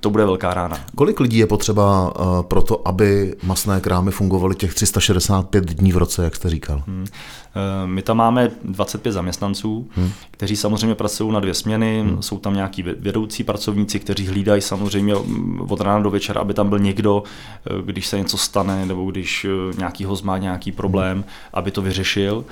to 0.00 0.10
bude 0.10 0.24
velká 0.24 0.54
rána. 0.54 0.78
Kolik 0.96 1.20
lidí 1.20 1.38
je 1.38 1.46
potřeba 1.46 2.14
uh, 2.20 2.42
pro 2.42 2.62
to, 2.62 2.88
aby 2.88 3.34
masné 3.42 3.80
krámy 3.80 4.10
fungovaly 4.10 4.54
těch 4.54 4.74
365 4.74 5.64
dní 5.64 5.92
v 5.92 5.96
roce, 5.96 6.24
jak 6.24 6.36
jste 6.36 6.50
říkal? 6.50 6.82
Hmm. 6.86 7.06
Eh, 7.06 7.86
my 7.86 8.02
tam 8.02 8.16
máme 8.16 8.50
25 8.64 9.12
zaměstnanců, 9.12 9.88
hmm. 9.96 10.10
kteří 10.30 10.56
samozřejmě 10.56 10.94
pracují 10.94 11.32
na 11.32 11.40
dvě 11.40 11.54
směny, 11.54 12.00
hmm. 12.00 12.22
jsou 12.22 12.38
tam 12.38 12.54
nějaký 12.54 12.82
vedoucí 12.82 13.44
pracovníci, 13.44 14.00
kteří 14.00 14.26
hlídají 14.26 14.60
samozřejmě 14.62 15.14
mm, 15.14 15.66
od 15.68 15.80
rána 15.80 16.02
do 16.02 16.10
večera, 16.10 16.40
aby 16.40 16.54
tam 16.54 16.68
byl 16.68 16.78
někdo, 16.78 17.22
eh, 17.66 17.82
když 17.84 18.06
se 18.06 18.18
něco 18.18 18.36
stane, 18.36 18.86
nebo 18.86 19.10
když 19.10 19.46
nějaký 19.78 20.04
host 20.04 20.24
má 20.24 20.38
nějaký 20.38 20.72
problém, 20.72 21.16
hmm. 21.16 21.26
aby 21.52 21.70
to 21.70 21.82
vyřešil. 21.82 22.44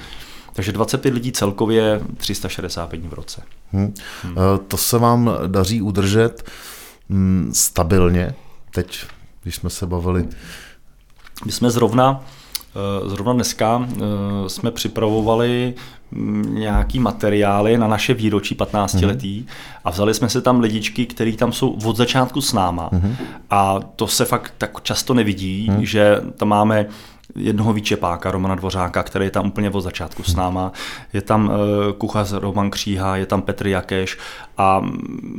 Takže 0.52 0.72
25 0.72 1.14
lidí 1.14 1.32
celkově, 1.32 2.00
365 2.16 2.98
dní 2.98 3.08
v 3.08 3.12
roce. 3.12 3.42
Hmm. 3.72 3.94
Hmm. 4.22 4.34
To 4.68 4.76
se 4.76 4.98
vám 4.98 5.30
daří 5.46 5.82
udržet 5.82 6.50
hm, 7.08 7.50
stabilně? 7.54 8.34
Teď, 8.74 9.04
když 9.42 9.54
jsme 9.54 9.70
se 9.70 9.86
bavili. 9.86 10.28
My 11.46 11.52
jsme 11.52 11.70
zrovna, 11.70 12.24
eh, 13.04 13.08
zrovna 13.08 13.32
dneska 13.32 13.88
eh, 13.88 14.00
jsme 14.48 14.70
připravovali 14.70 15.74
hm, 16.12 16.54
nějaký 16.54 16.98
materiály 16.98 17.78
na 17.78 17.88
naše 17.88 18.14
výročí 18.14 18.54
15 18.54 18.94
hmm. 18.94 19.04
letý 19.04 19.46
a 19.84 19.90
vzali 19.90 20.14
jsme 20.14 20.28
se 20.28 20.40
tam 20.40 20.60
lidičky, 20.60 21.06
které 21.06 21.32
tam 21.32 21.52
jsou 21.52 21.70
od 21.84 21.96
začátku 21.96 22.40
s 22.40 22.52
náma 22.52 22.88
hmm. 22.92 23.16
a 23.50 23.80
to 23.96 24.06
se 24.06 24.24
fakt 24.24 24.54
tak 24.58 24.82
často 24.82 25.14
nevidí, 25.14 25.68
hmm. 25.68 25.84
že 25.84 26.20
tam 26.36 26.48
máme 26.48 26.86
jednoho 27.34 27.72
výčepáka, 27.72 28.30
Romana 28.30 28.54
Dvořáka, 28.54 29.02
který 29.02 29.24
je 29.24 29.30
tam 29.30 29.46
úplně 29.46 29.70
od 29.70 29.80
začátku 29.80 30.22
s 30.22 30.36
náma. 30.36 30.72
Je 31.12 31.22
tam 31.22 31.48
uh, 31.48 31.52
kuchař 31.98 32.32
Roman 32.32 32.70
Kříha, 32.70 33.16
je 33.16 33.26
tam 33.26 33.42
Petr 33.42 33.66
Jakeš 33.66 34.18
a 34.58 34.82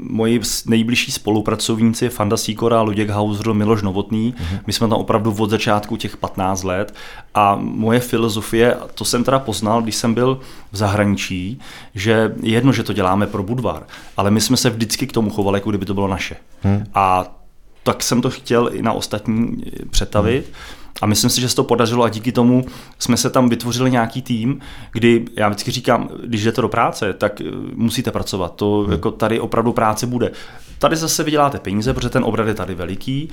moji 0.10 0.42
nejbližší 0.66 1.12
spolupracovníci 1.12 2.10
Fanda 2.10 2.38
Sikora, 2.38 2.82
Luděk 2.82 3.10
Hauser, 3.10 3.54
Miloš 3.54 3.82
Novotný. 3.82 4.34
Uh-huh. 4.38 4.60
My 4.68 4.74
jsme 4.74 4.88
tam 4.88 4.98
opravdu 4.98 5.36
od 5.40 5.50
začátku 5.50 5.98
těch 5.98 6.18
15 6.18 6.64
let 6.64 6.96
a 7.34 7.56
moje 7.62 8.00
filozofie, 8.00 8.78
to 8.94 9.06
jsem 9.06 9.24
teda 9.24 9.40
poznal, 9.40 9.82
když 9.82 9.96
jsem 9.96 10.14
byl 10.14 10.40
v 10.72 10.78
zahraničí, 10.78 11.60
že 11.96 12.34
jedno, 12.42 12.74
že 12.74 12.84
to 12.84 12.94
děláme 12.94 13.28
pro 13.28 13.44
Budvar, 13.44 13.84
ale 14.18 14.32
my 14.32 14.42
jsme 14.42 14.58
se 14.58 14.70
vždycky 14.70 15.08
k 15.08 15.14
tomu 15.14 15.30
chovali, 15.30 15.58
jako 15.58 15.70
kdyby 15.70 15.86
to 15.86 15.94
bylo 15.94 16.08
naše. 16.08 16.36
Hmm. 16.62 16.84
A 16.94 17.36
tak 17.84 18.04
jsem 18.04 18.22
to 18.22 18.30
chtěl 18.30 18.70
i 18.74 18.82
na 18.82 18.94
ostatní 18.94 19.64
přetavit. 19.90 20.46
Hmm. 20.46 20.83
A 21.02 21.06
myslím 21.06 21.30
si, 21.30 21.42
že 21.42 21.50
se 21.50 21.56
to 21.56 21.64
podařilo 21.64 22.04
a 22.04 22.10
díky 22.10 22.32
tomu 22.32 22.66
jsme 23.00 23.18
se 23.18 23.30
tam 23.30 23.50
vytvořili 23.50 23.92
nějaký 23.92 24.22
tým, 24.22 24.60
kdy 24.92 25.26
já 25.38 25.50
vždycky 25.50 25.72
říkám, 25.72 26.10
když 26.26 26.44
jdete 26.44 26.62
do 26.62 26.70
práce, 26.70 27.14
tak 27.14 27.42
eh, 27.42 27.46
musíte 27.76 28.12
pracovat. 28.12 28.56
To 28.56 28.80
hmm. 28.80 28.92
jako 28.92 29.12
tady 29.12 29.40
opravdu 29.40 29.74
práce 29.74 30.08
bude. 30.08 30.32
Tady 30.80 30.96
zase 30.96 31.24
vyděláte 31.24 31.60
peníze, 31.60 31.94
protože 31.94 32.10
ten 32.10 32.24
obrat 32.24 32.48
je 32.48 32.54
tady 32.54 32.76
veliký, 32.76 33.30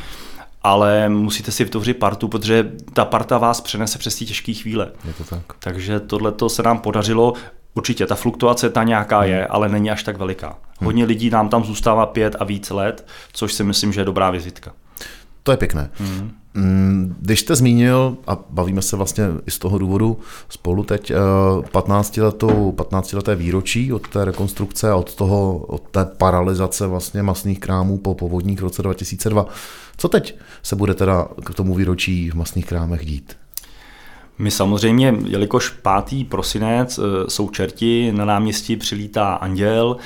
ale 0.63 1.09
musíte 1.09 1.53
si 1.53 1.65
vytvořit 1.65 1.99
partu, 1.99 2.29
protože 2.29 2.73
ta 2.93 3.05
parta 3.05 3.39
vás 3.39 3.61
přenese 3.61 3.99
přes 3.99 4.17
ty 4.17 4.27
těžké 4.27 4.53
chvíle. 4.53 4.93
Je 5.05 5.13
to 5.13 5.25
tak. 5.25 5.43
Takže 5.59 6.01
tohle 6.01 6.35
se 6.49 6.63
nám 6.63 6.79
podařilo. 6.79 7.33
Určitě, 7.75 8.07
ta 8.07 8.15
fluktuace 8.15 8.71
ta 8.71 8.83
nějaká 8.83 9.25
je, 9.25 9.47
ale 9.47 9.69
není 9.69 9.91
až 9.91 10.03
tak 10.03 10.17
veliká. 10.17 10.59
Hodně 10.85 11.05
lidí 11.05 11.31
nám 11.31 11.49
tam 11.49 11.65
zůstává 11.65 12.07
pět 12.07 12.37
a 12.41 12.45
víc 12.45 12.71
let, 12.71 13.07
což 13.33 13.53
si 13.53 13.65
myslím, 13.65 13.93
že 13.93 14.01
je 14.01 14.05
dobrá 14.05 14.31
vizitka. 14.31 14.73
To 15.43 15.51
je 15.51 15.57
pěkné. 15.57 15.91
Hmm. 15.95 16.39
Když 17.20 17.40
jste 17.40 17.57
zmínil, 17.57 18.16
a 18.26 18.38
bavíme 18.51 18.82
se 18.82 18.96
vlastně 18.96 19.24
i 19.46 19.51
z 19.51 19.59
toho 19.59 19.78
důvodu 19.78 20.18
spolu 20.48 20.84
teď, 20.84 21.12
15, 21.72 22.16
letou, 22.16 22.72
15 22.72 23.12
leté 23.12 23.34
výročí 23.34 23.92
od 23.92 24.09
té 24.09 24.24
rekonstrukce 24.24 24.90
a 24.90 24.96
od, 24.96 25.14
toho, 25.14 25.59
od 25.59 25.82
té 25.90 26.05
paralizace 26.05 26.86
vlastně 26.86 27.22
masných 27.22 27.61
krámů 27.61 27.98
po 27.98 28.14
povodních 28.14 28.61
v 28.61 28.62
roce 28.62 28.82
2002. 28.82 29.46
Co 29.96 30.09
teď 30.09 30.38
se 30.62 30.76
bude 30.76 30.94
teda 30.94 31.28
k 31.44 31.55
tomu 31.55 31.74
výročí 31.74 32.30
v 32.30 32.34
masných 32.34 32.66
krámech 32.66 33.05
dít? 33.07 33.36
My 34.38 34.51
samozřejmě, 34.51 35.14
jelikož 35.26 35.74
5. 36.09 36.28
prosinec 36.28 36.98
e, 36.98 37.30
jsou 37.30 37.48
čerti, 37.48 38.12
na 38.12 38.24
náměstí 38.24 38.76
přilítá 38.76 39.34
anděl, 39.34 39.96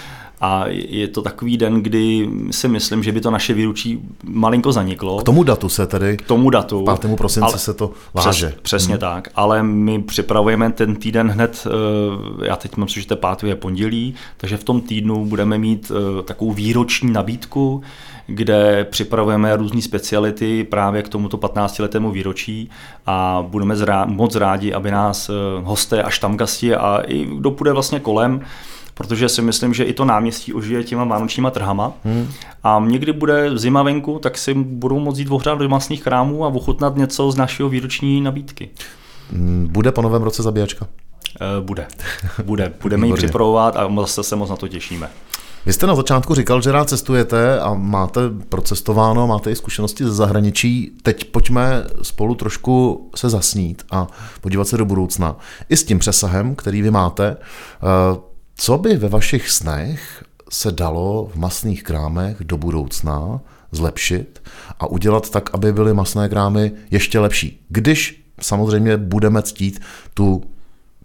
a 0.44 0.64
je 0.68 1.08
to 1.08 1.22
takový 1.22 1.56
den, 1.56 1.82
kdy 1.82 2.28
si 2.50 2.68
myslím, 2.68 3.02
že 3.02 3.12
by 3.12 3.20
to 3.20 3.30
naše 3.30 3.54
výručí 3.54 4.00
malinko 4.24 4.72
zaniklo. 4.72 5.18
K 5.18 5.22
tomu 5.22 5.42
datu 5.42 5.68
se 5.68 5.86
tedy. 5.86 6.16
K 6.16 6.22
tomu 6.22 6.50
datu. 6.50 6.84
5. 7.00 7.16
prosinci 7.16 7.44
ale, 7.44 7.58
se 7.58 7.74
to 7.74 7.90
váže. 8.14 8.46
Přes, 8.48 8.60
přesně 8.62 8.94
hmm. 8.94 9.00
tak, 9.00 9.28
ale 9.34 9.62
my 9.62 10.02
připravujeme 10.02 10.72
ten 10.72 10.96
týden 10.96 11.30
hned, 11.30 11.66
e, 12.42 12.46
já 12.46 12.56
teď 12.56 12.76
mám 12.76 12.88
že 12.88 13.06
to 13.06 13.16
5. 13.16 13.44
je 13.44 13.56
pondělí, 13.56 14.14
takže 14.36 14.56
v 14.56 14.64
tom 14.64 14.80
týdnu 14.80 15.26
budeme 15.26 15.58
mít 15.58 15.92
e, 15.94 16.22
takovou 16.22 16.52
výroční 16.52 17.12
nabídku, 17.12 17.82
kde 18.26 18.86
připravujeme 18.90 19.56
různé 19.56 19.82
speciality 19.82 20.64
právě 20.64 21.02
k 21.02 21.08
tomuto 21.08 21.36
15-letému 21.36 22.10
výročí 22.10 22.70
a 23.06 23.44
budeme 23.48 23.74
zrá- 23.74 24.06
moc 24.08 24.34
rádi, 24.36 24.72
aby 24.72 24.90
nás 24.90 25.28
eh, 25.28 25.32
hosté 25.62 26.02
a 26.02 26.10
štamgasti 26.10 26.74
a 26.74 27.02
i 27.06 27.24
kdo 27.24 27.50
půjde 27.50 27.72
vlastně 27.72 28.00
kolem, 28.00 28.40
protože 28.94 29.28
si 29.28 29.42
myslím, 29.42 29.74
že 29.74 29.84
i 29.84 29.92
to 29.92 30.04
náměstí 30.04 30.54
ožije 30.54 30.84
těma 30.84 31.04
vánočníma 31.04 31.50
trhama. 31.50 31.92
Hmm. 32.04 32.28
A 32.62 32.82
někdy 32.86 33.12
bude 33.12 33.58
zima 33.58 33.82
venku, 33.82 34.18
tak 34.18 34.38
si 34.38 34.54
budou 34.54 34.98
moct 34.98 35.18
jít 35.18 35.28
ohřát 35.30 35.58
do 35.58 35.68
masných 35.68 36.02
krámů 36.02 36.44
a 36.44 36.48
ochutnat 36.48 36.96
něco 36.96 37.30
z 37.30 37.36
našeho 37.36 37.68
výroční 37.68 38.20
nabídky. 38.20 38.70
Hmm, 39.32 39.68
bude 39.70 39.92
po 39.92 40.02
novém 40.02 40.22
roce 40.22 40.42
zabíjačka? 40.42 40.86
Eh, 41.40 41.60
bude. 41.60 41.86
Bude. 42.44 42.72
Budeme 42.82 43.06
ji 43.06 43.12
připravovat 43.12 43.76
a 43.76 43.90
zase 44.00 44.22
se 44.22 44.36
moc 44.36 44.50
na 44.50 44.56
to 44.56 44.68
těšíme. 44.68 45.10
Vy 45.66 45.72
jste 45.72 45.86
na 45.86 45.94
začátku 45.94 46.34
říkal, 46.34 46.62
že 46.62 46.72
rád 46.72 46.88
cestujete 46.88 47.60
a 47.60 47.74
máte 47.74 48.20
procestováno, 48.48 49.26
máte 49.26 49.50
i 49.50 49.56
zkušenosti 49.56 50.04
ze 50.04 50.10
zahraničí. 50.10 50.92
Teď 51.02 51.24
pojďme 51.24 51.84
spolu 52.02 52.34
trošku 52.34 53.08
se 53.14 53.28
zasnít 53.28 53.82
a 53.90 54.06
podívat 54.40 54.68
se 54.68 54.76
do 54.76 54.84
budoucna. 54.84 55.36
I 55.68 55.76
s 55.76 55.84
tím 55.84 55.98
přesahem, 55.98 56.54
který 56.54 56.82
vy 56.82 56.90
máte, 56.90 57.36
eh, 57.36 58.18
co 58.56 58.78
by 58.78 58.96
ve 58.96 59.08
vašich 59.08 59.50
snech 59.50 60.24
se 60.50 60.72
dalo 60.72 61.30
v 61.32 61.36
masných 61.36 61.82
krámech 61.82 62.36
do 62.40 62.56
budoucna 62.56 63.40
zlepšit 63.72 64.42
a 64.80 64.86
udělat 64.86 65.30
tak, 65.30 65.54
aby 65.54 65.72
byly 65.72 65.94
masné 65.94 66.28
krámy 66.28 66.72
ještě 66.90 67.18
lepší. 67.18 67.64
Když 67.68 68.24
samozřejmě 68.40 68.96
budeme 68.96 69.42
ctít 69.42 69.80
tu 70.14 70.42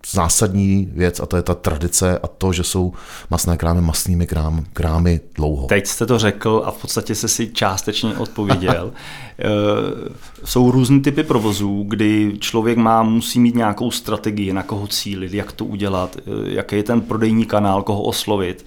zásadní 0.08 0.89
věc 0.91 1.20
a 1.20 1.26
to 1.26 1.36
je 1.36 1.41
ta 1.41 1.56
tradice 1.56 2.20
a 2.24 2.28
to, 2.28 2.54
že 2.54 2.64
jsou 2.64 2.93
masné 3.30 3.58
krámy 3.58 3.82
masnými 3.82 4.28
krám, 4.28 4.66
krámy 4.74 5.20
dlouho. 5.36 5.68
Teď 5.68 5.88
jste 5.88 6.06
to 6.06 6.20
řekl 6.20 6.62
a 6.66 6.72
v 6.72 6.82
podstatě 6.82 7.16
se 7.16 7.28
si 7.28 7.47
částečně 7.47 8.18
odpověděl. 8.18 8.91
Eh, 9.41 10.10
jsou 10.45 10.72
různé 10.72 11.00
typy 11.00 11.24
provozů, 11.24 11.86
kdy 11.88 12.34
člověk 12.39 12.78
má, 12.78 13.04
musí 13.04 13.39
mít 13.39 13.56
nějakou 13.56 13.91
strategii, 13.91 14.54
na 14.54 14.64
koho 14.64 14.88
cílit, 14.88 15.34
jak 15.34 15.52
to 15.52 15.66
udělat, 15.66 16.18
eh, 16.18 16.22
jaký 16.43 16.76
je 16.76 16.84
ten 16.84 17.02
prodejní 17.02 17.45
kanál, 17.45 17.84
koho 17.84 18.02
oslovit. 18.02 18.66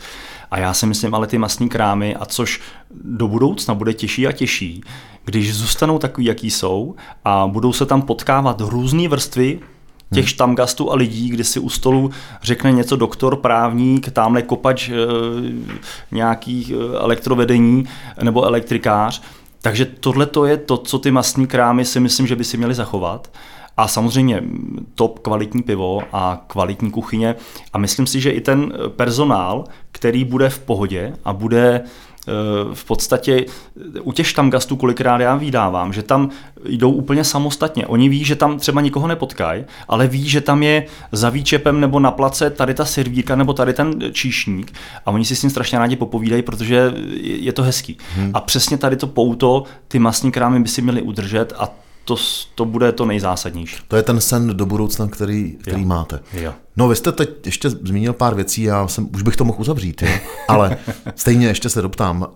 A 0.50 0.58
já 0.58 0.74
si 0.74 0.86
myslím, 0.86 1.14
ale 1.14 1.26
ty 1.26 1.38
masní 1.38 1.68
krámy, 1.68 2.16
a 2.16 2.24
což 2.24 2.60
do 3.04 3.28
budoucna 3.28 3.74
bude 3.74 3.94
těžší 3.94 4.26
a 4.26 4.32
těžší, 4.32 4.82
když 5.24 5.54
zůstanou 5.54 5.98
takový, 5.98 6.26
jaký 6.26 6.50
jsou 6.50 6.94
a 7.24 7.46
budou 7.46 7.72
se 7.72 7.86
tam 7.86 8.02
potkávat 8.02 8.60
různé 8.60 9.08
vrstvy 9.08 9.60
těch 10.14 10.28
štamgastů 10.28 10.92
a 10.92 10.94
lidí, 10.94 11.28
kdy 11.28 11.44
si 11.44 11.60
u 11.60 11.68
stolu 11.68 12.10
řekne 12.42 12.72
něco 12.72 12.96
doktor, 12.96 13.36
právník, 13.36 14.10
tamhle 14.10 14.42
kopač 14.42 14.88
e, 14.88 14.92
nějakých 16.12 16.70
eh, 16.70 16.98
elektrovedení 16.98 17.84
nebo 18.22 18.44
elektrikář. 18.44 19.22
Takže 19.62 19.84
tohle 19.84 20.26
to 20.26 20.44
je 20.44 20.56
to, 20.56 20.76
co 20.76 20.98
ty 20.98 21.10
masní 21.10 21.46
krámy 21.46 21.84
si 21.84 22.00
myslím, 22.00 22.26
že 22.26 22.36
by 22.36 22.44
si 22.44 22.56
měli 22.56 22.74
zachovat. 22.74 23.30
A 23.76 23.88
samozřejmě 23.88 24.42
top 24.94 25.18
kvalitní 25.18 25.62
pivo 25.62 26.02
a 26.12 26.44
kvalitní 26.46 26.90
kuchyně. 26.90 27.34
A 27.72 27.78
myslím 27.78 28.06
si, 28.06 28.20
že 28.20 28.30
i 28.30 28.40
ten 28.40 28.72
personál, 28.88 29.64
který 29.92 30.24
bude 30.24 30.48
v 30.48 30.58
pohodě 30.58 31.12
a 31.24 31.32
bude 31.32 31.80
v 32.74 32.84
podstatě 32.84 33.44
u 34.02 34.12
těch 34.12 34.26
štamgastů 34.26 34.76
kolikrát 34.76 35.20
já 35.20 35.36
vydávám, 35.36 35.92
že 35.92 36.02
tam 36.02 36.30
jdou 36.64 36.90
úplně 36.90 37.24
samostatně. 37.24 37.86
Oni 37.86 38.08
ví, 38.08 38.24
že 38.24 38.36
tam 38.36 38.58
třeba 38.58 38.80
nikoho 38.80 39.08
nepotkají, 39.08 39.64
ale 39.88 40.06
ví, 40.06 40.28
že 40.28 40.40
tam 40.40 40.62
je 40.62 40.86
za 41.12 41.30
výčepem 41.30 41.80
nebo 41.80 42.00
na 42.00 42.10
place 42.10 42.50
tady 42.50 42.74
ta 42.74 42.84
servírka 42.84 43.36
nebo 43.36 43.52
tady 43.52 43.72
ten 43.72 43.94
číšník 44.12 44.72
a 45.06 45.10
oni 45.10 45.24
si 45.24 45.36
s 45.36 45.42
ním 45.42 45.50
strašně 45.50 45.78
rádi 45.78 45.96
popovídají, 45.96 46.42
protože 46.42 46.92
je 47.20 47.52
to 47.52 47.62
hezký. 47.62 47.98
Hmm. 48.16 48.30
A 48.34 48.40
přesně 48.40 48.78
tady 48.78 48.96
to 48.96 49.06
pouto 49.06 49.64
ty 49.88 49.98
masní 49.98 50.32
krámy 50.32 50.60
by 50.60 50.68
si 50.68 50.82
měly 50.82 51.02
udržet 51.02 51.52
a 51.58 51.68
to, 52.04 52.16
to 52.54 52.64
bude 52.64 52.92
to 52.92 53.06
nejzásadnější. 53.06 53.76
To 53.88 53.96
je 53.96 54.02
ten 54.02 54.20
sen 54.20 54.56
do 54.56 54.66
budoucna, 54.66 55.08
který, 55.08 55.56
který 55.60 55.82
jo. 55.82 55.88
máte. 55.88 56.20
Jo. 56.32 56.52
No 56.76 56.88
vy 56.88 56.96
jste 56.96 57.12
teď 57.12 57.46
ještě 57.46 57.70
zmínil 57.70 58.12
pár 58.12 58.34
věcí, 58.34 58.62
já 58.62 58.88
jsem, 58.88 59.08
už 59.14 59.22
bych 59.22 59.36
to 59.36 59.44
mohl 59.44 59.60
uzavřít, 59.60 60.02
jo? 60.02 60.08
ale 60.48 60.76
stejně 61.14 61.46
ještě 61.46 61.68
se 61.68 61.82
doptám. 61.82 62.20
Uh, 62.20 62.26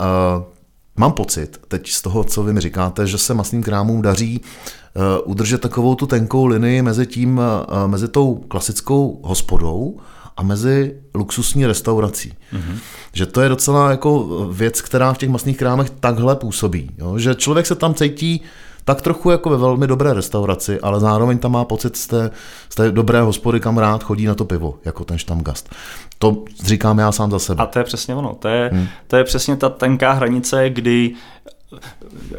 mám 0.96 1.12
pocit 1.12 1.60
teď 1.68 1.90
z 1.90 2.02
toho, 2.02 2.24
co 2.24 2.42
vy 2.42 2.52
mi 2.52 2.60
říkáte, 2.60 3.06
že 3.06 3.18
se 3.18 3.34
masným 3.34 3.62
krámům 3.62 4.02
daří 4.02 4.40
uh, 4.40 5.30
udržet 5.30 5.60
takovou 5.60 5.94
tu 5.94 6.06
tenkou 6.06 6.46
linii 6.46 6.82
mezi 6.82 7.06
tím, 7.06 7.38
uh, 7.38 7.90
mezi 7.90 8.08
tou 8.08 8.34
klasickou 8.34 9.20
hospodou 9.24 9.96
a 10.36 10.42
mezi 10.42 10.94
luxusní 11.14 11.66
restaurací. 11.66 12.32
Mm-hmm. 12.52 12.78
Že 13.12 13.26
to 13.26 13.40
je 13.40 13.48
docela 13.48 13.90
jako 13.90 14.26
věc, 14.52 14.80
která 14.80 15.12
v 15.12 15.18
těch 15.18 15.28
masných 15.28 15.56
krámech 15.56 15.90
takhle 15.90 16.36
působí. 16.36 16.90
Jo? 16.98 17.18
Že 17.18 17.34
člověk 17.34 17.66
se 17.66 17.74
tam 17.74 17.94
cítí 17.94 18.42
tak 18.86 19.02
trochu 19.02 19.30
jako 19.30 19.50
ve 19.50 19.56
velmi 19.56 19.86
dobré 19.86 20.14
restauraci, 20.14 20.80
ale 20.80 21.00
zároveň 21.00 21.38
tam 21.38 21.52
má 21.52 21.64
pocit 21.64 21.96
z 21.96 22.06
té, 22.06 22.30
z 22.68 22.74
té 22.74 22.92
dobré 22.92 23.20
hospody, 23.20 23.60
kam 23.60 23.78
rád 23.78 24.02
chodí 24.02 24.26
na 24.26 24.34
to 24.34 24.44
pivo, 24.44 24.78
jako 24.84 25.04
ten 25.04 25.18
štamgast. 25.18 25.74
To 26.18 26.44
říkám 26.64 26.98
já 26.98 27.12
sám 27.12 27.30
za 27.30 27.38
sebe. 27.38 27.62
A 27.62 27.66
to 27.66 27.78
je 27.78 27.84
přesně 27.84 28.14
ono. 28.14 28.34
To 28.34 28.48
je, 28.48 28.70
hmm. 28.72 28.86
to 29.06 29.16
je 29.16 29.24
přesně 29.24 29.56
ta 29.56 29.68
tenká 29.68 30.12
hranice, 30.12 30.70
kdy 30.70 31.14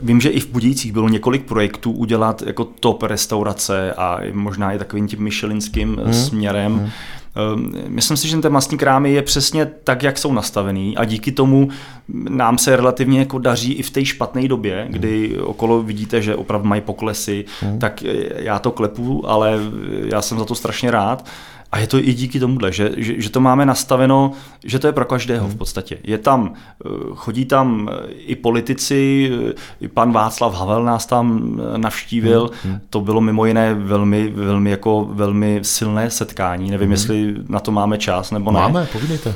Vím, 0.02 0.22
že 0.22 0.30
i 0.30 0.40
v 0.40 0.48
Budících 0.48 0.92
bylo 0.94 1.10
několik 1.10 1.46
projektů 1.46 1.92
udělat 1.92 2.42
jako 2.42 2.66
top 2.66 3.04
restaurace 3.04 3.94
a 3.94 4.20
možná 4.34 4.72
i 4.72 4.78
takovým 4.78 5.08
tím 5.08 5.24
myšelinským 5.24 6.02
hmm. 6.04 6.14
směrem. 6.14 6.78
Hmm. 6.78 6.90
Ehm, 7.38 7.72
myslím 7.88 8.18
si, 8.18 8.28
že 8.28 8.38
ten 8.38 8.52
masní 8.52 8.78
krámy 8.78 9.12
je 9.12 9.22
přesně 9.22 9.66
tak, 9.84 10.04
jak 10.04 10.18
jsou 10.18 10.34
nastavený 10.34 10.98
a 10.98 11.06
díky 11.06 11.32
tomu 11.32 11.70
nám 12.10 12.58
se 12.58 12.76
relativně 12.76 13.20
jako 13.20 13.40
daří 13.40 13.74
i 13.74 13.84
v 13.84 13.90
té 13.90 14.06
špatné 14.06 14.48
době, 14.48 14.88
kdy 14.90 15.40
okolo 15.40 15.84
vidíte, 15.84 16.22
že 16.22 16.36
opravdu 16.36 16.68
mají 16.68 16.82
poklesy, 16.82 17.46
hmm. 17.62 17.80
tak 17.80 18.04
já 18.36 18.60
to 18.60 18.72
klepu, 18.72 19.30
ale 19.30 19.60
já 20.06 20.22
jsem 20.22 20.40
za 20.40 20.46
to 20.46 20.56
strašně 20.56 20.92
rád 20.92 21.26
A 21.72 21.80
je 21.80 21.88
to 21.88 22.00
i 22.00 22.14
díky 22.14 22.40
tomuhle, 22.40 22.72
že, 22.72 22.92
že, 22.98 23.22
že 23.22 23.30
to 23.30 23.40
máme 23.40 23.66
nastaveno, 23.66 24.32
že 24.66 24.80
to 24.80 24.88
je 24.88 24.94
pro 24.94 25.06
každého 25.06 25.46
v 25.46 25.50
hmm. 25.50 25.58
podstatě. 25.58 25.98
Je 26.04 26.18
tam, 26.18 26.54
eh, 26.86 26.90
chodí 27.14 27.46
tam 27.46 27.90
eh, 27.92 28.12
i 28.12 28.36
politici, 28.36 29.32
eh, 29.50 29.54
i 29.82 29.88
pan 29.88 30.12
Václav 30.12 30.56
Havel 30.56 30.84
nás 30.84 31.06
tam 31.06 31.58
navštívil. 31.78 32.50
Hmm. 32.64 32.80
To 32.90 33.02
bylo 33.02 33.22
mimo 33.22 33.46
jiné 33.46 33.74
velmi, 33.74 34.30
velmi, 34.30 34.70
jako, 34.70 35.08
velmi 35.12 35.60
silné 35.62 36.10
setkání. 36.10 36.72
Nevím, 36.72 36.86
hmm. 36.86 36.92
jestli 36.92 37.36
na 37.50 37.60
to 37.60 37.72
máme 37.72 37.98
čas 37.98 38.32
nebo 38.32 38.52
ne. 38.52 38.60
Máme, 38.60 38.88
povídejte. 38.92 39.34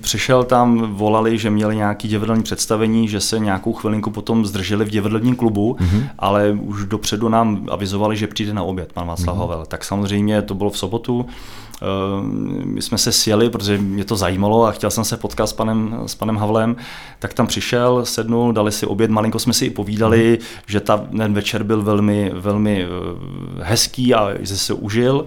Přišel 0.00 0.44
tam, 0.44 0.94
volali, 0.94 1.38
že 1.38 1.50
měli 1.50 1.76
nějaký 1.76 2.08
divadelní 2.08 2.42
představení, 2.42 3.08
že 3.08 3.20
se 3.20 3.38
nějakou 3.38 3.72
chvilinku 3.72 4.10
potom 4.10 4.46
zdrželi 4.46 4.84
v 4.84 4.90
divadelním 4.90 5.36
klubu, 5.36 5.76
hmm. 5.80 6.04
ale 6.18 6.52
už 6.52 6.84
dopředu 6.84 7.28
nám 7.28 7.66
avizovali, 7.70 8.16
že 8.16 8.26
přijde 8.26 8.54
na 8.54 8.62
oběd 8.62 8.92
pan 8.92 9.06
Václav 9.06 9.36
hmm. 9.36 9.40
Havel. 9.40 9.66
Tak 9.66 9.84
samozřejmě 9.84 10.42
to 10.42 10.54
bylo 10.54 10.70
v 10.70 10.78
sobotu. 10.78 11.26
Eh, 11.82 12.22
my 12.64 12.82
jsme 12.82 12.98
se 12.98 13.12
sjeli, 13.12 13.50
protože 13.50 13.78
mě 13.78 14.04
to 14.04 14.16
zajímalo 14.16 14.64
a 14.64 14.70
chtěl 14.70 14.90
jsem 14.90 15.04
se 15.04 15.16
potkat 15.16 15.46
s 15.46 15.52
panem, 15.52 16.02
s 16.06 16.14
panem 16.14 16.36
Havlem, 16.36 16.76
tak 17.18 17.34
tam 17.34 17.46
přišel, 17.46 18.04
sednul, 18.04 18.52
dali 18.52 18.72
si 18.72 18.86
oběd, 18.86 19.10
malinko 19.10 19.38
jsme 19.38 19.52
si 19.52 19.66
i 19.66 19.70
povídali, 19.70 20.38
mm. 20.40 20.46
že 20.66 20.80
ta, 20.80 20.96
ten 20.96 21.34
večer 21.34 21.62
byl 21.62 21.82
velmi, 21.82 22.30
velmi 22.34 22.84
eh, 22.84 22.88
hezký 23.62 24.14
a 24.14 24.30
že 24.40 24.56
se 24.56 24.74
užil. 24.74 25.26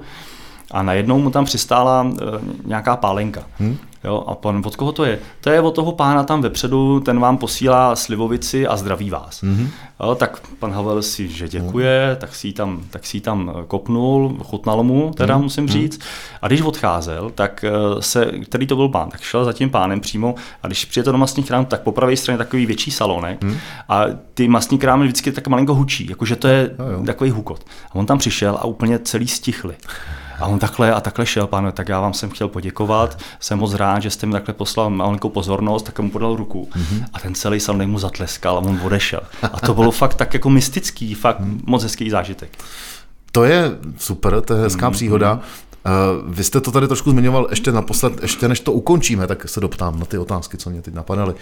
A 0.72 0.84
najednou 0.84 1.20
mu 1.20 1.30
tam 1.32 1.46
přistála 1.46 2.08
eh, 2.08 2.26
nějaká 2.66 2.96
pálenka. 2.96 3.44
Hmm. 3.58 3.78
Jo, 4.06 4.24
a 4.28 4.36
pan, 4.36 4.62
od 4.66 4.76
koho 4.76 4.92
to 4.92 5.06
je? 5.06 5.20
To 5.42 5.50
je 5.50 5.62
od 5.62 5.76
toho 5.76 5.92
pána 5.92 6.24
tam 6.24 6.42
vepředu, 6.42 7.00
ten 7.00 7.20
vám 7.20 7.38
posílá 7.38 7.96
slivovici 7.96 8.68
a 8.68 8.78
zdraví 8.78 9.10
vás. 9.10 9.42
Mm-hmm. 9.42 9.68
Jo, 10.04 10.16
tak 10.16 10.42
pan 10.60 10.72
Havel 10.72 11.02
si, 11.02 11.28
že 11.28 11.48
děkuje, 11.48 12.10
mm. 12.12 12.16
tak 12.16 12.36
si 12.36 12.54
tam, 12.54 12.82
tak 12.90 13.06
si 13.06 13.22
tam 13.22 13.54
kopnul, 13.68 14.38
chutnalo 14.44 14.84
mu, 14.84 15.12
teda 15.18 15.38
mm. 15.38 15.44
musím 15.44 15.68
říct. 15.68 16.00
A 16.42 16.48
když 16.48 16.62
odcházel, 16.62 17.32
tak 17.36 17.64
eh, 17.68 18.02
se, 18.02 18.26
který 18.26 18.68
to 18.68 18.76
byl 18.76 18.90
pán, 18.90 19.10
tak 19.10 19.22
šel 19.22 19.46
za 19.46 19.54
tím 19.54 19.70
pánem 19.70 20.00
přímo 20.00 20.36
a 20.64 20.68
když 20.68 20.86
přijete 20.86 21.12
do 21.12 21.18
masních 21.18 21.48
krám, 21.48 21.66
tak 21.66 21.82
po 21.82 21.92
pravé 21.92 22.18
straně 22.18 22.38
takový 22.38 22.66
větší 22.66 22.92
salonek 22.92 23.44
mm. 23.44 23.58
a 23.90 24.04
ty 24.34 24.48
masní 24.48 24.78
krámy 24.78 25.04
vždycky 25.04 25.32
tak 25.32 25.48
malinko 25.48 25.74
hučí, 25.74 26.10
jakože 26.10 26.36
to 26.36 26.48
je 26.48 26.76
jo. 26.80 27.04
takový 27.06 27.30
hukot. 27.30 27.66
A 27.92 27.96
on 27.96 28.06
tam 28.06 28.18
přišel 28.18 28.56
a 28.56 28.66
úplně 28.66 29.00
celý 29.00 29.28
stichli. 29.28 29.76
A 30.40 30.46
on 30.48 30.60
takhle 30.60 30.94
a 30.94 31.02
takhle 31.02 31.26
šel, 31.26 31.48
pane, 31.48 31.72
tak 31.72 31.90
já 31.90 32.00
vám 32.00 32.14
jsem 32.14 32.30
chtěl 32.30 32.48
poděkovat, 32.48 33.20
jsem 33.40 33.60
moc 33.60 33.74
rád, 33.74 34.00
že 34.00 34.10
jste 34.10 34.26
mi 34.26 34.32
takhle 34.32 34.54
poslal 34.54 34.90
malinkou 34.90 35.30
pozornost, 35.30 35.86
tak 35.86 36.00
mu 36.00 36.12
podal 36.12 36.36
ruku. 36.36 36.70
Mm-hmm. 36.76 37.06
A 37.14 37.20
ten 37.20 37.36
celý 37.36 37.60
salon 37.60 37.90
mu 37.90 38.00
zatleskal 38.00 38.58
a 38.58 38.60
on 38.60 38.80
odešel. 38.84 39.22
A 39.54 39.60
to 39.60 39.74
bylo 39.74 39.92
fakt 39.92 40.16
tak 40.16 40.34
jako 40.34 40.50
mystický, 40.50 41.14
fakt 41.14 41.40
mm. 41.40 41.62
moc 41.66 41.84
hezký 41.84 42.10
zážitek. 42.10 42.58
To 43.32 43.44
je 43.44 43.72
super, 43.98 44.42
to 44.42 44.54
je 44.54 44.62
hezká 44.62 44.90
mm-hmm. 44.90 44.94
příhoda. 44.94 45.40
Eh, 45.86 45.92
vy 46.28 46.44
jste 46.44 46.62
to 46.62 46.72
tady 46.72 46.88
trošku 46.88 47.12
zmiňoval 47.12 47.48
ještě 47.50 47.72
naposled, 47.72 48.22
ještě 48.22 48.48
než 48.48 48.60
to 48.60 48.72
ukončíme, 48.72 49.28
tak 49.28 49.50
se 49.50 49.60
doptám 49.60 50.00
na 50.00 50.06
ty 50.06 50.18
otázky, 50.18 50.58
co 50.58 50.70
mě 50.70 50.82
teď 50.82 50.94
napadaly. 50.94 51.34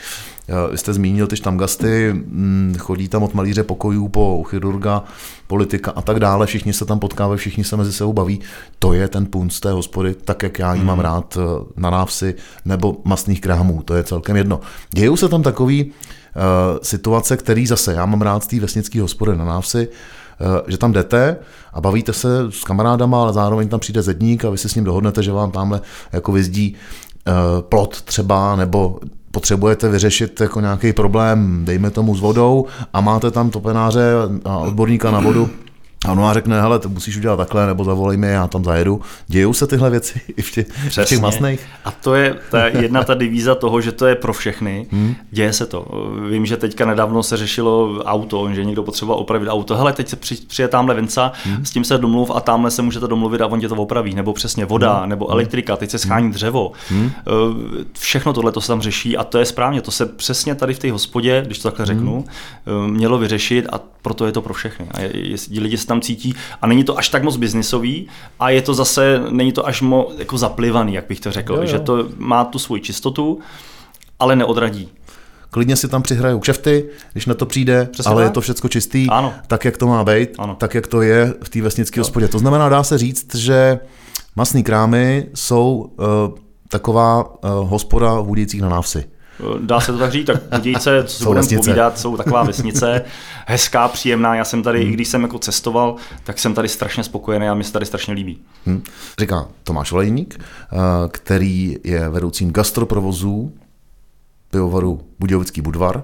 Eh, 0.48 0.72
vy 0.72 0.78
jste 0.78 0.94
zmínil 0.94 1.28
ty 1.28 1.36
štamgasty, 1.36 2.14
mm, 2.14 2.76
chodí 2.80 3.08
tam 3.08 3.24
od 3.24 3.34
malíře 3.34 3.64
pokojů 3.64 4.08
po 4.08 4.44
chirurga, 4.50 5.04
politika 5.48 5.92
a 5.92 6.02
tak 6.02 6.20
dále, 6.20 6.46
všichni 6.46 6.74
se 6.74 6.86
tam 6.86 7.00
potkávají, 7.00 7.38
všichni 7.38 7.64
se 7.64 7.78
mezi 7.78 7.94
sebou 7.94 8.14
baví. 8.14 8.40
To 8.80 8.94
je 8.94 9.08
ten 9.08 9.26
punc 9.26 9.60
té 9.60 9.72
hospody, 9.72 10.14
tak 10.14 10.44
jak 10.44 10.60
já 10.60 10.74
ji 10.74 10.84
mám 10.84 10.98
hmm. 10.98 11.06
rád 11.06 11.38
eh, 11.38 11.66
na 11.78 11.90
návsi 11.90 12.36
nebo 12.66 12.98
masných 13.04 13.42
krámů, 13.42 13.82
to 13.86 13.96
je 13.96 14.04
celkem 14.04 14.36
jedno. 14.36 14.60
Dějou 14.92 15.16
se 15.16 15.30
tam 15.30 15.44
takový 15.44 15.86
uh, 15.86 15.92
situace, 16.82 17.38
který 17.38 17.68
zase, 17.68 17.94
já 17.94 18.06
mám 18.06 18.22
rád 18.22 18.44
z 18.44 18.48
té 18.48 18.60
vesnické 18.60 19.02
hospody 19.02 19.38
na 19.38 19.46
návsi, 19.46 19.88
Eh, 19.88 20.23
že 20.68 20.78
tam 20.78 20.92
jdete 20.92 21.38
a 21.74 21.82
bavíte 21.82 22.14
se 22.14 22.52
s 22.52 22.64
kamarádama, 22.64 23.22
ale 23.22 23.34
zároveň 23.34 23.68
tam 23.68 23.80
přijde 23.80 24.02
zedník 24.02 24.46
a 24.46 24.50
vy 24.50 24.58
si 24.58 24.70
s 24.70 24.76
ním 24.76 24.84
dohodnete, 24.84 25.24
že 25.24 25.32
vám 25.32 25.52
tamhle 25.52 25.82
jako 26.14 26.32
vyzdí 26.32 26.76
eh, 27.28 27.32
plot 27.62 28.02
třeba, 28.02 28.56
nebo 28.56 29.00
potřebujete 29.32 29.90
vyřešit 29.90 30.42
jako 30.42 30.62
nějaký 30.62 30.94
problém, 30.94 31.62
dejme 31.66 31.90
tomu 31.90 32.16
s 32.16 32.20
vodou 32.20 32.66
a 32.94 33.02
máte 33.02 33.32
tam 33.32 33.50
topenáře 33.50 34.14
a 34.46 34.58
odborníka 34.58 35.12
na 35.12 35.20
vodu, 35.20 35.50
a 36.06 36.12
ono 36.12 36.28
a 36.28 36.34
řekne, 36.34 36.62
hele, 36.62 36.80
to 36.80 36.90
musíš 36.90 37.18
udělat 37.18 37.36
takhle, 37.36 37.68
nebo 37.68 37.84
zavolej 37.84 38.18
mi, 38.18 38.28
já 38.28 38.48
tam 38.48 38.64
zajedu. 38.64 39.02
Dějou 39.28 39.54
se 39.54 39.68
tyhle 39.68 39.90
věci 39.90 40.22
i 40.38 40.42
v 40.42 40.52
těch, 40.52 40.68
v 40.90 41.06
těch 41.06 41.20
masných? 41.20 41.68
A 41.86 41.92
to 41.92 42.16
je 42.16 42.36
ta 42.52 42.68
jedna 42.68 43.04
ta 43.04 43.14
divíza 43.14 43.56
toho, 43.56 43.82
že 43.82 43.92
to 43.92 44.06
je 44.06 44.16
pro 44.16 44.34
všechny. 44.34 44.86
Hmm. 44.92 45.16
Děje 45.32 45.54
se 45.54 45.66
to. 45.66 45.88
Vím, 46.30 46.46
že 46.46 46.58
teďka 46.58 46.86
nedávno 46.86 47.24
se 47.24 47.38
řešilo 47.38 48.04
auto, 48.04 48.54
že 48.54 48.66
někdo 48.66 48.84
potřeboval 48.84 49.22
opravit 49.22 49.50
auto. 49.50 49.76
Hele, 49.76 49.94
teď 49.94 50.08
se 50.08 50.16
při, 50.16 50.36
přijde 50.36 50.68
tamhle 50.68 50.96
Venca, 50.96 51.32
hmm. 51.44 51.66
s 51.66 51.72
tím 51.72 51.84
se 51.84 51.98
domluv 51.98 52.32
a 52.36 52.40
tamhle 52.40 52.72
se 52.72 52.82
můžete 52.82 53.08
domluvit 53.08 53.42
a 53.42 53.48
on 53.48 53.60
tě 53.60 53.70
to 53.70 53.76
opraví. 53.76 54.16
Nebo 54.16 54.34
přesně 54.34 54.66
voda, 54.66 55.00
hmm. 55.00 55.10
nebo 55.10 55.32
elektrika, 55.32 55.76
teď 55.76 55.90
se 55.90 55.98
schání 55.98 56.26
hmm. 56.26 56.34
dřevo. 56.34 56.72
Hmm. 56.90 57.12
Eh, 57.18 57.32
všechno 58.00 58.34
tohle 58.34 58.52
to 58.52 58.62
se 58.62 58.68
tam 58.68 58.82
řeší 58.82 59.18
a 59.18 59.24
to 59.24 59.38
je 59.38 59.46
správně. 59.46 59.82
To 59.82 59.92
se 59.92 60.06
přesně 60.06 60.56
tady 60.56 60.74
v 60.74 60.80
té 60.80 60.92
hospodě, 60.92 61.44
když 61.46 61.60
to 61.60 61.72
takhle 61.72 61.86
hmm. 61.86 61.96
řeknu, 61.96 62.26
hmm. 62.66 62.92
mělo 62.92 63.18
vyřešit 63.18 63.68
a 63.72 63.80
proto 64.02 64.26
je 64.26 64.32
to 64.32 64.42
pro 64.42 64.54
všechny. 64.54 64.88
A 64.92 65.02
je, 65.02 65.38
je, 65.50 65.62
lidi 65.62 65.78
se 65.78 65.88
tam 65.94 66.02
cítí 66.02 66.36
a 66.62 66.68
není 66.68 66.84
to 66.84 66.98
až 66.98 67.10
tak 67.10 67.24
moc 67.24 67.38
biznisový 67.38 68.08
a 68.40 68.50
je 68.50 68.62
to 68.62 68.74
zase, 68.74 69.22
není 69.30 69.52
to 69.52 69.68
až 69.68 69.82
moc 69.82 70.14
jako 70.18 70.38
zaplivaný, 70.38 70.94
jak 70.94 71.06
bych 71.08 71.20
to 71.20 71.32
řekl, 71.32 71.54
jo, 71.54 71.62
jo. 71.62 71.66
že 71.68 71.80
to 71.80 72.10
má 72.18 72.46
tu 72.46 72.60
svoji 72.60 72.82
čistotu, 72.82 73.40
ale 74.20 74.36
neodradí. 74.36 74.90
Klidně 75.50 75.76
si 75.76 75.88
tam 75.88 76.02
přihrajou 76.02 76.40
kšefty, 76.40 76.90
když 77.12 77.26
na 77.26 77.34
to 77.34 77.46
přijde, 77.46 77.90
Přesně 77.92 78.12
ale 78.12 78.24
tak? 78.24 78.30
je 78.30 78.34
to 78.34 78.42
všechno 78.42 78.70
čistý, 78.70 79.08
ano. 79.10 79.34
tak 79.48 79.66
jak 79.66 79.78
to 79.78 79.88
má 79.88 80.04
být, 80.04 80.30
ano. 80.38 80.56
tak 80.56 80.74
jak 80.74 80.88
to 80.88 81.02
je 81.02 81.34
v 81.44 81.50
té 81.50 81.62
vesnické 81.62 82.02
hospodě. 82.02 82.28
To 82.28 82.40
znamená, 82.40 82.70
dá 82.70 82.84
se 82.84 82.98
říct, 82.98 83.36
že 83.36 83.80
masné 84.36 84.64
krámy 84.64 85.28
jsou 85.34 85.92
uh, 86.00 86.06
taková 86.70 87.24
uh, 87.24 87.70
hospoda 87.70 88.20
vůdících 88.20 88.62
na 88.62 88.70
návsi. 88.70 89.06
Dá 89.60 89.80
se 89.80 89.92
to 89.92 89.98
tak 89.98 90.12
říct, 90.12 90.26
tak 90.26 90.42
Budějce, 90.56 91.04
co 91.04 91.18
si 91.18 91.26
budeme 91.26 91.48
povídat, 91.56 92.00
jsou 92.00 92.18
taková 92.18 92.44
vesnice, 92.54 93.02
hezká, 93.46 93.88
příjemná. 93.88 94.36
Já 94.36 94.46
jsem 94.46 94.64
tady, 94.64 94.80
hmm. 94.82 94.90
i 94.90 94.94
když 94.94 95.08
jsem 95.08 95.24
jako 95.24 95.40
cestoval, 95.40 95.96
tak 96.24 96.40
jsem 96.40 96.54
tady 96.54 96.70
strašně 96.70 97.04
spokojený 97.04 97.50
a 97.50 97.54
mi 97.54 97.64
se 97.64 97.74
tady 97.74 97.86
strašně 97.86 98.14
líbí. 98.14 98.40
Hmm. 98.66 98.84
Říká 99.20 99.48
Tomáš 99.64 99.92
Olejník, 99.92 100.40
eh, 100.40 100.78
který 101.08 101.78
je 101.84 102.10
vedoucím 102.10 102.52
gastroprovozů 102.52 103.54
pivovaru 104.52 105.02
Budějovický 105.20 105.62
Budvar 105.62 106.04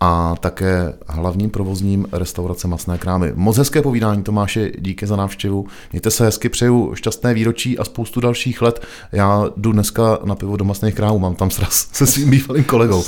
a 0.00 0.34
také 0.40 0.92
hlavním 1.06 1.50
provozním 1.50 2.06
restaurace 2.12 2.68
Masné 2.68 2.98
krámy. 2.98 3.32
Moc 3.34 3.56
hezké 3.56 3.82
povídání, 3.82 4.22
Tomáši, 4.22 4.72
díky 4.78 5.06
za 5.06 5.16
návštěvu. 5.16 5.66
Mějte 5.92 6.10
se 6.10 6.24
hezky, 6.24 6.48
přeju 6.48 6.94
šťastné 6.94 7.34
výročí 7.34 7.78
a 7.78 7.84
spoustu 7.84 8.20
dalších 8.20 8.62
let. 8.62 8.86
Já 9.12 9.44
jdu 9.56 9.72
dneska 9.72 10.18
na 10.24 10.34
pivo 10.34 10.56
do 10.56 10.64
Masných 10.64 10.94
krámů, 10.94 11.18
mám 11.18 11.34
tam 11.34 11.50
sraz 11.50 11.88
se 11.92 12.06
svým 12.06 12.30
bývalým 12.30 12.64
kolegou. 12.64 13.04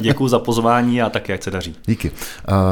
Děkuji 0.00 0.28
za 0.28 0.38
pozvání 0.38 1.02
a 1.02 1.10
také, 1.10 1.32
jak 1.32 1.42
se 1.42 1.50
daří. 1.50 1.74
Díky. 1.86 2.10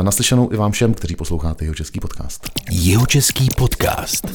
Naslyšenou 0.03 0.53
i 0.53 0.57
vám 0.57 0.73
všem, 0.73 0.95
kteří 0.95 1.17
posloucháte 1.17 1.65
jeho 1.65 1.75
český 1.75 2.01
podcast. 2.01 2.51
Jeho 2.71 3.07
český 3.07 3.49
podcast. 3.57 4.27